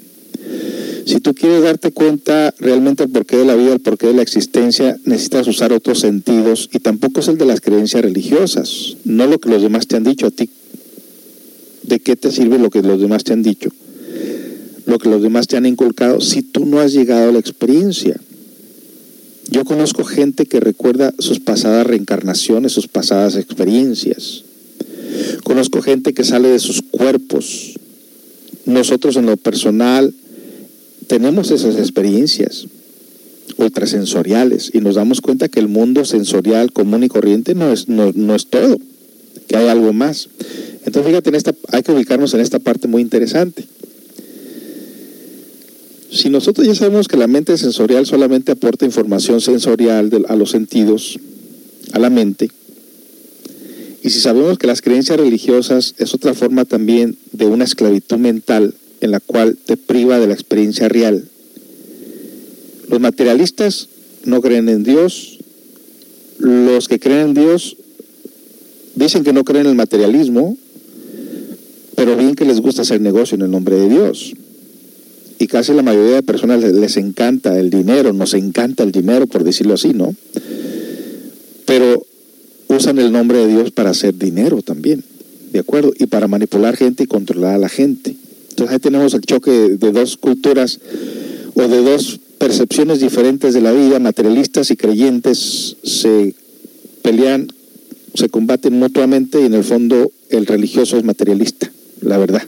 Si 1.07 1.21
tú 1.21 1.35
quieres 1.35 1.63
darte 1.63 1.93
cuenta 1.93 2.53
realmente 2.59 3.05
el 3.05 3.11
porqué 3.11 3.37
de 3.37 3.45
la 3.45 3.55
vida, 3.55 3.73
el 3.73 3.79
porqué 3.79 4.09
de 4.09 4.15
la 4.15 4.23
existencia, 4.23 4.99
necesitas 5.05 5.47
usar 5.47 5.73
otros 5.73 6.01
sentidos 6.01 6.69
y 6.73 6.81
tampoco 6.81 7.21
es 7.21 7.29
el 7.29 7.39
de 7.39 7.47
las 7.47 7.61
creencias 7.61 8.03
religiosas, 8.03 8.97
no 9.05 9.29
lo 9.29 9.39
que 9.39 9.49
los 9.49 9.63
demás 9.63 9.87
te 9.87 9.95
han 9.95 10.03
dicho 10.03 10.27
a 10.27 10.31
ti. 10.33 10.51
¿De 11.85 12.01
qué 12.01 12.17
te 12.17 12.33
sirve 12.33 12.59
lo 12.59 12.71
que 12.71 12.83
los 12.83 13.01
demás 13.01 13.23
te 13.23 13.33
han 13.33 13.45
dicho? 13.45 13.71
Lo 14.87 14.99
que 14.99 15.09
los 15.09 15.23
demás 15.23 15.47
te 15.47 15.57
han 15.57 15.65
inculcado 15.65 16.21
si 16.21 16.43
tú 16.43 16.67
no 16.67 16.81
has 16.81 16.93
llegado 16.93 17.29
a 17.29 17.33
la 17.33 17.39
experiencia. 17.39 18.21
Yo 19.49 19.65
conozco 19.65 20.03
gente 20.03 20.47
que 20.47 20.59
recuerda 20.59 21.15
sus 21.21 21.39
pasadas 21.39 21.87
reencarnaciones, 21.87 22.73
sus 22.73 22.89
pasadas 22.89 23.37
experiencias. 23.37 24.43
Conozco 25.45 25.83
gente 25.83 26.15
que 26.15 26.25
sale 26.25 26.49
de 26.49 26.59
sus 26.59 26.83
cuerpos. 26.83 27.75
Nosotros 28.65 29.15
en 29.15 29.27
lo 29.27 29.37
personal 29.37 30.13
tenemos 31.07 31.51
esas 31.51 31.77
experiencias 31.77 32.67
ultrasensoriales 33.57 34.71
y 34.75 34.81
nos 34.81 34.97
damos 34.97 35.21
cuenta 35.21 35.49
que 35.49 35.61
el 35.61 35.69
mundo 35.69 36.05
sensorial 36.05 36.73
común 36.73 37.05
y 37.05 37.09
corriente 37.09 37.55
no 37.55 37.73
es, 37.73 37.89
no, 37.89 38.35
es 38.35 38.47
todo, 38.47 38.79
que 39.47 39.57
hay 39.57 39.69
algo 39.69 39.93
más. 39.93 40.29
Entonces 40.85 41.07
fíjate, 41.07 41.31
en 41.31 41.35
esta, 41.37 41.55
hay 41.73 41.83
que 41.83 41.93
ubicarnos 41.93 42.35
en 42.35 42.41
esta 42.41 42.59
parte 42.59 42.89
muy 42.89 43.03
interesante 43.03 43.65
si 46.11 46.31
nosotros 46.31 46.67
ya 46.67 46.75
sabemos 46.75 47.09
que 47.09 47.17
la 47.17 47.27
mente 47.27 47.59
sensorial 47.59 48.07
solamente 48.07 48.53
aporta 48.53 48.87
información 48.87 49.41
sensorial 49.41 50.25
a 50.29 50.37
los 50.37 50.51
sentidos, 50.51 51.19
a 51.93 51.99
la 51.99 52.09
mente, 52.09 52.51
y 54.03 54.11
si 54.11 54.21
sabemos 54.21 54.57
que 54.57 54.69
las 54.69 54.83
creencias 54.83 55.19
religiosas 55.19 55.95
es 55.99 56.15
otra 56.15 56.33
forma 56.33 56.65
también 56.65 57.17
de 57.33 57.47
una 57.47 57.65
esclavitud 57.65 58.19
mental 58.19 58.73
en 59.01 59.11
la 59.11 59.21
cual 59.21 59.57
te 59.57 59.77
priva 59.77 60.19
de 60.19 60.27
la 60.27 60.35
experiencia 60.35 60.89
real, 60.89 61.25
los 62.89 63.01
materialistas 63.01 63.89
no 64.25 64.41
creen 64.41 64.69
en 64.69 64.85
Dios, 64.85 65.39
los 66.39 66.89
que 66.89 66.99
creen 66.99 67.29
en 67.29 67.35
Dios 67.35 67.77
dicen 68.95 69.25
que 69.25 69.33
no 69.33 69.45
creen 69.45 69.67
en 69.67 69.71
el 69.71 69.77
materialismo, 69.77 70.57
pero 71.95 72.17
bien 72.17 72.35
que 72.35 72.45
les 72.45 72.61
gusta 72.61 72.83
hacer 72.83 73.01
negocio 73.01 73.37
en 73.37 73.43
el 73.43 73.51
nombre 73.51 73.77
de 73.77 73.89
Dios 73.89 74.35
y 75.39 75.47
casi 75.49 75.73
la 75.73 75.83
mayoría 75.83 76.17
de 76.17 76.23
personas 76.23 76.63
les, 76.63 76.97
encanta 76.97 77.59
el 77.59 77.71
dinero, 77.71 78.13
nos 78.13 78.35
encanta 78.35 78.83
el 78.83 78.93
dinero, 78.93 79.27
por 79.27 79.45
decirlo 79.45 79.75
así, 79.75 79.93
¿no? 79.93 80.15
Pero 81.67 82.07
usan 82.69 82.99
el 82.99 83.13
nombre 83.13 83.39
de 83.39 83.49
Dios 83.49 83.71
para 83.71 83.91
hacer 83.91 84.17
dinero 84.17 84.63
también, 84.63 85.05
¿de 85.53 85.59
acuerdo? 85.59 85.93
Y 85.99 86.07
para 86.07 86.29
manipular 86.29 86.77
gente 86.77 87.05
y 87.05 87.07
controlar 87.07 87.55
a 87.55 87.59
la 87.59 87.69
gente. 87.69 88.17
Entonces 88.57 88.73
ahí 88.73 88.81
tenemos 88.81 89.13
el 89.13 89.21
choque 89.21 89.51
de 89.51 89.93
dos 89.93 90.17
culturas 90.17 90.81
o 91.53 91.69
de 91.69 91.83
dos 91.83 92.21
percepciones 92.39 93.01
diferentes 93.01 93.53
de 93.53 93.61
la 93.61 93.71
vida, 93.71 93.99
materialistas 93.99 94.71
y 94.71 94.77
creyentes 94.77 95.77
se 95.85 96.35
pelean, 97.03 97.49
se 98.15 98.31
combaten 98.31 98.79
mutuamente 98.79 99.43
y 99.43 99.45
en 99.45 99.53
el 99.53 99.63
fondo 99.63 100.11
el 100.31 100.47
religioso 100.47 100.97
es 100.97 101.05
materialista, 101.05 101.71
la 102.01 102.17
verdad. 102.17 102.45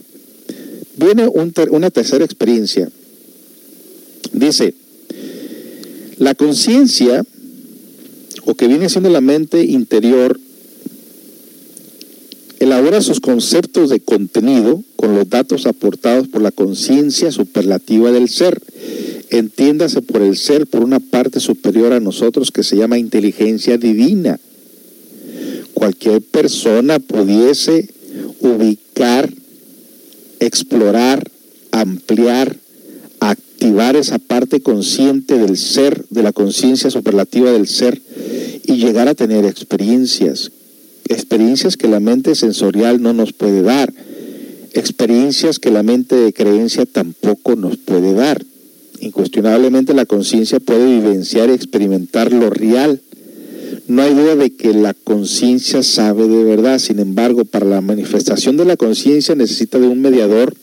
Viene 0.97 1.27
una 1.27 1.91
tercera 1.91 2.25
experiencia. 2.25 2.89
Dice, 4.33 4.73
la 6.17 6.33
conciencia, 6.33 7.23
o 8.45 8.55
que 8.55 8.67
viene 8.67 8.89
siendo 8.89 9.11
la 9.11 9.21
mente 9.21 9.63
interior, 9.63 10.39
elabora 12.59 13.01
sus 13.01 13.19
conceptos 13.19 13.89
de 13.89 13.99
contenido 13.99 14.83
con 14.95 15.15
los 15.15 15.29
datos 15.29 15.65
aportados 15.65 16.27
por 16.27 16.41
la 16.41 16.51
conciencia 16.51 17.31
superlativa 17.31 18.11
del 18.11 18.29
ser. 18.29 18.61
Entiéndase 19.29 20.01
por 20.01 20.21
el 20.21 20.35
ser, 20.37 20.67
por 20.67 20.83
una 20.83 20.99
parte 20.99 21.39
superior 21.39 21.93
a 21.93 21.99
nosotros 21.99 22.51
que 22.51 22.63
se 22.63 22.75
llama 22.75 22.97
inteligencia 22.97 23.77
divina. 23.77 24.39
Cualquier 25.73 26.21
persona 26.21 26.99
pudiese 26.99 27.89
ubicar 28.41 29.29
explorar, 30.39 31.29
ampliar, 31.71 32.57
activar 33.19 33.95
esa 33.95 34.17
parte 34.17 34.61
consciente 34.61 35.37
del 35.37 35.57
ser, 35.57 36.05
de 36.09 36.23
la 36.23 36.33
conciencia 36.33 36.89
superlativa 36.89 37.51
del 37.51 37.67
ser 37.67 38.01
y 38.63 38.77
llegar 38.77 39.07
a 39.07 39.15
tener 39.15 39.45
experiencias, 39.45 40.51
experiencias 41.09 41.75
que 41.75 41.87
la 41.87 41.99
mente 41.99 42.35
sensorial 42.35 43.01
no 43.01 43.13
nos 43.13 43.33
puede 43.33 43.61
dar, 43.61 43.93
experiencias 44.73 45.59
que 45.59 45.71
la 45.71 45.83
mente 45.83 46.15
de 46.15 46.31
creencia 46.31 46.85
tampoco 46.85 47.55
nos 47.55 47.77
puede 47.77 48.13
dar. 48.13 48.45
Incuestionablemente 49.01 49.93
la 49.93 50.05
conciencia 50.05 50.59
puede 50.59 50.99
vivenciar 50.99 51.49
y 51.49 51.53
experimentar 51.53 52.31
lo 52.31 52.49
real, 52.49 53.01
no 53.87 54.03
hay 54.03 54.13
duda 54.13 54.35
de 54.35 54.51
que 54.51 54.71
la 54.73 54.93
conciencia 54.93 55.81
sabe 55.81 56.27
de 56.27 56.43
verdad, 56.43 56.77
sin 56.77 56.99
embargo, 56.99 57.43
para 57.43 57.65
la 57.65 57.81
manifestación 57.81 58.55
de 58.55 58.65
la 58.65 58.77
conciencia 58.77 59.33
necesita 59.33 59.79
de 59.79 59.87
un 59.87 59.99
mediador, 59.99 60.53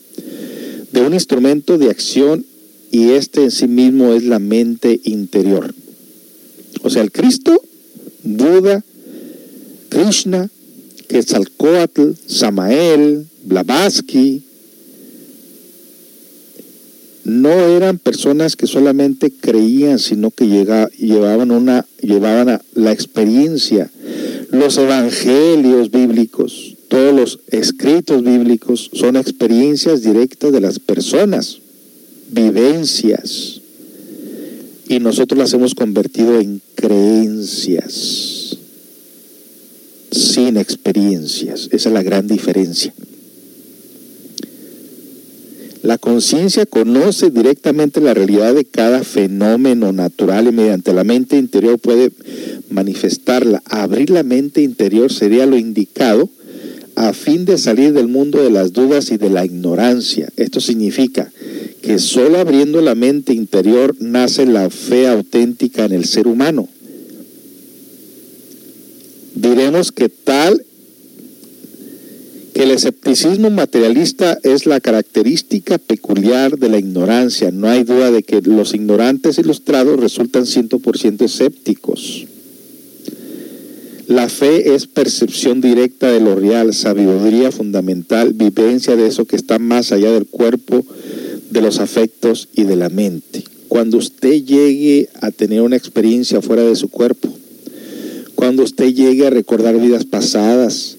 de 0.93 1.01
un 1.01 1.13
instrumento 1.13 1.77
de 1.77 1.89
acción 1.89 2.45
y 2.89 3.09
este 3.09 3.43
en 3.43 3.51
sí 3.51 3.67
mismo 3.67 4.13
es 4.13 4.23
la 4.23 4.39
mente 4.39 5.01
interior. 5.03 5.75
O 6.83 6.89
sea, 6.89 7.01
el 7.01 7.11
Cristo, 7.11 7.61
Buda, 8.23 8.83
Krishna, 9.89 10.49
Quetzalcoatl, 11.07 12.11
Samael, 12.27 13.25
Blavatsky, 13.43 14.43
no 17.27 17.49
eran 17.49 17.99
personas 17.99 18.55
que 18.55 18.67
solamente 18.67 19.31
creían, 19.31 19.99
sino 19.99 20.31
que 20.31 20.47
llevaban, 20.47 21.51
una, 21.51 21.85
llevaban 22.01 22.61
la 22.73 22.93
experiencia. 22.93 23.91
Los 24.49 24.77
evangelios 24.77 25.91
bíblicos, 25.91 26.77
todos 26.87 27.13
los 27.13 27.39
escritos 27.49 28.23
bíblicos 28.23 28.89
son 28.93 29.17
experiencias 29.17 30.03
directas 30.03 30.53
de 30.53 30.61
las 30.61 30.79
personas, 30.79 31.59
vivencias. 32.29 33.59
Y 34.87 34.99
nosotros 34.99 35.37
las 35.37 35.51
hemos 35.51 35.75
convertido 35.75 36.39
en 36.39 36.61
creencias, 36.75 38.36
sin 40.11 40.57
experiencias. 40.57 41.69
Esa 41.71 41.89
es 41.89 41.93
la 41.93 42.03
gran 42.03 42.27
diferencia. 42.27 42.93
La 45.83 45.97
conciencia 45.97 46.65
conoce 46.65 47.29
directamente 47.29 48.01
la 48.01 48.13
realidad 48.13 48.53
de 48.53 48.65
cada 48.65 49.03
fenómeno 49.03 49.93
natural 49.93 50.47
y 50.47 50.51
mediante 50.51 50.91
la 50.91 51.05
mente 51.05 51.37
interior 51.37 51.79
puede 51.79 52.11
manifestarla. 52.69 53.61
Abrir 53.65 54.09
la 54.09 54.23
mente 54.23 54.61
interior 54.61 55.13
sería 55.13 55.45
lo 55.45 55.57
indicado 55.57 56.29
a 56.95 57.13
fin 57.13 57.45
de 57.45 57.57
salir 57.57 57.93
del 57.93 58.07
mundo 58.07 58.43
de 58.43 58.49
las 58.49 58.73
dudas 58.73 59.11
y 59.11 59.17
de 59.17 59.29
la 59.29 59.45
ignorancia. 59.45 60.29
Esto 60.35 60.59
significa 60.59 61.31
que 61.81 61.99
solo 61.99 62.39
abriendo 62.39 62.81
la 62.81 62.95
mente 62.95 63.33
interior 63.33 63.95
nace 63.99 64.45
la 64.45 64.69
fe 64.69 65.07
auténtica 65.07 65.85
en 65.85 65.93
el 65.93 66.05
ser 66.05 66.27
humano 66.27 66.67
diremos 69.37 69.91
que 69.91 70.09
tal 70.09 70.63
que 72.53 72.63
el 72.63 72.71
escepticismo 72.71 73.51
materialista 73.51 74.39
es 74.41 74.65
la 74.65 74.79
característica 74.79 75.77
peculiar 75.77 76.57
de 76.57 76.69
la 76.69 76.79
ignorancia. 76.79 77.51
No 77.51 77.69
hay 77.69 77.83
duda 77.83 78.09
de 78.09 78.23
que 78.23 78.41
los 78.41 78.73
ignorantes 78.73 79.37
ilustrados 79.37 79.99
resultan 79.99 80.45
100% 80.45 81.21
escépticos. 81.23 82.25
La 84.07 84.27
fe 84.27 84.73
es 84.73 84.87
percepción 84.87 85.61
directa 85.61 86.11
de 86.11 86.19
lo 86.19 86.35
real, 86.35 86.73
sabiduría 86.73 87.51
fundamental, 87.51 88.33
vivencia 88.33 88.95
de 88.95 89.05
eso 89.05 89.25
que 89.25 89.35
está 89.35 89.59
más 89.59 89.91
allá 89.91 90.11
del 90.11 90.25
cuerpo, 90.25 90.83
de 91.51 91.61
los 91.61 91.79
afectos 91.79 92.47
y 92.55 92.63
de 92.63 92.75
la 92.75 92.89
mente. 92.89 93.43
Cuando 93.67 93.97
usted 93.97 94.43
llegue 94.43 95.09
a 95.21 95.29
tener 95.29 95.61
una 95.61 95.75
experiencia 95.75 96.41
fuera 96.41 96.63
de 96.63 96.75
su 96.75 96.89
cuerpo, 96.89 97.29
cuando 98.37 98.61
usted 98.61 98.93
llegue 98.93 99.25
a 99.25 99.31
recordar 99.31 99.79
vidas 99.79 100.05
pasadas, 100.05 100.97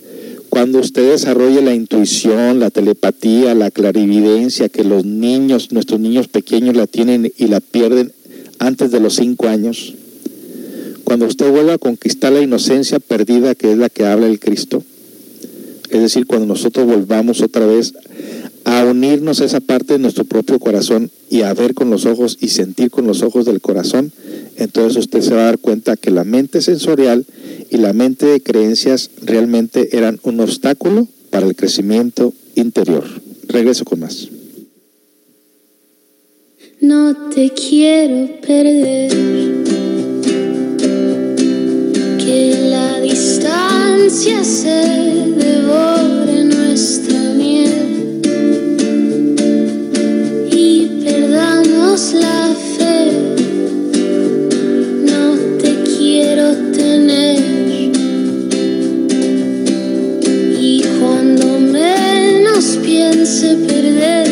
cuando 0.49 0.81
usted 0.81 1.13
desarrolle 1.13 1.63
la 1.63 1.73
intuición, 1.73 2.59
la 2.59 2.71
telepatía, 2.71 3.55
la 3.55 3.71
clarividencia 3.71 4.69
que 4.69 4.83
los 4.83 5.05
niños, 5.05 5.71
nuestros 5.71 6.01
niños 6.01 6.27
pequeños 6.27 6.77
la 6.77 6.89
tienen 6.89 7.33
y 7.39 7.47
la 7.47 7.61
pierden 7.61 8.13
antes 8.59 8.91
de 8.91 8.99
los 8.99 9.15
cinco 9.15 9.47
años, 9.47 9.95
cuando 11.05 11.27
usted 11.27 11.49
vuelva 11.49 11.75
a 11.75 11.79
conquistar 11.79 12.33
la 12.33 12.43
inocencia 12.43 12.99
perdida 12.99 13.55
que 13.55 13.71
es 13.71 13.79
la 13.79 13.89
que 13.89 14.05
habla 14.05 14.27
el 14.27 14.41
Cristo, 14.41 14.83
es 15.91 16.01
decir, 16.01 16.27
cuando 16.27 16.47
nosotros 16.49 16.87
volvamos 16.87 17.41
otra 17.41 17.67
vez 17.67 17.95
a 18.69 18.85
unirnos 18.85 19.41
a 19.41 19.47
esa 19.47 19.61
parte 19.61 19.95
de 19.95 19.99
nuestro 19.99 20.25
propio 20.25 20.59
corazón 20.59 21.11
y 21.31 21.41
a 21.41 21.55
ver 21.55 21.73
con 21.73 21.89
los 21.89 22.05
ojos 22.05 22.37
y 22.39 22.49
sentir 22.49 22.91
con 22.91 23.07
los 23.07 23.23
ojos 23.23 23.47
del 23.47 23.63
corazón, 23.63 24.13
entonces 24.57 24.99
usted 24.99 25.23
se 25.23 25.35
va 25.35 25.41
a 25.41 25.45
dar 25.45 25.59
cuenta 25.59 25.97
que 25.97 26.11
la 26.11 26.25
mente 26.25 26.61
sensorial 26.61 27.25
y 27.71 27.79
la 27.79 27.95
mente 27.95 28.27
de 28.27 28.43
creencias 28.43 29.11
realmente 29.23 29.97
eran 29.97 30.21
un 30.23 30.41
obstáculo 30.41 31.09
para 31.31 31.47
el 31.47 31.57
crecimiento 31.57 32.35
interior. 32.57 33.05
Regreso 33.49 33.87
con 33.87 34.01
más. 34.01 34.29
No 36.83 37.31
te 37.31 37.51
quiero 37.51 38.39
perder. 38.43 39.11
Que 42.19 42.69
la 42.71 43.01
distancia 43.01 44.45
se 44.45 44.69
devore 45.39 46.45
nuestra 46.45 47.18
La 51.99 52.55
fe, 52.77 53.11
no 55.03 55.35
te 55.61 55.83
quiero 55.83 56.55
tener, 56.71 57.41
y 60.61 60.85
cuando 61.01 61.59
menos 61.59 62.79
piense 62.85 63.57
perder. 63.67 64.28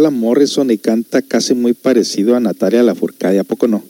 Carla 0.00 0.08
Morrison 0.08 0.70
y 0.70 0.78
canta 0.78 1.20
casi 1.20 1.52
muy 1.52 1.74
parecido 1.74 2.34
a 2.34 2.40
Natalia 2.40 2.82
Lafourcade, 2.82 3.38
¿a 3.38 3.44
poco 3.44 3.68
no? 3.68 3.84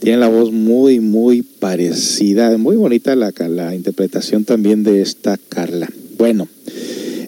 Tiene 0.00 0.16
la 0.16 0.28
voz 0.28 0.52
muy, 0.52 1.00
muy 1.00 1.42
parecida. 1.42 2.56
Muy 2.56 2.76
bonita 2.76 3.14
la, 3.14 3.30
la 3.50 3.74
interpretación 3.74 4.46
también 4.46 4.84
de 4.84 5.02
esta 5.02 5.36
Carla. 5.50 5.86
Bueno, 6.16 6.48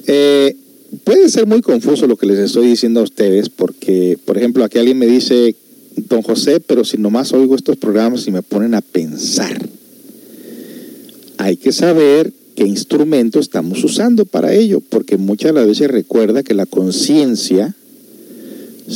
eh, 0.06 0.56
puede 1.04 1.28
ser 1.28 1.46
muy 1.46 1.60
confuso 1.60 2.06
lo 2.06 2.16
que 2.16 2.24
les 2.24 2.38
estoy 2.38 2.68
diciendo 2.68 3.00
a 3.00 3.02
ustedes, 3.02 3.50
porque, 3.50 4.18
por 4.24 4.38
ejemplo, 4.38 4.64
aquí 4.64 4.78
alguien 4.78 4.98
me 4.98 5.06
dice, 5.06 5.54
don 6.08 6.22
José, 6.22 6.60
pero 6.60 6.84
si 6.84 6.96
nomás 6.96 7.34
oigo 7.34 7.54
estos 7.54 7.76
programas 7.76 8.26
y 8.26 8.30
me 8.30 8.40
ponen 8.40 8.72
a 8.72 8.80
pensar, 8.80 9.60
hay 11.36 11.58
que 11.58 11.70
saber 11.70 12.32
qué 12.54 12.66
instrumento 12.66 13.40
estamos 13.40 13.84
usando 13.84 14.24
para 14.24 14.54
ello, 14.54 14.80
porque 14.80 15.18
muchas 15.18 15.50
de 15.50 15.60
las 15.60 15.66
veces 15.66 15.90
recuerda 15.90 16.42
que 16.42 16.54
la 16.54 16.64
conciencia 16.64 17.75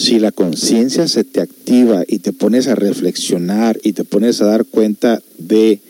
si 0.01 0.19
la 0.19 0.33
conciencia 0.33 1.07
se 1.09 1.25
te 1.25 1.43
activa 1.43 2.05
y 2.09 2.21
te 2.21 2.33
pones 2.33 2.69
a 2.69 2.75
reflexionar 2.75 3.79
y 3.83 3.93
te 3.93 4.03
pones 4.03 4.41
a 4.41 4.47
dar 4.47 4.65
cuenta 4.65 5.21
de 5.37 5.81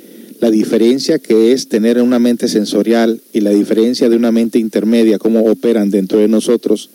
la 0.40 0.50
diferencia 0.50 1.20
que 1.20 1.52
es 1.52 1.68
tener 1.68 2.02
una 2.02 2.18
mente 2.18 2.48
sensorial 2.48 3.20
y 3.32 3.40
la 3.40 3.50
diferencia 3.50 4.08
de 4.08 4.16
una 4.16 4.32
mente 4.32 4.58
intermedia, 4.58 5.20
cómo 5.20 5.44
operan 5.44 5.90
dentro 5.90 6.18
de 6.18 6.26
nosotros 6.26 6.90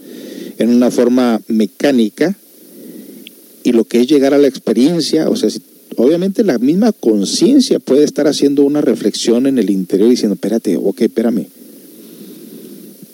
en 0.58 0.70
una 0.70 0.92
forma 0.92 1.40
mecánica, 1.48 2.36
y 3.64 3.72
lo 3.72 3.86
que 3.86 4.02
es 4.02 4.08
llegar 4.08 4.34
a 4.34 4.38
la 4.38 4.48
experiencia, 4.48 5.30
o 5.30 5.38
sea, 5.38 5.50
obviamente 5.96 6.44
la 6.44 6.58
misma 6.58 6.92
conciencia 6.92 7.80
puede 7.80 8.04
estar 8.04 8.28
haciendo 8.28 8.64
una 8.64 8.82
reflexión 8.82 9.48
en 9.48 9.58
el 9.58 9.70
interior 9.70 10.10
diciendo, 10.10 10.34
espérate, 10.34 10.76
ok, 10.76 11.04
espérame, 11.04 11.48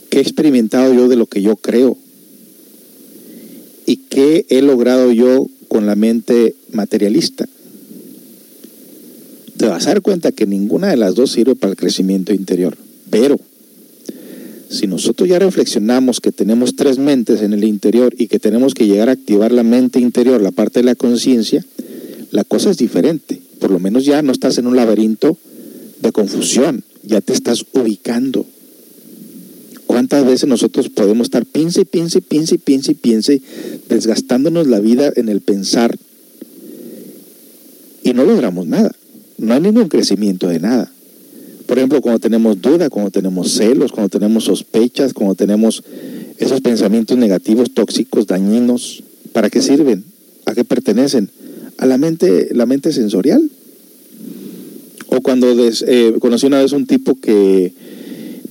¿qué 0.09 0.17
he 0.17 0.21
experimentado 0.21 0.91
yo 0.91 1.07
de 1.07 1.17
lo 1.17 1.27
que 1.27 1.43
yo 1.43 1.55
creo? 1.55 1.97
¿Y 3.85 3.97
qué 4.09 4.45
he 4.49 4.61
logrado 4.61 5.11
yo 5.11 5.47
con 5.67 5.85
la 5.85 5.95
mente 5.95 6.55
materialista? 6.71 7.47
te 9.61 9.67
vas 9.67 9.85
a 9.85 9.89
dar 9.91 10.01
cuenta 10.01 10.31
que 10.31 10.47
ninguna 10.47 10.87
de 10.87 10.97
las 10.97 11.13
dos 11.13 11.33
sirve 11.33 11.53
para 11.53 11.69
el 11.69 11.77
crecimiento 11.77 12.33
interior. 12.33 12.75
Pero 13.11 13.39
si 14.69 14.87
nosotros 14.87 15.29
ya 15.29 15.37
reflexionamos 15.37 16.19
que 16.19 16.31
tenemos 16.31 16.75
tres 16.75 16.97
mentes 16.97 17.43
en 17.43 17.53
el 17.53 17.63
interior 17.63 18.11
y 18.17 18.25
que 18.25 18.39
tenemos 18.39 18.73
que 18.73 18.87
llegar 18.87 19.09
a 19.09 19.11
activar 19.11 19.51
la 19.51 19.61
mente 19.61 19.99
interior, 19.99 20.41
la 20.41 20.49
parte 20.49 20.79
de 20.79 20.85
la 20.85 20.95
conciencia, 20.95 21.63
la 22.31 22.43
cosa 22.43 22.71
es 22.71 22.77
diferente. 22.77 23.39
Por 23.59 23.69
lo 23.69 23.77
menos 23.77 24.03
ya 24.03 24.23
no 24.23 24.31
estás 24.31 24.57
en 24.57 24.65
un 24.65 24.75
laberinto 24.75 25.37
de 26.01 26.11
confusión, 26.11 26.83
ya 27.03 27.21
te 27.21 27.33
estás 27.33 27.63
ubicando. 27.73 28.47
¿Cuántas 30.01 30.25
veces 30.25 30.49
nosotros 30.49 30.89
podemos 30.89 31.27
estar 31.27 31.45
piense, 31.45 31.85
piense, 31.85 32.23
piense, 32.23 32.57
piense, 32.57 32.95
piense, 32.95 33.39
desgastándonos 33.87 34.65
la 34.65 34.79
vida 34.79 35.13
en 35.15 35.29
el 35.29 35.41
pensar 35.41 35.95
y 38.01 38.13
no 38.13 38.25
logramos 38.25 38.65
nada? 38.65 38.91
no 39.37 39.53
hay 39.53 39.61
ningún 39.61 39.89
crecimiento 39.89 40.47
de 40.47 40.59
nada. 40.59 40.91
Por 41.67 41.77
ejemplo, 41.77 42.01
cuando 42.01 42.17
tenemos 42.17 42.59
duda, 42.59 42.89
cuando 42.89 43.11
tenemos 43.11 43.51
celos, 43.51 43.91
cuando 43.91 44.09
tenemos 44.09 44.45
sospechas, 44.45 45.13
cuando 45.13 45.35
tenemos 45.35 45.83
esos 46.39 46.61
pensamientos 46.61 47.15
negativos, 47.19 47.69
tóxicos, 47.69 48.25
dañinos, 48.25 49.03
¿para 49.33 49.51
qué 49.51 49.61
sirven? 49.61 50.03
¿A 50.47 50.55
qué 50.55 50.63
pertenecen? 50.63 51.29
A 51.77 51.85
la 51.85 51.99
mente, 51.99 52.49
la 52.55 52.65
mente 52.65 52.91
sensorial. 52.91 53.51
O 55.09 55.21
cuando 55.21 55.47
eh, 55.59 56.15
conocí 56.19 56.47
una 56.47 56.59
vez 56.63 56.71
un 56.71 56.87
tipo 56.87 57.13
que 57.13 57.73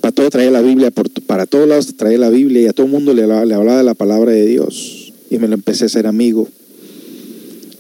para 0.01 0.13
todo 0.13 0.31
traía 0.31 0.51
la 0.51 0.63
Biblia, 0.63 0.91
para 1.27 1.47
todos 1.47 1.69
lados 1.69 1.95
traía 1.97 2.19
la 2.19 2.31
Biblia 2.31 2.63
y 2.63 2.67
a 2.67 2.73
todo 2.73 2.87
el 2.87 2.93
mundo 2.93 3.15
le 3.15 3.23
hablaba, 3.23 3.45
le 3.45 3.55
hablaba 3.55 3.79
de 3.79 3.85
la 3.85 3.95
palabra 3.95 4.33
de 4.33 4.47
Dios. 4.47 5.13
Y 5.31 5.39
me 5.39 5.49
lo 5.49 5.55
empecé 5.55 5.85
a 5.85 5.89
ser 5.89 6.07
amigo. 6.07 6.49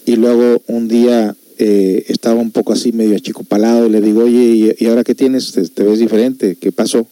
Y 0.06 0.16
luego 0.16 0.62
un 0.66 0.88
día 0.88 1.34
eh, 1.58 2.04
estaba 2.08 2.40
un 2.40 2.52
poco 2.52 2.72
así 2.72 2.92
medio 2.92 3.16
achicopalado 3.16 3.86
y 3.86 3.90
le 3.90 4.00
digo, 4.00 4.24
oye, 4.24 4.76
¿y, 4.78 4.86
ahora 4.86 5.04
qué 5.04 5.14
tienes? 5.14 5.52
¿Te, 5.52 5.82
ves 5.82 5.98
diferente? 5.98 6.56
¿Qué 6.58 6.72
pasó? 6.72 7.06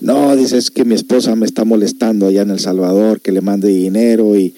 No, 0.00 0.36
dice, 0.36 0.58
es 0.58 0.70
que 0.70 0.84
mi 0.84 0.94
esposa 0.94 1.34
me 1.34 1.44
está 1.44 1.64
molestando 1.64 2.28
allá 2.28 2.42
en 2.42 2.50
El 2.50 2.60
Salvador, 2.60 3.20
que 3.20 3.32
le 3.32 3.40
mande 3.40 3.68
dinero 3.68 4.36
y, 4.36 4.54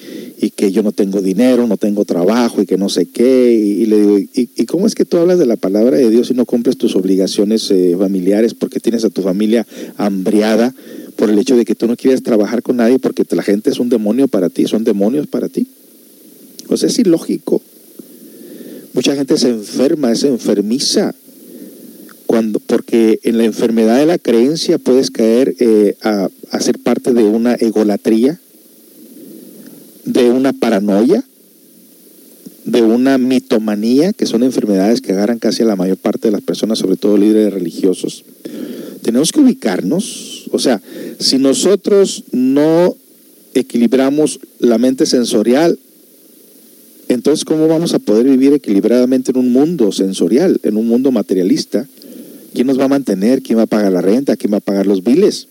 que 0.56 0.72
yo 0.72 0.82
no 0.82 0.92
tengo 0.92 1.22
dinero, 1.22 1.66
no 1.66 1.78
tengo 1.78 2.04
trabajo 2.04 2.60
y 2.60 2.66
que 2.66 2.76
no 2.76 2.90
sé 2.90 3.06
qué. 3.06 3.52
Y, 3.52 3.86
le 3.86 4.00
digo, 4.00 4.18
¿y, 4.18 4.66
cómo 4.66 4.86
es 4.86 4.94
que 4.94 5.06
tú 5.06 5.16
hablas 5.16 5.38
de 5.38 5.46
la 5.46 5.56
palabra 5.56 5.96
de 5.96 6.10
Dios 6.10 6.30
y 6.30 6.34
no 6.34 6.44
cumples 6.44 6.76
tus 6.76 6.94
obligaciones 6.94 7.70
eh, 7.70 7.96
familiares 7.98 8.52
porque 8.52 8.80
tienes 8.80 9.04
a 9.04 9.10
tu 9.10 9.22
familia 9.22 9.66
hambriada 9.96 10.74
por 11.16 11.30
el 11.30 11.38
hecho 11.38 11.56
de 11.56 11.64
que 11.64 11.74
tú 11.74 11.86
no 11.86 11.96
quieres 11.96 12.22
trabajar 12.22 12.62
con 12.62 12.76
nadie 12.76 12.98
porque 12.98 13.24
la 13.30 13.42
gente 13.42 13.70
es 13.70 13.78
un 13.78 13.88
demonio 13.88 14.28
para 14.28 14.50
ti, 14.50 14.66
son 14.66 14.84
demonios 14.84 15.26
para 15.26 15.48
ti? 15.48 15.66
O 16.68 16.76
sea, 16.76 16.88
es 16.88 16.98
ilógico. 16.98 17.62
Mucha 18.92 19.14
gente 19.14 19.38
se 19.38 19.48
enferma, 19.48 20.12
es 20.12 20.24
enfermiza, 20.24 21.14
cuando, 22.30 22.60
porque 22.60 23.18
en 23.24 23.38
la 23.38 23.44
enfermedad 23.44 23.98
de 23.98 24.06
la 24.06 24.16
creencia 24.16 24.78
puedes 24.78 25.10
caer 25.10 25.56
eh, 25.58 25.96
a, 26.00 26.28
a 26.52 26.60
ser 26.60 26.78
parte 26.78 27.12
de 27.12 27.24
una 27.24 27.54
egolatría, 27.54 28.38
de 30.04 30.30
una 30.30 30.52
paranoia, 30.52 31.24
de 32.64 32.82
una 32.82 33.18
mitomanía, 33.18 34.12
que 34.12 34.26
son 34.26 34.44
enfermedades 34.44 35.00
que 35.00 35.10
agarran 35.10 35.40
casi 35.40 35.64
a 35.64 35.66
la 35.66 35.74
mayor 35.74 35.96
parte 35.96 36.28
de 36.28 36.30
las 36.30 36.42
personas, 36.42 36.78
sobre 36.78 36.96
todo 36.96 37.16
líderes 37.18 37.52
religiosos. 37.52 38.24
Tenemos 39.02 39.32
que 39.32 39.40
ubicarnos, 39.40 40.46
o 40.52 40.60
sea, 40.60 40.80
si 41.18 41.38
nosotros 41.38 42.22
no 42.30 42.96
equilibramos 43.54 44.38
la 44.60 44.78
mente 44.78 45.04
sensorial, 45.04 45.80
entonces, 47.08 47.44
¿cómo 47.44 47.66
vamos 47.66 47.92
a 47.92 47.98
poder 47.98 48.24
vivir 48.24 48.52
equilibradamente 48.52 49.32
en 49.32 49.38
un 49.38 49.50
mundo 49.50 49.90
sensorial, 49.90 50.60
en 50.62 50.76
un 50.76 50.86
mundo 50.86 51.10
materialista? 51.10 51.88
¿Quién 52.54 52.66
nos 52.66 52.78
va 52.78 52.84
a 52.84 52.88
mantener? 52.88 53.42
¿Quién 53.42 53.58
va 53.58 53.62
a 53.62 53.66
pagar 53.66 53.92
la 53.92 54.00
renta? 54.00 54.36
¿Quién 54.36 54.52
va 54.52 54.58
a 54.58 54.60
pagar 54.60 54.86
los 54.86 55.04
biles? 55.04 55.48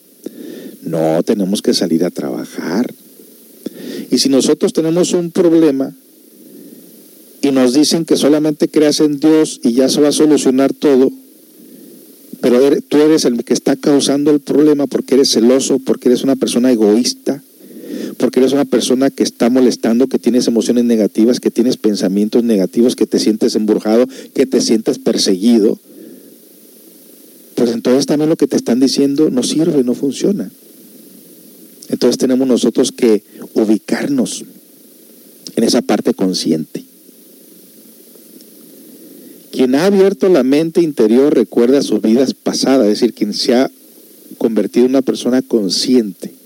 No, 0.84 1.22
tenemos 1.24 1.62
que 1.62 1.74
salir 1.74 2.04
a 2.04 2.10
trabajar. 2.10 2.94
Y 4.12 4.18
si 4.18 4.30
nosotros 4.30 4.74
tenemos 4.74 5.14
un 5.14 5.32
problema 5.32 5.96
y 7.42 7.52
nos 7.52 7.74
dicen 7.74 8.06
que 8.06 8.18
solamente 8.18 8.68
creas 8.68 9.00
en 9.00 9.20
Dios 9.20 9.60
y 9.64 9.74
ya 9.74 9.88
se 9.90 10.02
va 10.02 10.10
a 10.10 10.14
solucionar 10.14 10.74
todo, 10.74 11.12
pero 12.42 12.60
tú 12.88 12.98
eres 12.98 13.26
el 13.26 13.44
que 13.44 13.54
está 13.54 13.76
causando 13.76 14.32
el 14.32 14.40
problema 14.40 14.88
porque 14.88 15.16
eres 15.16 15.30
celoso, 15.30 15.80
porque 15.80 16.10
eres 16.10 16.24
una 16.24 16.36
persona 16.36 16.72
egoísta, 16.72 17.44
porque 18.18 18.40
eres 18.40 18.54
una 18.54 18.66
persona 18.66 19.10
que 19.10 19.24
está 19.24 19.50
molestando, 19.50 20.08
que 20.08 20.20
tienes 20.20 20.48
emociones 20.48 20.86
negativas, 20.86 21.40
que 21.40 21.52
tienes 21.52 21.78
pensamientos 21.78 22.44
negativos, 22.44 22.96
que 22.96 23.06
te 23.06 23.20
sientes 23.20 23.56
embrujado, 23.56 24.08
que 24.34 24.46
te 24.46 24.62
sientes 24.62 25.00
perseguido, 25.00 25.80
entonces 27.68 28.06
también 28.06 28.30
lo 28.30 28.38
que 28.38 28.48
te 28.48 28.56
están 28.56 28.80
diciendo 28.80 29.30
no 29.30 29.44
sirve, 29.44 29.84
no 29.84 29.94
funciona. 29.96 30.50
Entonces 31.90 32.18
tenemos 32.18 32.48
nosotros 32.48 32.92
que 32.92 33.24
ubicarnos 33.54 34.46
en 35.56 35.64
esa 35.64 35.82
parte 35.82 36.14
consciente. 36.14 36.84
Quien 39.52 39.76
ha 39.76 39.86
abierto 39.86 40.30
la 40.30 40.44
mente 40.44 40.82
interior 40.82 41.34
recuerda 41.34 41.82
sus 41.82 42.02
vidas 42.02 42.34
pasadas, 42.34 42.88
es 42.88 43.00
decir, 43.00 43.14
quien 43.14 43.34
se 43.34 43.56
ha 43.56 43.70
convertido 44.38 44.86
en 44.86 44.92
una 44.92 45.02
persona 45.02 45.42
consciente 45.42 46.40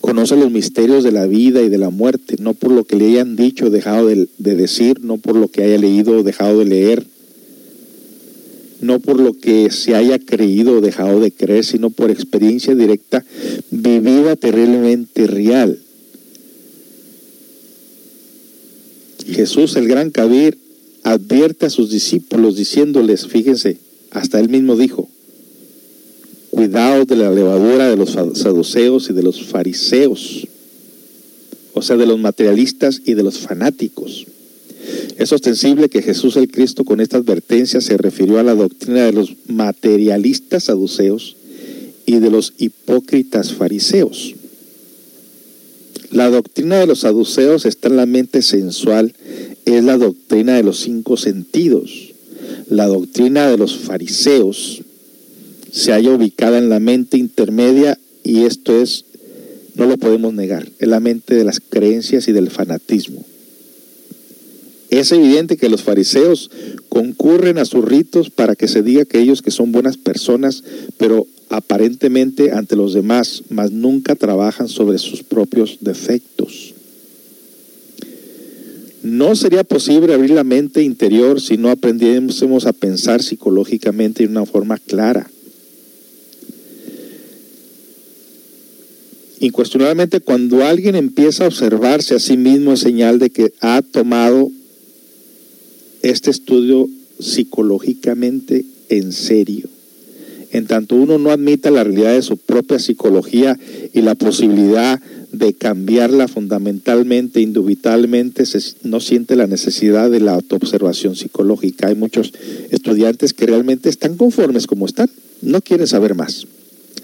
conoce 0.00 0.36
los 0.36 0.50
misterios 0.50 1.04
de 1.04 1.12
la 1.12 1.26
vida 1.26 1.62
y 1.62 1.68
de 1.68 1.78
la 1.78 1.90
muerte, 1.90 2.36
no 2.38 2.54
por 2.54 2.70
lo 2.70 2.84
que 2.84 2.96
le 2.96 3.06
hayan 3.08 3.34
dicho, 3.34 3.70
dejado 3.70 4.06
de, 4.06 4.28
decir, 4.38 5.00
no 5.02 5.18
por 5.18 5.36
lo 5.36 5.48
que 5.48 5.64
haya 5.64 5.78
leído 5.78 6.18
o 6.18 6.22
dejado 6.22 6.60
de 6.60 6.64
leer, 6.64 7.06
no 8.80 9.00
por 9.00 9.20
lo 9.20 9.32
que 9.32 9.70
se 9.70 9.94
haya 9.94 10.18
creído 10.18 10.78
o 10.78 10.80
dejado 10.80 11.20
de 11.20 11.32
creer, 11.32 11.64
sino 11.64 11.90
por 11.90 12.10
experiencia 12.10 12.74
directa 12.74 13.24
vivida 13.70 14.36
terriblemente 14.36 15.26
real. 15.26 15.78
Jesús, 19.26 19.76
el 19.76 19.88
gran 19.88 20.10
Kabir, 20.10 20.58
advierte 21.02 21.66
a 21.66 21.70
sus 21.70 21.90
discípulos 21.90 22.56
diciéndoles, 22.56 23.26
fíjense, 23.26 23.78
hasta 24.10 24.40
él 24.40 24.48
mismo 24.48 24.76
dijo, 24.76 25.08
cuidados 26.50 27.06
de 27.06 27.16
la 27.16 27.30
levadura 27.30 27.88
de 27.88 27.96
los 27.96 28.12
saduceos 28.12 29.10
y 29.10 29.12
de 29.12 29.22
los 29.22 29.44
fariseos, 29.44 30.46
o 31.74 31.82
sea, 31.82 31.96
de 31.96 32.06
los 32.06 32.18
materialistas 32.18 33.02
y 33.04 33.14
de 33.14 33.22
los 33.22 33.38
fanáticos. 33.38 34.26
Es 35.18 35.32
ostensible 35.32 35.88
que 35.88 36.02
Jesús 36.02 36.36
el 36.36 36.50
Cristo 36.50 36.84
con 36.84 37.00
esta 37.00 37.16
advertencia 37.16 37.80
se 37.80 37.96
refirió 37.96 38.38
a 38.38 38.42
la 38.42 38.54
doctrina 38.54 39.04
de 39.06 39.12
los 39.12 39.34
materialistas 39.46 40.64
saduceos 40.64 41.36
y 42.04 42.18
de 42.18 42.30
los 42.30 42.52
hipócritas 42.58 43.54
fariseos. 43.54 44.34
La 46.10 46.28
doctrina 46.28 46.78
de 46.78 46.86
los 46.86 47.00
saduceos 47.00 47.64
está 47.64 47.88
en 47.88 47.96
la 47.96 48.06
mente 48.06 48.42
sensual, 48.42 49.14
es 49.64 49.82
la 49.82 49.96
doctrina 49.96 50.56
de 50.56 50.62
los 50.62 50.80
cinco 50.80 51.16
sentidos. 51.16 52.12
La 52.68 52.86
doctrina 52.86 53.50
de 53.50 53.56
los 53.56 53.76
fariseos 53.76 54.82
se 55.72 55.92
halla 55.92 56.12
ubicada 56.12 56.58
en 56.58 56.68
la 56.68 56.78
mente 56.78 57.16
intermedia 57.16 57.98
y 58.22 58.44
esto 58.44 58.80
es, 58.80 59.06
no 59.74 59.86
lo 59.86 59.96
podemos 59.96 60.34
negar, 60.34 60.68
es 60.78 60.88
la 60.88 61.00
mente 61.00 61.34
de 61.34 61.44
las 61.44 61.60
creencias 61.60 62.28
y 62.28 62.32
del 62.32 62.50
fanatismo. 62.50 63.24
Es 64.90 65.10
evidente 65.12 65.56
que 65.56 65.68
los 65.68 65.82
fariseos 65.82 66.50
concurren 66.88 67.58
a 67.58 67.64
sus 67.64 67.84
ritos 67.84 68.30
para 68.30 68.54
que 68.54 68.68
se 68.68 68.82
diga 68.82 69.04
que 69.04 69.20
ellos 69.20 69.42
que 69.42 69.50
son 69.50 69.72
buenas 69.72 69.96
personas, 69.96 70.62
pero 70.96 71.26
aparentemente 71.48 72.52
ante 72.52 72.76
los 72.76 72.94
demás, 72.94 73.42
mas 73.48 73.72
nunca 73.72 74.14
trabajan 74.14 74.68
sobre 74.68 74.98
sus 74.98 75.22
propios 75.22 75.78
defectos. 75.80 76.74
No 79.02 79.36
sería 79.36 79.62
posible 79.62 80.14
abrir 80.14 80.30
la 80.30 80.42
mente 80.42 80.82
interior 80.82 81.40
si 81.40 81.56
no 81.56 81.70
aprendiésemos 81.70 82.66
a 82.66 82.72
pensar 82.72 83.22
psicológicamente 83.22 84.24
de 84.24 84.28
una 84.28 84.46
forma 84.46 84.78
clara. 84.78 85.30
Incuestionablemente, 89.38 90.20
cuando 90.20 90.64
alguien 90.64 90.96
empieza 90.96 91.44
a 91.44 91.48
observarse 91.48 92.14
a 92.14 92.18
sí 92.18 92.36
mismo 92.36 92.72
es 92.72 92.80
señal 92.80 93.18
de 93.18 93.30
que 93.30 93.52
ha 93.60 93.82
tomado 93.82 94.50
este 96.02 96.30
estudio 96.30 96.88
psicológicamente 97.18 98.64
en 98.88 99.12
serio. 99.12 99.68
En 100.52 100.66
tanto 100.66 100.94
uno 100.94 101.18
no 101.18 101.30
admita 101.30 101.70
la 101.70 101.84
realidad 101.84 102.14
de 102.14 102.22
su 102.22 102.36
propia 102.36 102.78
psicología 102.78 103.58
y 103.92 104.00
la 104.02 104.14
posibilidad 104.14 105.00
de 105.32 105.52
cambiarla 105.54 106.28
fundamentalmente, 106.28 107.40
indubitablemente, 107.40 108.44
no 108.82 109.00
siente 109.00 109.36
la 109.36 109.46
necesidad 109.46 110.10
de 110.10 110.20
la 110.20 110.34
autoobservación 110.34 111.16
psicológica. 111.16 111.88
Hay 111.88 111.94
muchos 111.94 112.32
estudiantes 112.70 113.34
que 113.34 113.46
realmente 113.46 113.88
están 113.88 114.16
conformes 114.16 114.66
como 114.66 114.86
están, 114.86 115.10
no 115.42 115.60
quieren 115.60 115.86
saber 115.86 116.14
más. 116.14 116.46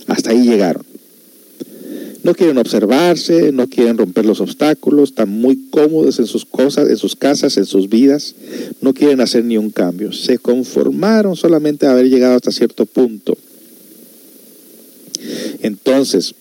Hasta 0.06 0.30
ahí 0.30 0.44
llegaron. 0.44 0.84
No 2.22 2.34
quieren 2.34 2.58
observarse, 2.58 3.50
no 3.50 3.68
quieren 3.68 3.98
romper 3.98 4.24
los 4.24 4.40
obstáculos, 4.40 5.10
están 5.10 5.28
muy 5.28 5.68
cómodos 5.70 6.20
en 6.20 6.26
sus 6.26 6.44
cosas, 6.44 6.88
en 6.88 6.96
sus 6.96 7.16
casas, 7.16 7.56
en 7.56 7.66
sus 7.66 7.88
vidas, 7.88 8.36
no 8.80 8.94
quieren 8.94 9.20
hacer 9.20 9.44
ni 9.44 9.58
un 9.58 9.70
cambio. 9.70 10.12
Se 10.12 10.38
conformaron 10.38 11.34
solamente 11.34 11.86
a 11.86 11.92
haber 11.92 12.08
llegado 12.08 12.36
hasta 12.36 12.52
cierto 12.52 12.86
punto. 12.86 13.36
Entonces, 15.62 16.34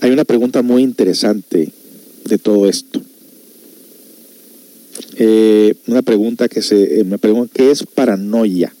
hay 0.00 0.10
una 0.10 0.24
pregunta 0.24 0.62
muy 0.62 0.82
interesante 0.82 1.70
de 2.24 2.38
todo 2.38 2.68
esto. 2.68 3.00
Eh, 5.16 5.74
una 5.86 6.02
pregunta 6.02 6.48
que 6.48 6.62
se 6.62 7.00
eh, 7.00 7.04
me 7.04 7.18
pregunta, 7.18 7.52
¿qué 7.54 7.70
es 7.70 7.84
paranoia? 7.84 8.74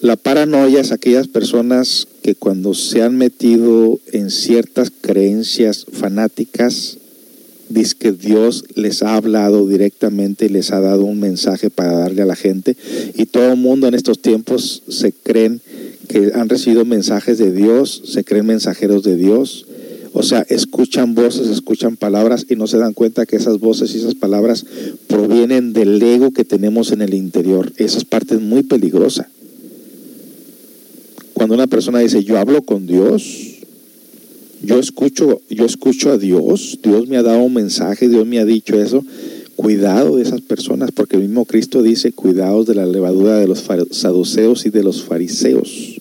La 0.00 0.14
paranoia 0.14 0.80
es 0.80 0.92
aquellas 0.92 1.26
personas 1.26 2.06
que 2.22 2.36
cuando 2.36 2.72
se 2.72 3.02
han 3.02 3.16
metido 3.16 3.98
en 4.12 4.30
ciertas 4.30 4.92
creencias 4.92 5.86
fanáticas, 5.90 6.98
dice 7.68 7.96
que 7.98 8.12
Dios 8.12 8.64
les 8.76 9.02
ha 9.02 9.16
hablado 9.16 9.66
directamente 9.66 10.46
y 10.46 10.50
les 10.50 10.70
ha 10.70 10.78
dado 10.78 11.04
un 11.04 11.18
mensaje 11.18 11.68
para 11.68 11.98
darle 11.98 12.22
a 12.22 12.26
la 12.26 12.36
gente. 12.36 12.76
Y 13.16 13.26
todo 13.26 13.54
el 13.54 13.58
mundo 13.58 13.88
en 13.88 13.94
estos 13.94 14.22
tiempos 14.22 14.84
se 14.88 15.12
creen 15.12 15.60
que 16.06 16.30
han 16.32 16.48
recibido 16.48 16.84
mensajes 16.84 17.38
de 17.38 17.50
Dios, 17.50 18.00
se 18.06 18.22
creen 18.22 18.46
mensajeros 18.46 19.02
de 19.02 19.16
Dios. 19.16 19.66
O 20.12 20.22
sea, 20.22 20.46
escuchan 20.48 21.16
voces, 21.16 21.48
escuchan 21.48 21.96
palabras 21.96 22.46
y 22.48 22.54
no 22.54 22.68
se 22.68 22.78
dan 22.78 22.92
cuenta 22.92 23.26
que 23.26 23.34
esas 23.34 23.58
voces 23.58 23.92
y 23.96 23.98
esas 23.98 24.14
palabras 24.14 24.64
provienen 25.08 25.72
del 25.72 26.00
ego 26.00 26.30
que 26.30 26.44
tenemos 26.44 26.92
en 26.92 27.02
el 27.02 27.14
interior. 27.14 27.72
Esa 27.78 27.98
es 27.98 28.04
parte 28.04 28.38
muy 28.38 28.62
peligrosa. 28.62 29.28
Cuando 31.38 31.54
una 31.54 31.68
persona 31.68 32.00
dice, 32.00 32.24
yo 32.24 32.36
hablo 32.36 32.62
con 32.62 32.88
Dios, 32.88 33.60
yo 34.60 34.80
escucho, 34.80 35.40
yo 35.48 35.66
escucho 35.66 36.10
a 36.10 36.18
Dios, 36.18 36.80
Dios 36.82 37.06
me 37.06 37.16
ha 37.16 37.22
dado 37.22 37.44
un 37.44 37.54
mensaje, 37.54 38.08
Dios 38.08 38.26
me 38.26 38.40
ha 38.40 38.44
dicho 38.44 38.74
eso, 38.74 39.04
cuidado 39.54 40.16
de 40.16 40.24
esas 40.24 40.40
personas, 40.40 40.90
porque 40.90 41.14
el 41.14 41.22
mismo 41.22 41.44
Cristo 41.44 41.80
dice, 41.80 42.10
cuidados 42.10 42.66
de 42.66 42.74
la 42.74 42.86
levadura 42.86 43.38
de 43.38 43.46
los 43.46 43.64
saduceos 43.92 44.66
y 44.66 44.70
de 44.70 44.82
los 44.82 45.04
fariseos. 45.04 46.00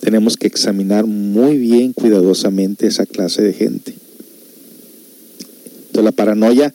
Tenemos 0.00 0.36
que 0.36 0.48
examinar 0.48 1.06
muy 1.06 1.58
bien, 1.58 1.92
cuidadosamente 1.92 2.88
esa 2.88 3.06
clase 3.06 3.42
de 3.42 3.52
gente. 3.52 3.94
Entonces 5.86 6.02
la 6.02 6.10
paranoia, 6.10 6.74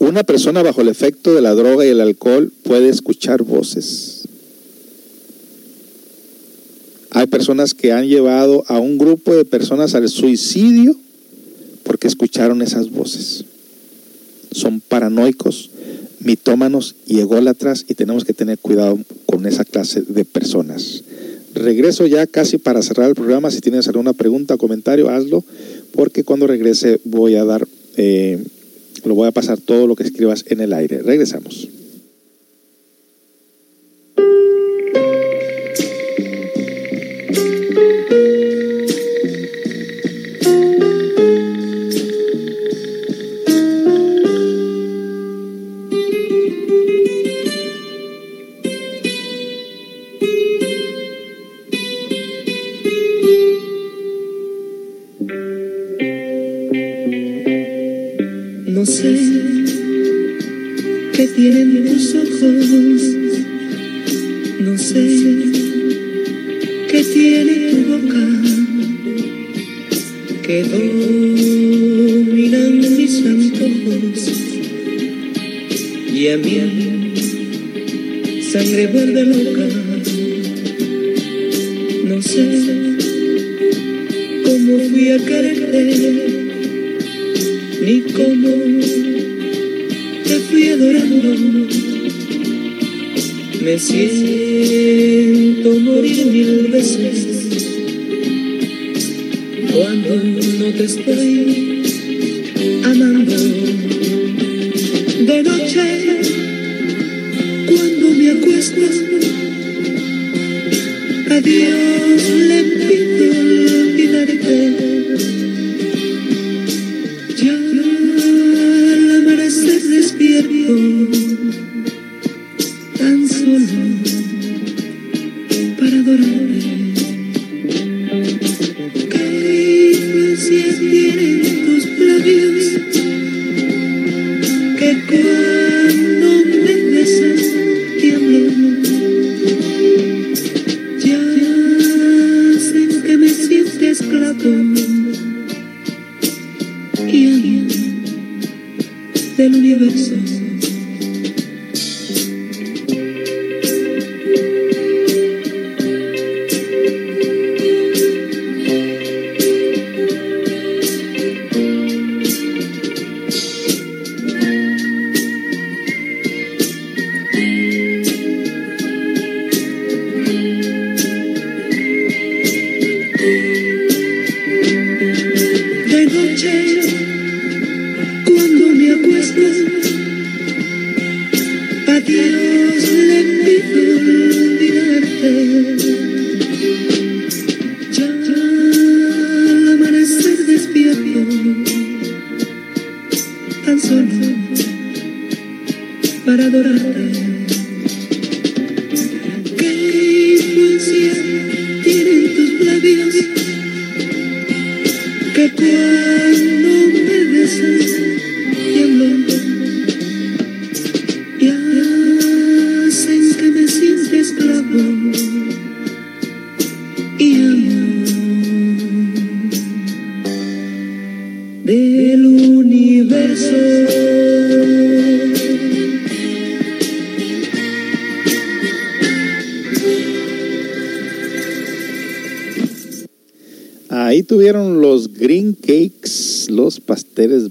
una 0.00 0.22
persona 0.22 0.62
bajo 0.62 0.82
el 0.82 0.88
efecto 0.88 1.34
de 1.34 1.40
la 1.40 1.54
droga 1.54 1.86
y 1.86 1.88
el 1.88 2.02
alcohol 2.02 2.52
puede 2.62 2.90
escuchar 2.90 3.42
voces 3.42 4.17
hay 7.10 7.26
personas 7.26 7.74
que 7.74 7.92
han 7.92 8.06
llevado 8.06 8.64
a 8.68 8.78
un 8.78 8.98
grupo 8.98 9.34
de 9.34 9.44
personas 9.44 9.94
al 9.94 10.08
suicidio 10.08 10.96
porque 11.82 12.06
escucharon 12.06 12.60
esas 12.60 12.90
voces. 12.90 13.44
Son 14.52 14.80
paranoicos, 14.80 15.70
mitómanos 16.20 16.96
y 17.06 17.20
ególatras 17.20 17.84
y 17.88 17.94
tenemos 17.94 18.24
que 18.24 18.34
tener 18.34 18.58
cuidado 18.58 18.98
con 19.26 19.46
esa 19.46 19.64
clase 19.64 20.02
de 20.02 20.24
personas. 20.24 21.02
Regreso 21.54 22.06
ya 22.06 22.26
casi 22.26 22.58
para 22.58 22.82
cerrar 22.82 23.08
el 23.08 23.14
programa. 23.14 23.50
Si 23.50 23.60
tienes 23.60 23.88
alguna 23.88 24.12
pregunta 24.12 24.54
o 24.54 24.58
comentario, 24.58 25.08
hazlo, 25.08 25.44
porque 25.92 26.24
cuando 26.24 26.46
regrese 26.46 27.00
voy 27.04 27.36
a 27.36 27.44
dar, 27.44 27.66
eh, 27.96 28.38
lo 29.04 29.14
voy 29.14 29.28
a 29.28 29.32
pasar 29.32 29.58
todo 29.58 29.86
lo 29.86 29.96
que 29.96 30.04
escribas 30.04 30.44
en 30.48 30.60
el 30.60 30.74
aire. 30.74 31.02
Regresamos. 31.02 31.68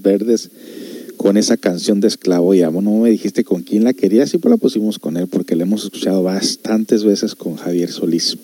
Verdes 0.02 0.50
con 1.18 1.36
esa 1.36 1.58
canción 1.58 2.00
de 2.00 2.08
Esclavo 2.08 2.54
y 2.54 2.62
Amo. 2.62 2.82
No 2.82 2.92
me 3.02 3.10
dijiste 3.10 3.44
con 3.44 3.64
quién 3.64 3.84
la 3.84 3.94
querías, 3.94 4.30
sí 4.30 4.38
pues 4.38 4.52
la 4.52 4.58
pusimos 4.58 5.00
con 5.00 5.18
él 5.18 5.28
porque 5.28 5.56
la 5.56 5.64
hemos 5.64 5.84
escuchado 5.84 6.24
bastantes 6.24 7.04
veces 7.04 7.36
con 7.36 7.56
Javier 7.56 7.92
Solís. 7.92 8.38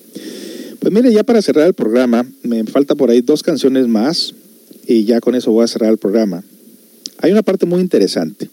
Pues 0.80 0.94
mire, 0.94 1.14
ya 1.14 1.24
para 1.24 1.42
cerrar 1.42 1.68
el 1.68 1.74
programa, 1.74 2.26
me 2.42 2.64
falta 2.66 2.96
por 2.96 3.10
ahí 3.10 3.22
dos 3.22 3.42
canciones 3.44 3.88
más 3.88 4.34
y 4.86 5.06
ya 5.06 5.22
con 5.22 5.36
eso 5.36 5.52
voy 5.52 5.64
a 5.64 5.68
cerrar 5.68 5.92
el 5.92 5.98
programa. 5.98 6.44
Hay 7.20 7.32
una 7.32 7.42
parte 7.42 7.66
muy 7.66 7.80
interesante. 7.80 8.50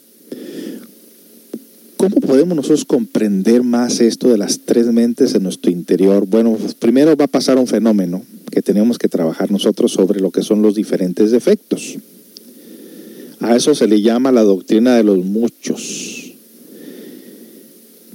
¿Cómo 1.96 2.16
podemos 2.20 2.56
nosotros 2.56 2.84
comprender 2.84 3.62
más 3.62 4.00
esto 4.00 4.28
de 4.28 4.38
las 4.38 4.60
tres 4.60 4.86
mentes 4.86 5.34
en 5.34 5.42
nuestro 5.42 5.70
interior? 5.70 6.24
Bueno, 6.26 6.56
primero 6.78 7.14
va 7.16 7.24
a 7.24 7.28
pasar 7.28 7.58
un 7.58 7.66
fenómeno 7.66 8.22
que 8.50 8.62
tenemos 8.62 8.96
que 8.96 9.08
trabajar 9.08 9.50
nosotros 9.50 9.92
sobre 9.92 10.20
lo 10.20 10.30
que 10.30 10.42
son 10.42 10.62
los 10.62 10.74
diferentes 10.74 11.30
defectos. 11.30 11.98
A 13.40 13.56
eso 13.56 13.74
se 13.74 13.88
le 13.88 14.02
llama 14.02 14.32
la 14.32 14.42
doctrina 14.42 14.96
de 14.96 15.02
los 15.02 15.24
muchos. 15.24 16.32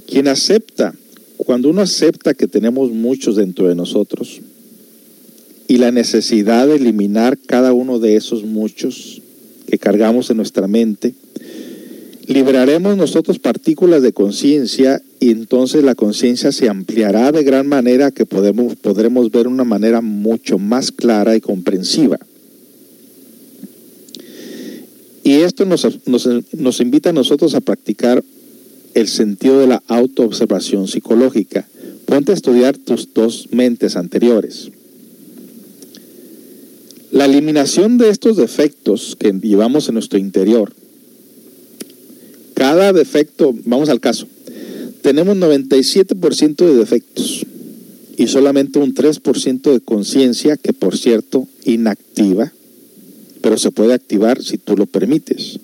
Quien 0.06 0.28
acepta, 0.28 0.94
cuando 1.36 1.68
uno 1.68 1.82
acepta 1.82 2.34
que 2.34 2.46
tenemos 2.46 2.92
muchos 2.92 3.34
dentro 3.34 3.68
de 3.68 3.74
nosotros 3.74 4.40
y 5.66 5.78
la 5.78 5.90
necesidad 5.90 6.68
de 6.68 6.76
eliminar 6.76 7.38
cada 7.38 7.72
uno 7.72 7.98
de 7.98 8.14
esos 8.14 8.44
muchos 8.44 9.20
que 9.66 9.78
cargamos 9.78 10.30
en 10.30 10.36
nuestra 10.36 10.68
mente, 10.68 11.14
liberaremos 12.28 12.96
nosotros 12.96 13.40
partículas 13.40 14.02
de 14.02 14.12
conciencia 14.12 15.02
y 15.18 15.30
entonces 15.30 15.82
la 15.82 15.96
conciencia 15.96 16.52
se 16.52 16.68
ampliará 16.68 17.32
de 17.32 17.42
gran 17.42 17.66
manera 17.66 18.12
que 18.12 18.26
podemos, 18.26 18.76
podremos 18.76 19.32
ver 19.32 19.48
una 19.48 19.64
manera 19.64 20.00
mucho 20.00 20.58
más 20.58 20.92
clara 20.92 21.34
y 21.34 21.40
comprensiva. 21.40 22.18
Y 25.26 25.40
esto 25.40 25.64
nos, 25.64 25.84
nos, 26.06 26.28
nos 26.52 26.80
invita 26.80 27.10
a 27.10 27.12
nosotros 27.12 27.56
a 27.56 27.60
practicar 27.60 28.22
el 28.94 29.08
sentido 29.08 29.58
de 29.58 29.66
la 29.66 29.82
autoobservación 29.88 30.86
psicológica. 30.86 31.66
Ponte 32.04 32.30
a 32.30 32.36
estudiar 32.36 32.78
tus 32.78 33.12
dos 33.12 33.48
mentes 33.50 33.96
anteriores. 33.96 34.70
La 37.10 37.24
eliminación 37.24 37.98
de 37.98 38.10
estos 38.10 38.36
defectos 38.36 39.16
que 39.18 39.32
llevamos 39.32 39.88
en 39.88 39.94
nuestro 39.94 40.16
interior, 40.20 40.72
cada 42.54 42.92
defecto, 42.92 43.52
vamos 43.64 43.88
al 43.88 43.98
caso, 43.98 44.28
tenemos 45.02 45.36
97% 45.38 46.54
de 46.54 46.76
defectos 46.76 47.44
y 48.16 48.28
solamente 48.28 48.78
un 48.78 48.94
3% 48.94 49.72
de 49.72 49.80
conciencia 49.80 50.56
que 50.56 50.72
por 50.72 50.96
cierto 50.96 51.48
inactiva, 51.64 52.52
pero 53.46 53.58
se 53.58 53.70
puede 53.70 53.94
activar 53.94 54.42
si 54.42 54.58
tú 54.58 54.76
lo 54.76 54.86
permites. 54.86 55.60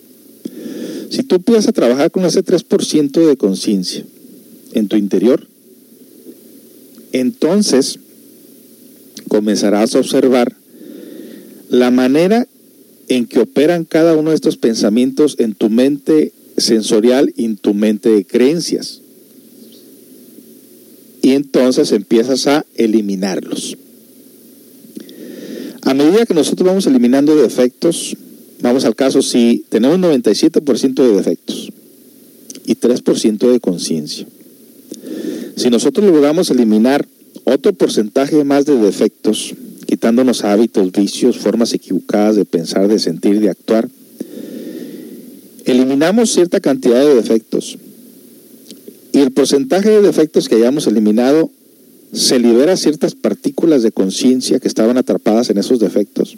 Si 1.11 1.25
tú 1.25 1.35
empiezas 1.35 1.67
a 1.67 1.73
trabajar 1.73 2.13
con 2.13 2.25
ese 2.25 2.45
3% 2.45 3.27
de 3.27 3.37
conciencia 3.37 4.05
en 4.73 4.87
tu 4.87 4.95
interior, 4.95 5.49
entonces 7.11 7.99
comenzarás 9.27 9.97
a 9.97 9.99
observar 9.99 10.55
la 11.71 11.91
manera 11.91 12.47
en 13.09 13.27
que 13.27 13.41
operan 13.41 13.85
cada 13.85 14.15
uno 14.15 14.31
de 14.31 14.37
estos 14.37 14.59
pensamientos 14.59 15.35
en 15.41 15.57
tu 15.57 15.69
mente 15.69 16.33
sensorial 16.57 17.35
y 17.37 17.47
en 17.47 17.57
tu 17.57 17.75
mente 17.75 18.11
de 18.11 18.25
creencias. 18.25 19.01
Y 21.21 21.33
entonces 21.33 21.91
empiezas 21.91 22.47
a 22.47 22.65
eliminarlos. 22.77 23.77
A 25.83 25.95
medida 25.95 26.27
que 26.27 26.35
nosotros 26.35 26.67
vamos 26.67 26.87
eliminando 26.87 27.35
defectos, 27.35 28.17
vamos 28.61 28.85
al 28.85 28.95
caso, 28.95 29.21
si 29.21 29.65
tenemos 29.69 29.99
97% 29.99 30.95
de 30.95 31.17
defectos 31.17 31.73
y 32.67 32.77
3% 32.77 33.51
de 33.51 33.61
conciencia, 33.61 34.27
si 35.57 35.71
nosotros 35.71 36.07
logramos 36.07 36.51
eliminar 36.51 37.07
otro 37.45 37.73
porcentaje 37.73 38.45
más 38.45 38.65
de 38.65 38.77
defectos, 38.77 39.55
quitándonos 39.87 40.45
hábitos, 40.45 40.93
vicios, 40.93 41.39
formas 41.39 41.75
equivocadas 41.75 42.37
de 42.37 42.45
pensar, 42.45 42.87
de 42.87 42.99
sentir, 42.99 43.41
de 43.41 43.51
actuar, 43.51 43.89
eliminamos 45.65 46.31
cierta 46.31 46.61
cantidad 46.61 47.01
de 47.01 47.15
defectos 47.15 47.77
y 49.13 49.19
el 49.19 49.33
porcentaje 49.33 49.91
de 49.91 50.03
defectos 50.03 50.49
que 50.49 50.55
hayamos 50.55 50.87
eliminado 50.87 51.51
se 52.13 52.39
libera 52.39 52.77
ciertas 52.77 53.15
partículas 53.15 53.83
de 53.83 53.91
conciencia 53.91 54.61
que 54.61 54.69
estaban 54.69 54.99
atrapadas 54.99 55.49
en 55.51 55.59
esos 55.59 55.81
defectos 55.81 56.37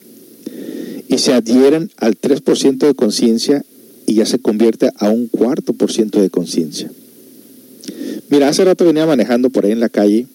y 1.09 1.19
se 1.19 1.33
adhieren 1.33 1.91
al 1.97 2.17
3% 2.17 2.79
de 2.79 2.95
conciencia 2.95 3.65
y 4.07 4.15
ya 4.15 4.27
se 4.27 4.39
convierte 4.39 4.91
a 4.97 5.11
un 5.11 5.27
cuarto 5.27 5.73
por 5.73 5.93
ciento 5.93 6.21
de 6.21 6.31
conciencia. 6.31 6.91
Mira, 8.31 8.49
hace 8.49 8.65
rato 8.65 8.85
venía 8.85 9.07
manejando 9.07 9.51
por 9.51 9.65
ahí 9.65 9.73
en 9.73 9.81
la 9.81 9.89
calle 9.89 10.27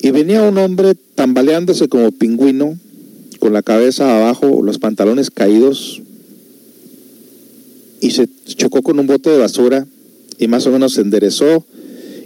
y 0.00 0.10
venía 0.10 0.42
un 0.42 0.58
hombre 0.58 0.94
tambaleándose 1.14 1.88
como 1.88 2.10
pingüino, 2.10 2.76
con 3.38 3.52
la 3.52 3.62
cabeza 3.62 4.16
abajo, 4.16 4.62
los 4.62 4.78
pantalones 4.78 5.30
caídos, 5.30 6.02
y 8.00 8.10
se 8.10 8.28
chocó 8.56 8.82
con 8.82 8.98
un 8.98 9.06
bote 9.06 9.30
de 9.30 9.38
basura 9.38 9.86
y 10.38 10.48
más 10.48 10.66
o 10.66 10.72
menos 10.72 10.94
se 10.94 11.02
enderezó 11.02 11.64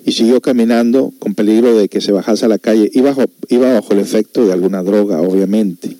y 0.06 0.12
siguió 0.12 0.40
caminando 0.40 1.12
con 1.18 1.34
peligro 1.34 1.76
de 1.76 1.88
que 1.88 2.00
se 2.00 2.12
bajase 2.12 2.44
a 2.44 2.48
la 2.48 2.58
calle. 2.58 2.88
Iba 2.94 3.12
bajo, 3.12 3.28
iba 3.48 3.72
bajo 3.72 3.92
el 3.92 3.98
efecto 3.98 4.46
de 4.46 4.52
alguna 4.52 4.84
droga, 4.84 5.20
obviamente. 5.20 5.96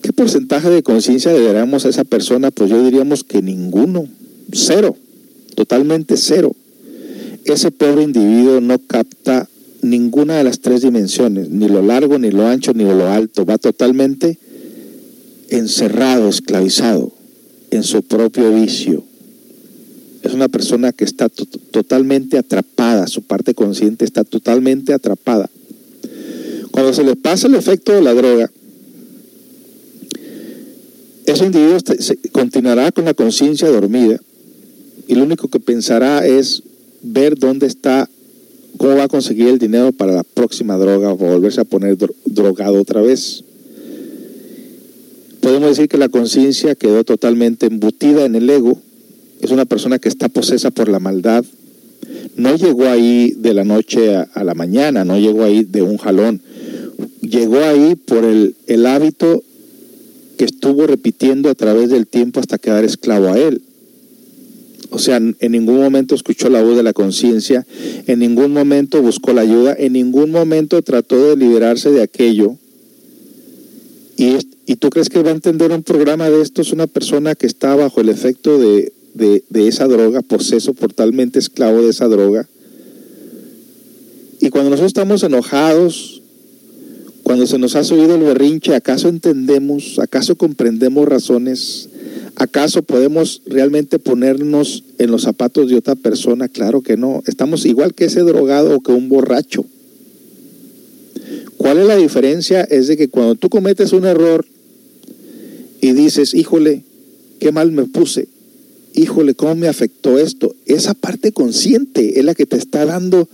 ¿Qué 0.00 0.12
porcentaje 0.14 0.70
de 0.70 0.82
conciencia 0.82 1.32
le 1.32 1.42
daremos 1.42 1.84
a 1.84 1.90
esa 1.90 2.04
persona? 2.04 2.50
Pues 2.50 2.70
yo 2.70 2.82
diríamos 2.82 3.24
que 3.24 3.42
ninguno, 3.42 4.08
cero, 4.52 4.96
totalmente 5.54 6.16
cero. 6.16 6.56
Ese 7.44 7.70
pobre 7.70 8.04
individuo 8.04 8.62
no 8.62 8.78
capta 8.78 9.50
ninguna 9.82 10.38
de 10.38 10.44
las 10.44 10.60
tres 10.60 10.80
dimensiones, 10.80 11.50
ni 11.50 11.68
lo 11.68 11.82
largo, 11.82 12.18
ni 12.18 12.30
lo 12.30 12.46
ancho, 12.46 12.72
ni 12.72 12.84
lo 12.84 13.06
alto. 13.06 13.44
Va 13.44 13.58
totalmente 13.58 14.38
encerrado, 15.50 16.30
esclavizado 16.30 17.12
en 17.70 17.82
su 17.82 18.02
propio 18.02 18.50
vicio. 18.50 19.04
Es 20.22 20.32
una 20.34 20.48
persona 20.48 20.92
que 20.92 21.04
está 21.04 21.28
totalmente 21.28 22.38
atrapada, 22.38 23.06
su 23.06 23.22
parte 23.22 23.54
consciente 23.54 24.04
está 24.04 24.24
totalmente 24.24 24.92
atrapada. 24.92 25.50
Cuando 26.70 26.92
se 26.92 27.02
le 27.02 27.16
pasa 27.16 27.48
el 27.48 27.54
efecto 27.54 27.92
de 27.92 28.02
la 28.02 28.14
droga, 28.14 28.50
ese 31.26 31.46
individuo 31.46 31.78
continuará 32.32 32.92
con 32.92 33.04
la 33.04 33.14
conciencia 33.14 33.68
dormida 33.68 34.20
y 35.08 35.14
lo 35.14 35.24
único 35.24 35.48
que 35.48 35.60
pensará 35.60 36.26
es 36.26 36.62
ver 37.02 37.38
dónde 37.38 37.66
está, 37.66 38.08
cómo 38.76 38.96
va 38.96 39.04
a 39.04 39.08
conseguir 39.08 39.48
el 39.48 39.58
dinero 39.58 39.92
para 39.92 40.12
la 40.12 40.24
próxima 40.24 40.76
droga 40.76 41.12
o 41.12 41.16
volverse 41.16 41.60
a 41.60 41.64
poner 41.64 41.96
drogado 42.24 42.80
otra 42.80 43.02
vez 43.02 43.44
podemos 45.42 45.70
decir 45.70 45.88
que 45.88 45.98
la 45.98 46.08
conciencia 46.08 46.76
quedó 46.76 47.02
totalmente 47.04 47.66
embutida 47.66 48.24
en 48.24 48.36
el 48.36 48.48
ego. 48.48 48.80
Es 49.42 49.50
una 49.50 49.64
persona 49.64 49.98
que 49.98 50.08
está 50.08 50.28
posesa 50.28 50.70
por 50.70 50.88
la 50.88 51.00
maldad. 51.00 51.44
No 52.36 52.54
llegó 52.54 52.86
ahí 52.86 53.34
de 53.36 53.54
la 53.54 53.64
noche 53.64 54.14
a, 54.14 54.44
la 54.44 54.54
mañana, 54.54 55.04
no 55.04 55.18
llegó 55.18 55.42
ahí 55.42 55.64
de 55.64 55.82
un 55.82 55.98
jalón. 55.98 56.40
Llegó 57.20 57.58
ahí 57.58 57.96
por 57.96 58.24
el, 58.24 58.54
el 58.68 58.86
hábito 58.86 59.42
que 60.38 60.44
estuvo 60.44 60.86
repitiendo 60.86 61.50
a 61.50 61.56
través 61.56 61.90
del 61.90 62.06
tiempo 62.06 62.38
hasta 62.38 62.56
quedar 62.56 62.84
esclavo 62.84 63.28
a 63.28 63.38
él. 63.38 63.62
O 64.90 65.00
sea, 65.00 65.16
en 65.16 65.52
ningún 65.52 65.80
momento 65.80 66.14
escuchó 66.14 66.48
la 66.48 66.62
voz 66.62 66.76
de 66.76 66.84
la 66.84 66.92
conciencia, 66.92 67.66
en 68.06 68.20
ningún 68.20 68.52
momento 68.52 69.02
buscó 69.02 69.32
la 69.32 69.40
ayuda, 69.40 69.74
en 69.76 69.94
ningún 69.94 70.30
momento 70.30 70.82
trató 70.82 71.30
de 71.30 71.36
liberarse 71.36 71.90
de 71.90 72.02
aquello. 72.02 72.56
Y, 74.16 74.36
y 74.66 74.76
tú 74.76 74.90
crees 74.90 75.08
que 75.08 75.22
va 75.22 75.30
a 75.30 75.34
entender 75.34 75.72
un 75.72 75.82
programa 75.82 76.30
de 76.30 76.42
estos 76.42 76.72
una 76.72 76.86
persona 76.86 77.34
que 77.34 77.46
está 77.46 77.74
bajo 77.74 78.00
el 78.00 78.08
efecto 78.08 78.58
de, 78.58 78.92
de, 79.14 79.44
de 79.48 79.68
esa 79.68 79.86
droga, 79.86 80.22
poseso, 80.22 80.72
totalmente 80.74 81.38
esclavo 81.38 81.82
de 81.82 81.90
esa 81.90 82.08
droga. 82.08 82.48
Y 84.40 84.50
cuando 84.50 84.70
nosotros 84.70 84.90
estamos 84.90 85.22
enojados, 85.22 86.22
cuando 87.22 87.46
se 87.46 87.58
nos 87.58 87.76
ha 87.76 87.84
subido 87.84 88.16
el 88.16 88.22
berrinche, 88.22 88.74
¿acaso 88.74 89.08
entendemos, 89.08 89.98
acaso 89.98 90.36
comprendemos 90.36 91.06
razones? 91.08 91.88
¿Acaso 92.36 92.82
podemos 92.82 93.42
realmente 93.46 93.98
ponernos 93.98 94.84
en 94.98 95.10
los 95.10 95.22
zapatos 95.22 95.68
de 95.68 95.76
otra 95.76 95.94
persona? 95.94 96.48
Claro 96.48 96.80
que 96.80 96.96
no. 96.96 97.22
Estamos 97.26 97.64
igual 97.66 97.94
que 97.94 98.06
ese 98.06 98.20
drogado 98.20 98.76
o 98.76 98.80
que 98.80 98.92
un 98.92 99.08
borracho. 99.08 99.64
¿Cuál 101.56 101.78
es 101.78 101.86
la 101.86 101.96
diferencia? 101.96 102.62
Es 102.62 102.88
de 102.88 102.96
que 102.96 103.08
cuando 103.08 103.36
tú 103.36 103.48
cometes 103.48 103.92
un 103.92 104.04
error 104.04 104.44
y 105.80 105.92
dices, 105.92 106.34
híjole, 106.34 106.82
qué 107.38 107.52
mal 107.52 107.70
me 107.70 107.84
puse, 107.84 108.28
híjole, 108.94 109.34
cómo 109.34 109.54
me 109.54 109.68
afectó 109.68 110.18
esto, 110.18 110.54
esa 110.66 110.94
parte 110.94 111.32
consciente 111.32 112.18
es 112.18 112.24
la 112.24 112.34
que 112.34 112.46
te 112.46 112.56
está 112.56 112.84
dando 112.84 113.28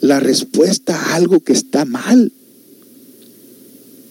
la 0.00 0.20
respuesta 0.20 0.96
a 0.96 1.14
algo 1.14 1.40
que 1.40 1.52
está 1.52 1.84
mal 1.84 2.32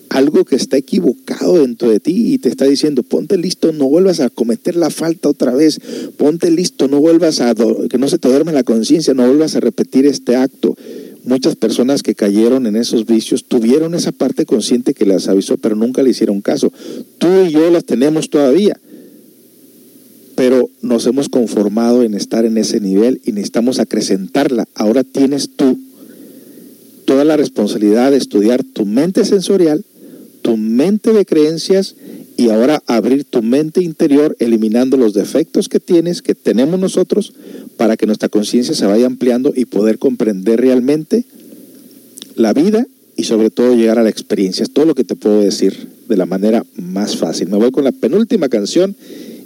algo 0.09 0.43
que 0.43 0.55
está 0.55 0.77
equivocado 0.77 1.59
dentro 1.59 1.89
de 1.89 1.99
ti 1.99 2.33
y 2.33 2.37
te 2.39 2.49
está 2.49 2.65
diciendo, 2.65 3.03
ponte 3.03 3.37
listo, 3.37 3.71
no 3.71 3.87
vuelvas 3.87 4.19
a 4.19 4.29
cometer 4.29 4.75
la 4.75 4.89
falta 4.89 5.29
otra 5.29 5.53
vez, 5.53 5.79
ponte 6.17 6.51
listo, 6.51 6.87
no 6.87 6.99
vuelvas 6.99 7.41
a, 7.41 7.53
que 7.89 7.97
no 7.97 8.07
se 8.07 8.17
te 8.17 8.27
duerme 8.27 8.51
la 8.51 8.63
conciencia, 8.63 9.13
no 9.13 9.25
vuelvas 9.27 9.55
a 9.55 9.59
repetir 9.59 10.05
este 10.05 10.35
acto. 10.35 10.75
Muchas 11.23 11.55
personas 11.55 12.01
que 12.01 12.15
cayeron 12.15 12.65
en 12.65 12.75
esos 12.75 13.05
vicios 13.05 13.45
tuvieron 13.45 13.93
esa 13.93 14.11
parte 14.11 14.45
consciente 14.45 14.93
que 14.93 15.05
les 15.05 15.27
avisó, 15.27 15.57
pero 15.57 15.75
nunca 15.75 16.01
le 16.01 16.09
hicieron 16.09 16.41
caso. 16.41 16.71
Tú 17.17 17.27
y 17.45 17.51
yo 17.51 17.69
las 17.69 17.85
tenemos 17.85 18.29
todavía, 18.29 18.79
pero 20.39 20.69
nos 20.81 21.05
hemos 21.05 21.27
conformado 21.27 22.01
en 22.01 22.13
estar 22.13 22.45
en 22.45 22.57
ese 22.57 22.79
nivel 22.79 23.19
y 23.25 23.33
necesitamos 23.33 23.77
acrecentarla. 23.79 24.69
Ahora 24.73 25.03
tienes 25.03 25.49
tú 25.49 25.77
toda 27.03 27.25
la 27.25 27.35
responsabilidad 27.35 28.11
de 28.11 28.17
estudiar 28.19 28.63
tu 28.63 28.85
mente 28.85 29.25
sensorial 29.25 29.83
tu 30.41 30.55
mente 30.55 31.11
de 31.11 31.25
creencias 31.25 31.97
y 32.37 32.51
ahora 32.51 32.81
abrir 32.87 33.25
tu 33.25 33.41
mente 33.41 33.83
interior 33.83 34.37
eliminando 34.39 34.95
los 34.95 35.13
defectos 35.13 35.67
que 35.67 35.81
tienes, 35.81 36.21
que 36.21 36.35
tenemos 36.35 36.79
nosotros, 36.79 37.33
para 37.75 37.97
que 37.97 38.05
nuestra 38.05 38.29
conciencia 38.29 38.73
se 38.73 38.85
vaya 38.85 39.07
ampliando 39.07 39.51
y 39.53 39.65
poder 39.65 39.99
comprender 39.99 40.61
realmente 40.61 41.25
la 42.35 42.53
vida 42.53 42.87
y 43.17 43.25
sobre 43.25 43.49
todo 43.49 43.75
llegar 43.75 43.99
a 43.99 44.03
la 44.03 44.09
experiencia. 44.09 44.63
Es 44.63 44.71
todo 44.71 44.85
lo 44.85 44.95
que 44.95 45.03
te 45.03 45.17
puedo 45.17 45.41
decir 45.41 45.89
de 46.07 46.15
la 46.15 46.25
manera 46.25 46.65
más 46.77 47.17
fácil. 47.17 47.49
Me 47.49 47.57
voy 47.57 47.71
con 47.71 47.83
la 47.83 47.91
penúltima 47.91 48.47
canción 48.47 48.95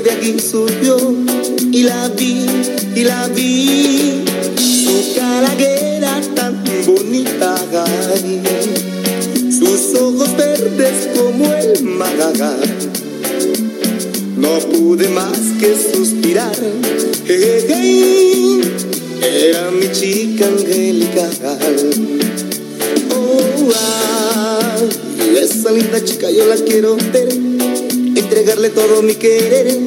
de 0.00 0.10
aquí 0.10 0.36
surgió 0.40 0.96
y 1.70 1.82
la 1.82 2.08
vi, 2.08 2.46
y 2.96 3.04
la 3.04 3.28
vi. 3.28 4.24
Su 4.56 5.14
cara 5.14 5.54
tan 6.34 6.64
bonita, 6.86 7.54
sus 9.50 10.00
ojos 10.00 10.34
verdes 10.36 11.08
como 11.14 11.52
el 11.52 11.82
mar. 11.82 12.10
No 14.38 14.58
pude 14.60 15.08
más 15.10 15.38
que 15.60 15.76
suspirar, 15.76 16.56
era 19.20 19.70
mi 19.72 19.92
chica 19.92 20.46
angelical. 20.46 21.30
Oh, 23.14 23.72
y 25.18 25.36
esa 25.36 25.70
linda 25.70 26.02
chica 26.02 26.30
yo 26.30 26.46
la 26.46 26.56
quiero 26.56 26.96
ver 27.12 27.51
entregarle 28.42 28.70
todo 28.70 29.02
mi 29.02 29.14
querer. 29.14 29.78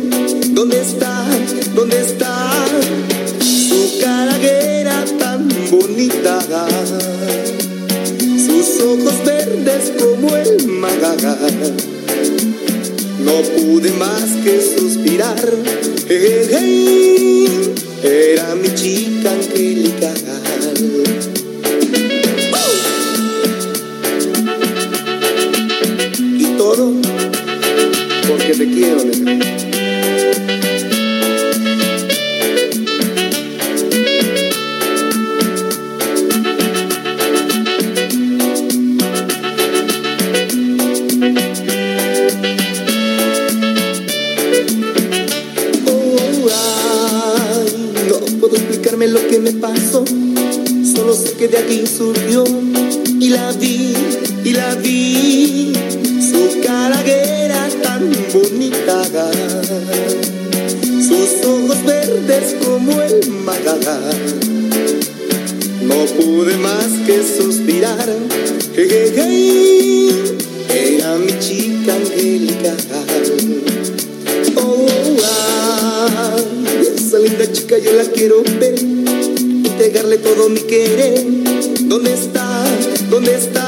¿Dónde 0.51 0.79
está? 0.79 1.25
¿Dónde 1.75 1.99
está? 1.99 2.65
Su 3.41 3.99
cara 3.99 4.39
tan 5.19 5.49
bonita. 5.69 6.39
Sus 8.17 8.81
ojos 8.81 9.25
verdes 9.25 9.91
como 9.99 10.33
el 10.37 10.67
mar. 10.67 10.93
No 13.25 13.41
pude 13.57 13.91
más 13.91 14.23
que 14.41 14.61
suspirar. 14.79 15.53
Era 18.03 18.55
mi 18.55 18.73
chica 18.73 19.31
angelical. 19.31 20.15
Y 26.39 26.45
todo 26.57 27.14
negra. 28.57 29.55
explicarme 48.53 49.07
lo 49.07 49.27
que 49.27 49.39
me 49.39 49.51
pasó. 49.53 50.05
Solo 50.95 51.13
sé 51.13 51.33
que 51.33 51.47
de 51.47 51.57
aquí 51.57 51.83
surgió 51.87 52.43
y 53.19 53.29
la 53.29 53.51
vi, 53.53 53.93
y 54.43 54.51
la 54.51 54.75
vi. 54.75 55.73
Su 56.21 56.61
cara 56.61 57.01
era 57.01 57.34
tan 57.95 58.11
bonita, 58.33 59.03
sus 61.07 61.45
ojos 61.45 61.85
verdes 61.85 62.55
como 62.63 63.01
el 63.01 63.31
mar. 63.45 63.61
No 65.81 66.05
pude 66.17 66.57
más 66.57 66.87
que 67.05 67.23
suspirar, 67.23 68.09
era 70.69 71.15
mi 71.17 71.39
chica 71.39 71.95
angelical. 71.95 72.77
Oh, 74.57 74.87
ah, 75.23 76.35
esa 76.97 77.19
linda 77.19 77.49
chica 77.51 77.77
yo 77.77 77.93
la 77.93 78.03
quiero 78.05 78.43
ver, 78.59 78.75
entregarle 78.77 80.17
todo 80.17 80.49
mi 80.49 80.59
querer. 80.61 81.23
¿Dónde 81.81 82.13
está? 82.13 82.65
¿Dónde 83.09 83.35
está? 83.35 83.64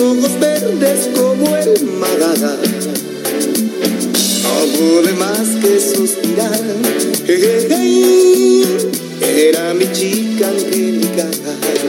Ojos 0.00 0.38
verdes 0.38 1.08
como 1.14 1.56
el 1.56 1.84
mar. 1.98 2.10
No 4.42 4.54
pude 4.76 5.12
más 5.14 5.48
que 5.60 5.80
suspirar, 5.80 6.60
era 9.20 9.74
mi 9.74 9.92
chica 9.92 10.48
angelical. 10.48 11.87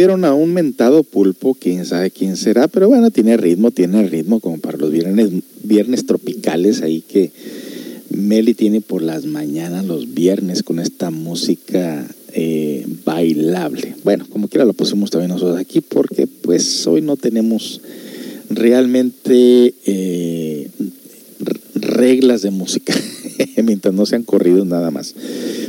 Tuvieron 0.00 0.24
a 0.24 0.32
un 0.32 0.54
mentado 0.54 1.02
pulpo, 1.02 1.54
quién 1.60 1.84
sabe 1.84 2.10
quién 2.10 2.38
será, 2.38 2.68
pero 2.68 2.88
bueno, 2.88 3.10
tiene 3.10 3.36
ritmo, 3.36 3.70
tiene 3.70 4.08
ritmo 4.08 4.40
como 4.40 4.56
para 4.56 4.78
los 4.78 4.90
viernes, 4.90 5.28
viernes 5.62 6.06
tropicales 6.06 6.80
ahí 6.80 7.02
que 7.06 7.30
Meli 8.08 8.54
tiene 8.54 8.80
por 8.80 9.02
las 9.02 9.26
mañanas, 9.26 9.84
los 9.84 10.14
viernes, 10.14 10.62
con 10.62 10.78
esta 10.78 11.10
música 11.10 12.08
eh, 12.32 12.86
bailable. 13.04 13.94
Bueno, 14.02 14.24
como 14.30 14.48
quiera 14.48 14.64
lo 14.64 14.72
pusimos 14.72 15.10
también 15.10 15.32
nosotros 15.32 15.60
aquí 15.60 15.82
porque 15.82 16.26
pues 16.26 16.86
hoy 16.86 17.02
no 17.02 17.18
tenemos 17.18 17.82
realmente 18.48 19.74
eh, 19.84 20.70
reglas 21.74 22.42
de 22.42 22.50
música, 22.50 22.94
mientras 23.64 23.94
no 23.94 24.06
sean 24.06 24.22
corridos 24.22 24.66
nada 24.66 24.90
más. 24.90 25.14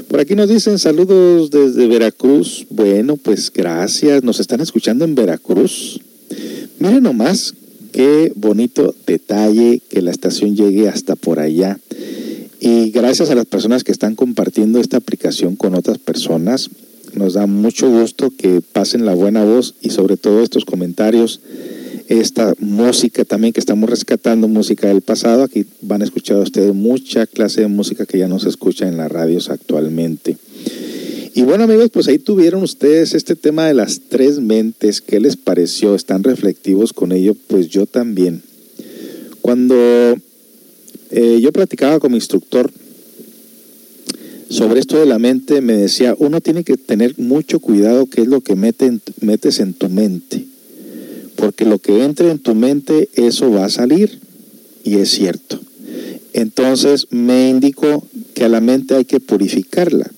Por 0.08 0.20
aquí 0.20 0.36
nos 0.36 0.50
dicen 0.50 0.80
saludos 0.80 1.52
desde 1.52 1.88
Veracruz. 1.88 2.66
Bueno, 2.70 3.18
pues 3.18 3.52
gracias. 3.54 4.24
Nos 4.24 4.40
están 4.40 4.62
escuchando 4.62 5.06
en 5.06 5.16
Veracruz. 5.16 6.02
Miren 6.80 7.04
nomás 7.04 7.54
qué 7.92 8.32
bonito 8.36 8.96
detalle 9.06 9.82
que 9.90 10.02
la 10.02 10.12
estación 10.12 10.56
llegue 10.56 10.90
hasta 10.90 11.16
por 11.16 11.40
allá. 11.40 11.80
Y 12.60 12.92
gracias 12.92 13.30
a 13.30 13.36
las 13.36 13.46
personas 13.46 13.84
que 13.84 13.92
están 13.92 14.16
compartiendo 14.16 14.80
esta 14.80 14.98
aplicación 14.98 15.56
con 15.56 15.76
otras 15.76 15.98
personas, 15.98 16.70
nos 17.14 17.34
da 17.34 17.48
mucho 17.48 17.90
gusto 17.90 18.32
que 18.38 18.62
pasen 18.62 19.06
la 19.06 19.16
buena 19.16 19.44
voz 19.44 19.76
y 19.82 19.90
sobre 19.90 20.16
todo 20.16 20.44
estos 20.44 20.66
comentarios 20.66 21.42
esta 22.20 22.54
música 22.60 23.24
también 23.24 23.54
que 23.54 23.62
estamos 23.62 23.90
rescatando, 23.90 24.50
música 24.50 24.90
del 24.90 25.02
pasado. 25.02 25.44
Aquí 25.44 25.66
van 25.82 26.02
a 26.02 26.06
escuchar 26.06 26.38
ustedes 26.38 26.74
mucha 26.74 27.26
clase 27.26 27.62
de 27.62 27.68
música 27.68 28.06
que 28.06 28.18
ya 28.18 28.28
no 28.28 28.38
se 28.38 28.50
escucha 28.50 28.88
en 28.88 28.98
las 28.98 29.10
radios 29.10 29.50
actualmente. 29.50 30.36
Y 31.34 31.44
bueno 31.44 31.64
amigos, 31.64 31.90
pues 31.90 32.10
ahí 32.10 32.20
tuvieron 32.20 32.64
ustedes 32.64 33.14
este 33.14 33.38
tema 33.38 33.66
de 33.68 33.76
las 33.76 34.02
tres 34.10 34.40
mentes. 34.40 35.00
¿Qué 35.00 35.22
les 35.22 35.38
pareció? 35.38 35.96
¿Están 35.96 36.24
reflectivos 36.24 36.92
con 36.92 37.14
ello? 37.14 37.34
Pues 37.48 37.70
yo 37.70 37.86
también. 37.86 38.42
Cuando 39.40 39.76
eh, 41.12 41.40
yo 41.42 41.54
platicaba 41.54 42.02
con 42.02 42.12
mi 42.12 42.18
instructor 42.18 42.70
sobre 44.50 44.82
esto 44.82 45.00
de 45.00 45.06
la 45.06 45.18
mente, 45.18 45.62
me 45.62 45.78
decía, 45.78 46.14
uno 46.20 46.42
tiene 46.42 46.66
que 46.66 46.76
tener 46.76 47.18
mucho 47.18 47.62
cuidado 47.62 48.06
qué 48.08 48.22
es 48.24 48.28
lo 48.28 48.42
que 48.42 48.56
metes 48.56 49.60
en 49.62 49.74
tu 49.74 49.88
mente 49.88 50.51
porque 51.36 51.66
lo 51.66 51.80
que 51.80 52.04
entre 52.04 52.32
en 52.32 52.40
tu 52.40 52.56
mente, 52.56 53.10
eso 53.16 53.52
va 53.52 53.66
a 53.66 53.70
salir, 53.70 54.20
y 54.84 54.96
es 54.96 55.10
cierto. 55.10 55.60
Entonces 56.34 57.08
me 57.10 57.50
indicó 57.50 58.06
que 58.34 58.46
a 58.46 58.50
la 58.50 58.62
mente 58.62 58.96
hay 58.96 59.06
que 59.06 59.20
purificarla 59.20 60.10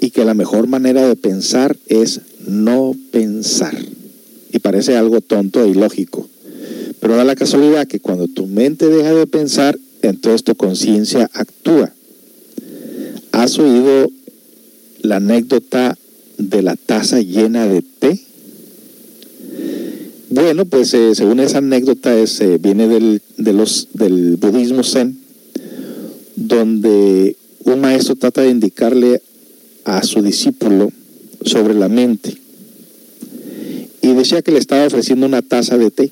y 0.00 0.10
que 0.10 0.24
la 0.24 0.34
mejor 0.34 0.66
manera 0.66 1.06
de 1.06 1.16
pensar 1.16 1.76
es 1.86 2.20
no 2.46 2.96
pensar. 3.10 3.76
Y 4.52 4.58
parece 4.58 4.96
algo 4.96 5.20
tonto 5.20 5.62
e 5.62 5.68
ilógico. 5.68 6.28
Pero 7.00 7.16
da 7.16 7.24
la 7.24 7.36
casualidad 7.36 7.86
que 7.86 8.00
cuando 8.00 8.28
tu 8.28 8.46
mente 8.46 8.88
deja 8.88 9.12
de 9.14 9.26
pensar, 9.26 9.78
entonces 10.02 10.44
tu 10.44 10.54
conciencia 10.54 11.30
actúa. 11.32 11.92
¿Has 13.32 13.58
oído 13.58 14.10
la 15.02 15.16
anécdota 15.16 15.96
de 16.38 16.62
la 16.62 16.76
taza 16.76 17.20
llena 17.20 17.66
de 17.66 17.82
té? 17.82 18.20
Bueno, 20.42 20.64
pues 20.64 20.92
eh, 20.92 21.14
según 21.14 21.38
esa 21.38 21.58
anécdota 21.58 22.18
es, 22.18 22.40
eh, 22.40 22.58
viene 22.58 22.88
del, 22.88 23.22
del 23.36 24.36
budismo 24.38 24.82
zen, 24.82 25.16
donde 26.34 27.36
un 27.60 27.80
maestro 27.80 28.16
trata 28.16 28.42
de 28.42 28.50
indicarle 28.50 29.22
a 29.84 30.02
su 30.02 30.20
discípulo 30.20 30.90
sobre 31.44 31.74
la 31.74 31.88
mente. 31.88 32.36
Y 34.00 34.14
decía 34.14 34.42
que 34.42 34.50
le 34.50 34.58
estaba 34.58 34.84
ofreciendo 34.84 35.26
una 35.26 35.42
taza 35.42 35.78
de 35.78 35.92
té. 35.92 36.10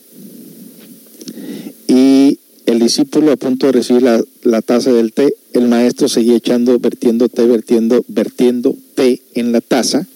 Y 1.88 2.38
el 2.66 2.78
discípulo 2.78 3.32
a 3.32 3.36
punto 3.36 3.66
de 3.66 3.72
recibir 3.72 4.02
la, 4.02 4.22
la 4.44 4.62
taza 4.62 4.92
del 4.92 5.12
té, 5.12 5.34
el 5.54 5.66
maestro 5.66 6.08
seguía 6.08 6.36
echando, 6.36 6.78
vertiendo 6.78 7.28
té, 7.28 7.46
vertiendo, 7.46 8.04
vertiendo 8.06 8.76
té 8.94 9.22
en 9.34 9.50
la 9.50 9.60
taza. 9.60 10.06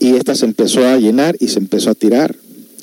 Y 0.00 0.14
esta 0.14 0.34
se 0.34 0.46
empezó 0.46 0.86
a 0.86 0.96
llenar 0.96 1.36
y 1.40 1.48
se 1.48 1.58
empezó 1.58 1.90
a 1.90 1.94
tirar 1.94 2.34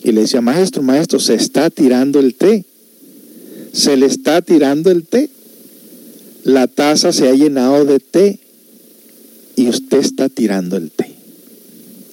y 0.06 0.12
le 0.12 0.22
decía, 0.22 0.40
maestro, 0.40 0.84
maestro, 0.84 1.20
se 1.20 1.34
está 1.34 1.72
tirando 1.72 2.20
el 2.20 2.36
té. 2.36 2.64
Se 3.74 3.98
le 3.98 4.06
está 4.06 4.44
tirando 4.44 4.92
el 4.92 5.04
té. 5.04 5.32
La 6.44 6.68
taza 6.68 7.12
se 7.12 7.28
ha 7.28 7.34
llenado 7.34 7.86
de 7.86 8.00
té 8.00 8.40
y 9.56 9.68
usted 9.68 9.98
está 9.98 10.30
tirando 10.30 10.78
el 10.78 10.92
té. 10.92 11.12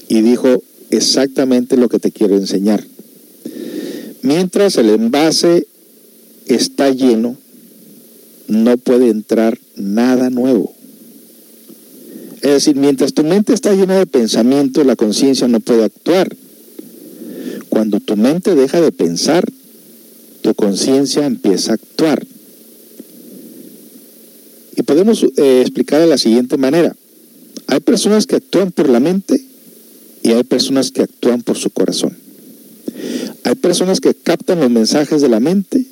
Y 0.09 0.23
dijo 0.23 0.62
exactamente 0.89 1.77
lo 1.77 1.90
que 1.90 1.98
te 1.98 2.12
quiero 2.12 2.35
enseñar. 2.35 2.82
Mientras 4.23 4.78
el 4.78 4.89
envase 4.89 5.66
está 6.47 6.89
lleno, 6.89 7.36
no 8.48 8.78
puede 8.78 9.10
entrar 9.10 9.59
nada 9.77 10.31
nuevo. 10.31 10.73
Es 12.40 12.52
decir, 12.52 12.74
mientras 12.74 13.12
tu 13.12 13.23
mente 13.23 13.52
está 13.52 13.74
llena 13.74 13.98
de 13.98 14.06
pensamiento, 14.06 14.82
la 14.82 14.97
conciencia 14.97 15.47
no 15.47 15.60
puede 15.60 15.85
actuar. 15.85 16.35
Cuando 17.73 18.01
tu 18.01 18.19
mente 18.19 18.55
deja 18.55 18.82
de 18.82 18.93
pensar, 18.93 19.51
tu 20.43 20.55
conciencia 20.55 21.24
empieza 21.24 21.73
a 21.73 21.74
actuar. 21.77 22.23
Y 24.77 24.82
podemos 24.82 25.24
eh, 25.39 25.62
explicar 25.62 26.03
de 26.03 26.07
la 26.07 26.19
siguiente 26.19 26.59
manera. 26.59 26.94
Hay 27.69 27.81
personas 27.81 28.27
que 28.27 28.36
actúan 28.36 28.73
por 28.73 28.90
la 28.90 29.01
mente 29.01 29.43
y 30.23 30.32
hay 30.32 30.44
personas 30.44 30.90
que 30.90 31.01
actúan 31.01 31.40
por 31.40 31.57
su 31.57 31.70
corazón. 31.70 32.15
Hay 33.44 33.55
personas 33.55 34.03
que 34.03 34.12
captan 34.12 34.61
los 34.61 34.70
mensajes 34.70 35.23
de 35.23 35.31
la 35.31 35.40
mente 35.40 35.86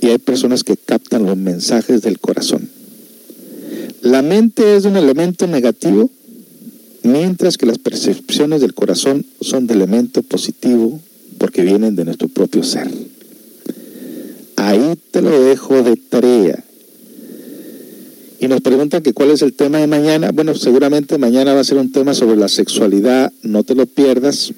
y 0.00 0.06
hay 0.06 0.18
personas 0.18 0.64
que 0.64 0.78
captan 0.78 1.26
los 1.26 1.36
mensajes 1.36 2.00
del 2.00 2.18
corazón. 2.18 2.70
La 4.00 4.22
mente 4.22 4.74
es 4.74 4.86
un 4.86 4.96
elemento 4.96 5.46
negativo, 5.46 6.08
mientras 7.02 7.58
que 7.58 7.66
las 7.66 7.76
percepciones 7.76 8.62
del 8.62 8.72
corazón 8.72 9.26
son 9.42 9.66
de 9.66 9.74
elemento 9.74 10.22
positivo 10.22 10.98
porque 11.40 11.62
vienen 11.62 11.96
de 11.96 12.04
nuestro 12.04 12.28
propio 12.28 12.62
ser. 12.62 12.86
Ahí 14.56 14.92
te 15.10 15.22
lo 15.22 15.42
dejo 15.42 15.82
de 15.82 15.96
tarea. 15.96 16.62
Y 18.38 18.46
nos 18.46 18.60
preguntan 18.60 19.02
que 19.02 19.14
cuál 19.14 19.30
es 19.30 19.40
el 19.40 19.54
tema 19.54 19.78
de 19.78 19.86
mañana. 19.86 20.32
Bueno, 20.32 20.54
seguramente 20.54 21.16
mañana 21.16 21.54
va 21.54 21.60
a 21.60 21.64
ser 21.64 21.78
un 21.78 21.92
tema 21.92 22.12
sobre 22.12 22.36
la 22.36 22.48
sexualidad, 22.48 23.32
no 23.42 23.64
te 23.64 23.74
lo 23.74 23.86
pierdas. 23.86 24.52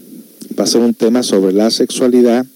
Va 0.58 0.64
a 0.64 0.66
ser 0.66 0.80
un 0.80 0.94
tema 0.94 1.22
sobre 1.22 1.52
la 1.52 1.70
sexualidad. 1.70 2.46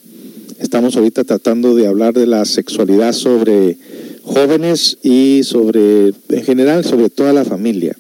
Estamos 0.59 0.97
ahorita 0.97 1.23
tratando 1.23 1.77
de 1.77 1.87
hablar 1.87 2.13
de 2.13 2.27
la 2.27 2.45
sexualidad 2.47 3.13
sobre 3.13 3.79
jóvenes 4.25 4.99
y 5.05 5.43
sobre, 5.45 6.09
en 6.31 6.43
general, 6.43 6.85
sobre 6.85 7.11
toda 7.11 7.33
la 7.33 7.45
familia. 7.45 7.97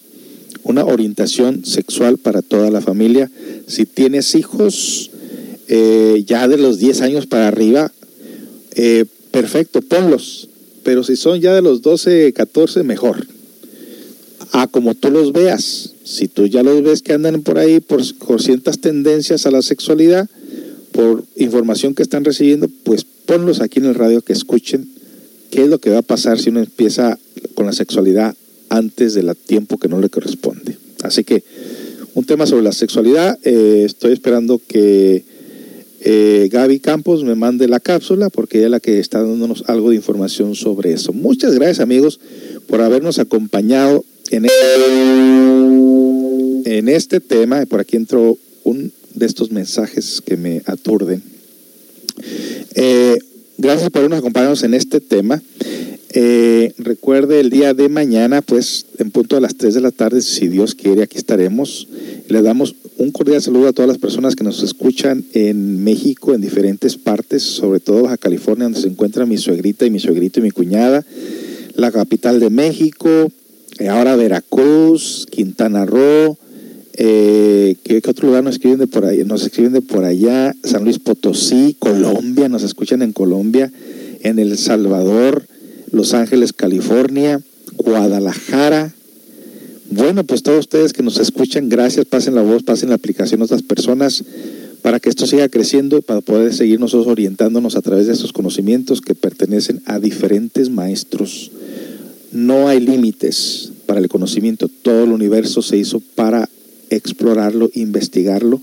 Una 0.64 0.84
orientación 0.84 1.64
sexual 1.64 2.18
para 2.18 2.42
toda 2.42 2.72
la 2.72 2.80
familia. 2.80 3.30
Si 3.68 3.86
tienes 3.86 4.34
hijos, 4.34 5.12
eh, 5.68 6.22
ya 6.26 6.48
de 6.48 6.58
los 6.58 6.78
10 6.78 7.00
años 7.02 7.26
para 7.26 7.48
arriba, 7.48 7.92
eh, 8.74 9.04
perfecto, 9.30 9.82
ponlos. 9.82 10.48
Pero 10.82 11.02
si 11.02 11.16
son 11.16 11.40
ya 11.40 11.54
de 11.54 11.62
los 11.62 11.82
12, 11.82 12.32
14, 12.32 12.82
mejor. 12.84 13.26
A 14.52 14.68
como 14.68 14.94
tú 14.94 15.10
los 15.10 15.32
veas. 15.32 15.92
Si 16.04 16.28
tú 16.28 16.46
ya 16.46 16.62
los 16.62 16.82
ves 16.82 17.02
que 17.02 17.12
andan 17.12 17.42
por 17.42 17.58
ahí 17.58 17.80
por, 17.80 18.02
por 18.18 18.40
ciertas 18.40 18.78
tendencias 18.78 19.46
a 19.46 19.50
la 19.50 19.62
sexualidad, 19.62 20.28
por 20.92 21.24
información 21.34 21.94
que 21.94 22.02
están 22.02 22.24
recibiendo, 22.24 22.68
pues 22.84 23.04
ponlos 23.04 23.60
aquí 23.60 23.80
en 23.80 23.86
el 23.86 23.94
radio 23.94 24.22
que 24.22 24.32
escuchen 24.32 24.88
qué 25.50 25.64
es 25.64 25.68
lo 25.68 25.78
que 25.78 25.90
va 25.90 25.98
a 25.98 26.02
pasar 26.02 26.38
si 26.38 26.50
uno 26.50 26.60
empieza 26.60 27.18
con 27.54 27.66
la 27.66 27.72
sexualidad 27.72 28.36
antes 28.68 29.14
del 29.14 29.34
tiempo 29.36 29.78
que 29.78 29.88
no 29.88 30.00
le 30.00 30.08
corresponde. 30.08 30.78
Así 31.02 31.24
que 31.24 31.42
un 32.14 32.24
tema 32.24 32.46
sobre 32.46 32.62
la 32.62 32.72
sexualidad, 32.72 33.38
eh, 33.42 33.82
estoy 33.84 34.12
esperando 34.12 34.60
que 34.66 35.24
eh, 36.00 36.48
Gaby 36.50 36.80
Campos 36.80 37.24
me 37.24 37.34
mande 37.34 37.68
la 37.68 37.80
cápsula 37.80 38.30
porque 38.30 38.58
ella 38.58 38.66
es 38.66 38.70
la 38.70 38.80
que 38.80 38.98
está 38.98 39.22
dándonos 39.22 39.64
algo 39.66 39.90
de 39.90 39.96
información 39.96 40.54
sobre 40.54 40.92
eso. 40.92 41.12
Muchas 41.12 41.54
gracias 41.54 41.80
amigos 41.80 42.20
por 42.66 42.80
habernos 42.80 43.18
acompañado 43.18 44.04
en 44.30 44.44
este, 44.44 44.74
en 46.78 46.88
este 46.88 47.20
tema. 47.20 47.64
Por 47.66 47.80
aquí 47.80 47.96
entró 47.96 48.38
un 48.64 48.92
de 49.14 49.26
estos 49.26 49.50
mensajes 49.50 50.22
que 50.24 50.36
me 50.36 50.62
aturden. 50.66 51.22
Eh, 52.74 53.18
gracias 53.58 53.90
por 53.90 54.00
habernos 54.00 54.20
acompañado 54.20 54.54
en 54.62 54.74
este 54.74 55.00
tema. 55.00 55.42
Eh, 56.18 56.72
recuerde 56.78 57.40
el 57.40 57.50
día 57.50 57.74
de 57.74 57.88
mañana, 57.88 58.40
pues 58.40 58.86
en 58.98 59.10
punto 59.10 59.36
a 59.36 59.40
las 59.40 59.56
3 59.56 59.74
de 59.74 59.80
la 59.80 59.90
tarde, 59.90 60.22
si 60.22 60.48
Dios 60.48 60.74
quiere, 60.74 61.02
aquí 61.02 61.18
estaremos. 61.18 61.88
Le 62.28 62.42
damos 62.42 62.74
un 62.96 63.10
cordial 63.10 63.42
saludo 63.42 63.68
a 63.68 63.72
todas 63.72 63.88
las 63.88 63.98
personas 63.98 64.34
que 64.34 64.44
nos 64.44 64.62
escuchan 64.62 65.24
en 65.34 65.84
México, 65.84 66.32
en 66.32 66.40
diferentes 66.40 66.96
partes, 66.96 67.42
sobre 67.42 67.80
todo 67.80 68.04
Baja 68.04 68.16
California, 68.16 68.64
donde 68.64 68.80
se 68.80 68.88
encuentra 68.88 69.26
mi 69.26 69.36
suegrita 69.36 69.84
y 69.84 69.90
mi 69.90 70.00
suegrito 70.00 70.40
y 70.40 70.44
mi 70.44 70.50
cuñada, 70.50 71.04
la 71.74 71.92
capital 71.92 72.40
de 72.40 72.48
México, 72.48 73.30
eh, 73.78 73.88
ahora 73.88 74.16
Veracruz, 74.16 75.26
Quintana 75.30 75.84
Roo, 75.84 76.38
eh, 76.96 77.76
¿qué, 77.84 78.02
otro 78.08 78.28
lugar 78.28 78.42
nos 78.42 78.54
escriben 78.54 78.78
de 78.78 78.86
por 78.86 79.04
allá? 79.04 79.24
Nos 79.24 79.44
escriben 79.44 79.72
de 79.72 79.82
por 79.82 80.04
allá, 80.04 80.54
San 80.64 80.84
Luis 80.84 80.98
Potosí, 80.98 81.76
Colombia, 81.78 82.48
nos 82.48 82.62
escuchan 82.62 83.02
en 83.02 83.12
Colombia 83.12 83.70
en 84.22 84.38
El 84.38 84.56
Salvador, 84.58 85.46
Los 85.90 86.14
Ángeles, 86.14 86.52
California, 86.52 87.40
Guadalajara. 87.76 88.92
Bueno, 89.90 90.24
pues 90.24 90.42
todos 90.42 90.60
ustedes 90.60 90.92
que 90.92 91.02
nos 91.02 91.18
escuchan, 91.18 91.68
gracias, 91.68 92.06
pasen 92.06 92.34
la 92.34 92.42
voz, 92.42 92.62
pasen 92.64 92.88
la 92.88 92.96
aplicación 92.96 93.40
a 93.40 93.44
otras 93.44 93.62
personas 93.62 94.24
para 94.82 94.98
que 94.98 95.08
esto 95.08 95.26
siga 95.26 95.48
creciendo 95.48 95.98
y 95.98 96.00
para 96.00 96.20
poder 96.20 96.54
seguir 96.54 96.80
nosotros 96.80 97.06
orientándonos 97.06 97.76
a 97.76 97.82
través 97.82 98.06
de 98.06 98.14
estos 98.14 98.32
conocimientos 98.32 99.00
que 99.00 99.14
pertenecen 99.14 99.82
a 99.84 100.00
diferentes 100.00 100.70
maestros. 100.70 101.52
No 102.32 102.68
hay 102.68 102.80
límites 102.80 103.72
para 103.86 104.00
el 104.00 104.08
conocimiento, 104.08 104.68
todo 104.82 105.04
el 105.04 105.12
universo 105.12 105.62
se 105.62 105.76
hizo 105.76 106.00
para 106.14 106.48
explorarlo, 106.90 107.70
investigarlo 107.74 108.60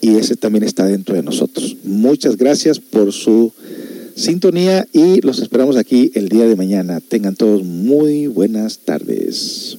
y 0.00 0.16
ese 0.16 0.36
también 0.36 0.64
está 0.64 0.86
dentro 0.86 1.14
de 1.14 1.22
nosotros. 1.22 1.76
Muchas 1.84 2.36
gracias 2.36 2.80
por 2.80 3.12
su 3.12 3.52
sintonía 4.14 4.86
y 4.92 5.20
los 5.20 5.40
esperamos 5.40 5.76
aquí 5.76 6.10
el 6.14 6.28
día 6.28 6.46
de 6.46 6.56
mañana. 6.56 7.00
Tengan 7.00 7.36
todos 7.36 7.62
muy 7.64 8.26
buenas 8.26 8.78
tardes. 8.78 9.78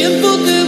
hace 0.00 0.08
tiempo 0.08 0.59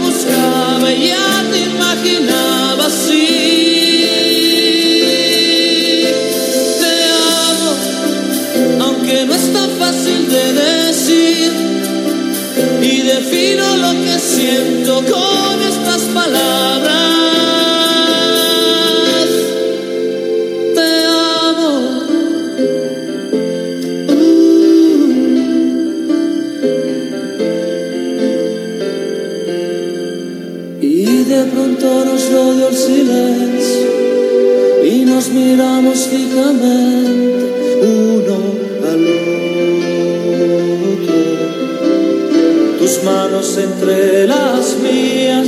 entre 43.83 44.27
las 44.27 44.77
mías. 44.77 45.47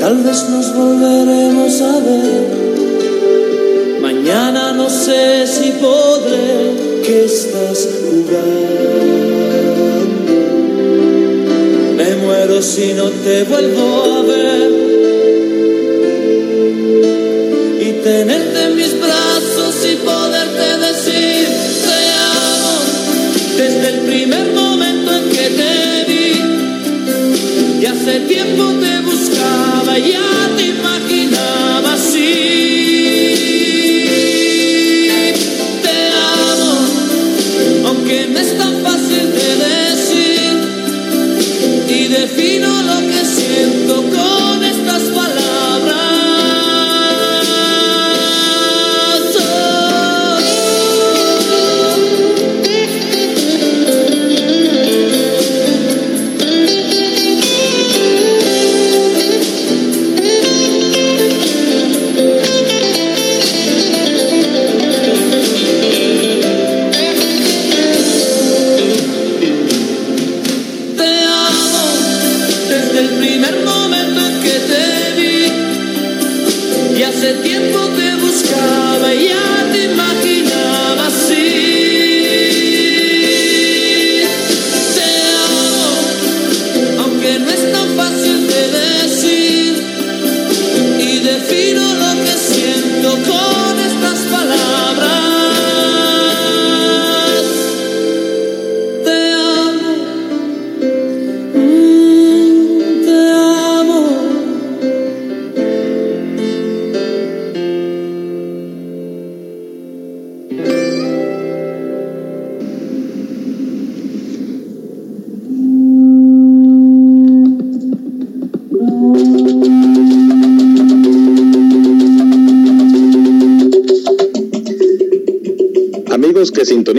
Tal 0.00 0.16
vez 0.22 0.48
nos 0.50 0.74
volveremos 0.74 1.80
a 1.80 2.00
ver. 2.00 2.48
Mañana 4.00 4.72
no 4.72 4.88
sé 4.88 5.46
si 5.46 5.72
podré 5.72 7.02
que 7.04 7.24
estás 7.24 7.88
jugando. 8.02 8.88
Me 11.96 12.16
muero 12.16 12.62
si 12.62 12.94
no 12.94 13.10
te 13.10 13.44
vuelvo 13.44 14.04
a 14.04 14.22
ver. 14.22 14.70
Y 17.80 17.92
tenerte 18.02 18.62
en 18.64 18.76
mis 18.76 19.00
brazos 19.00 19.27
hace 28.08 28.20
tiempo 28.20 28.64
te 28.80 29.00
buscaba 29.00 29.98
ya 29.98 30.56
te 30.56 30.66
imaginaba 30.68 31.37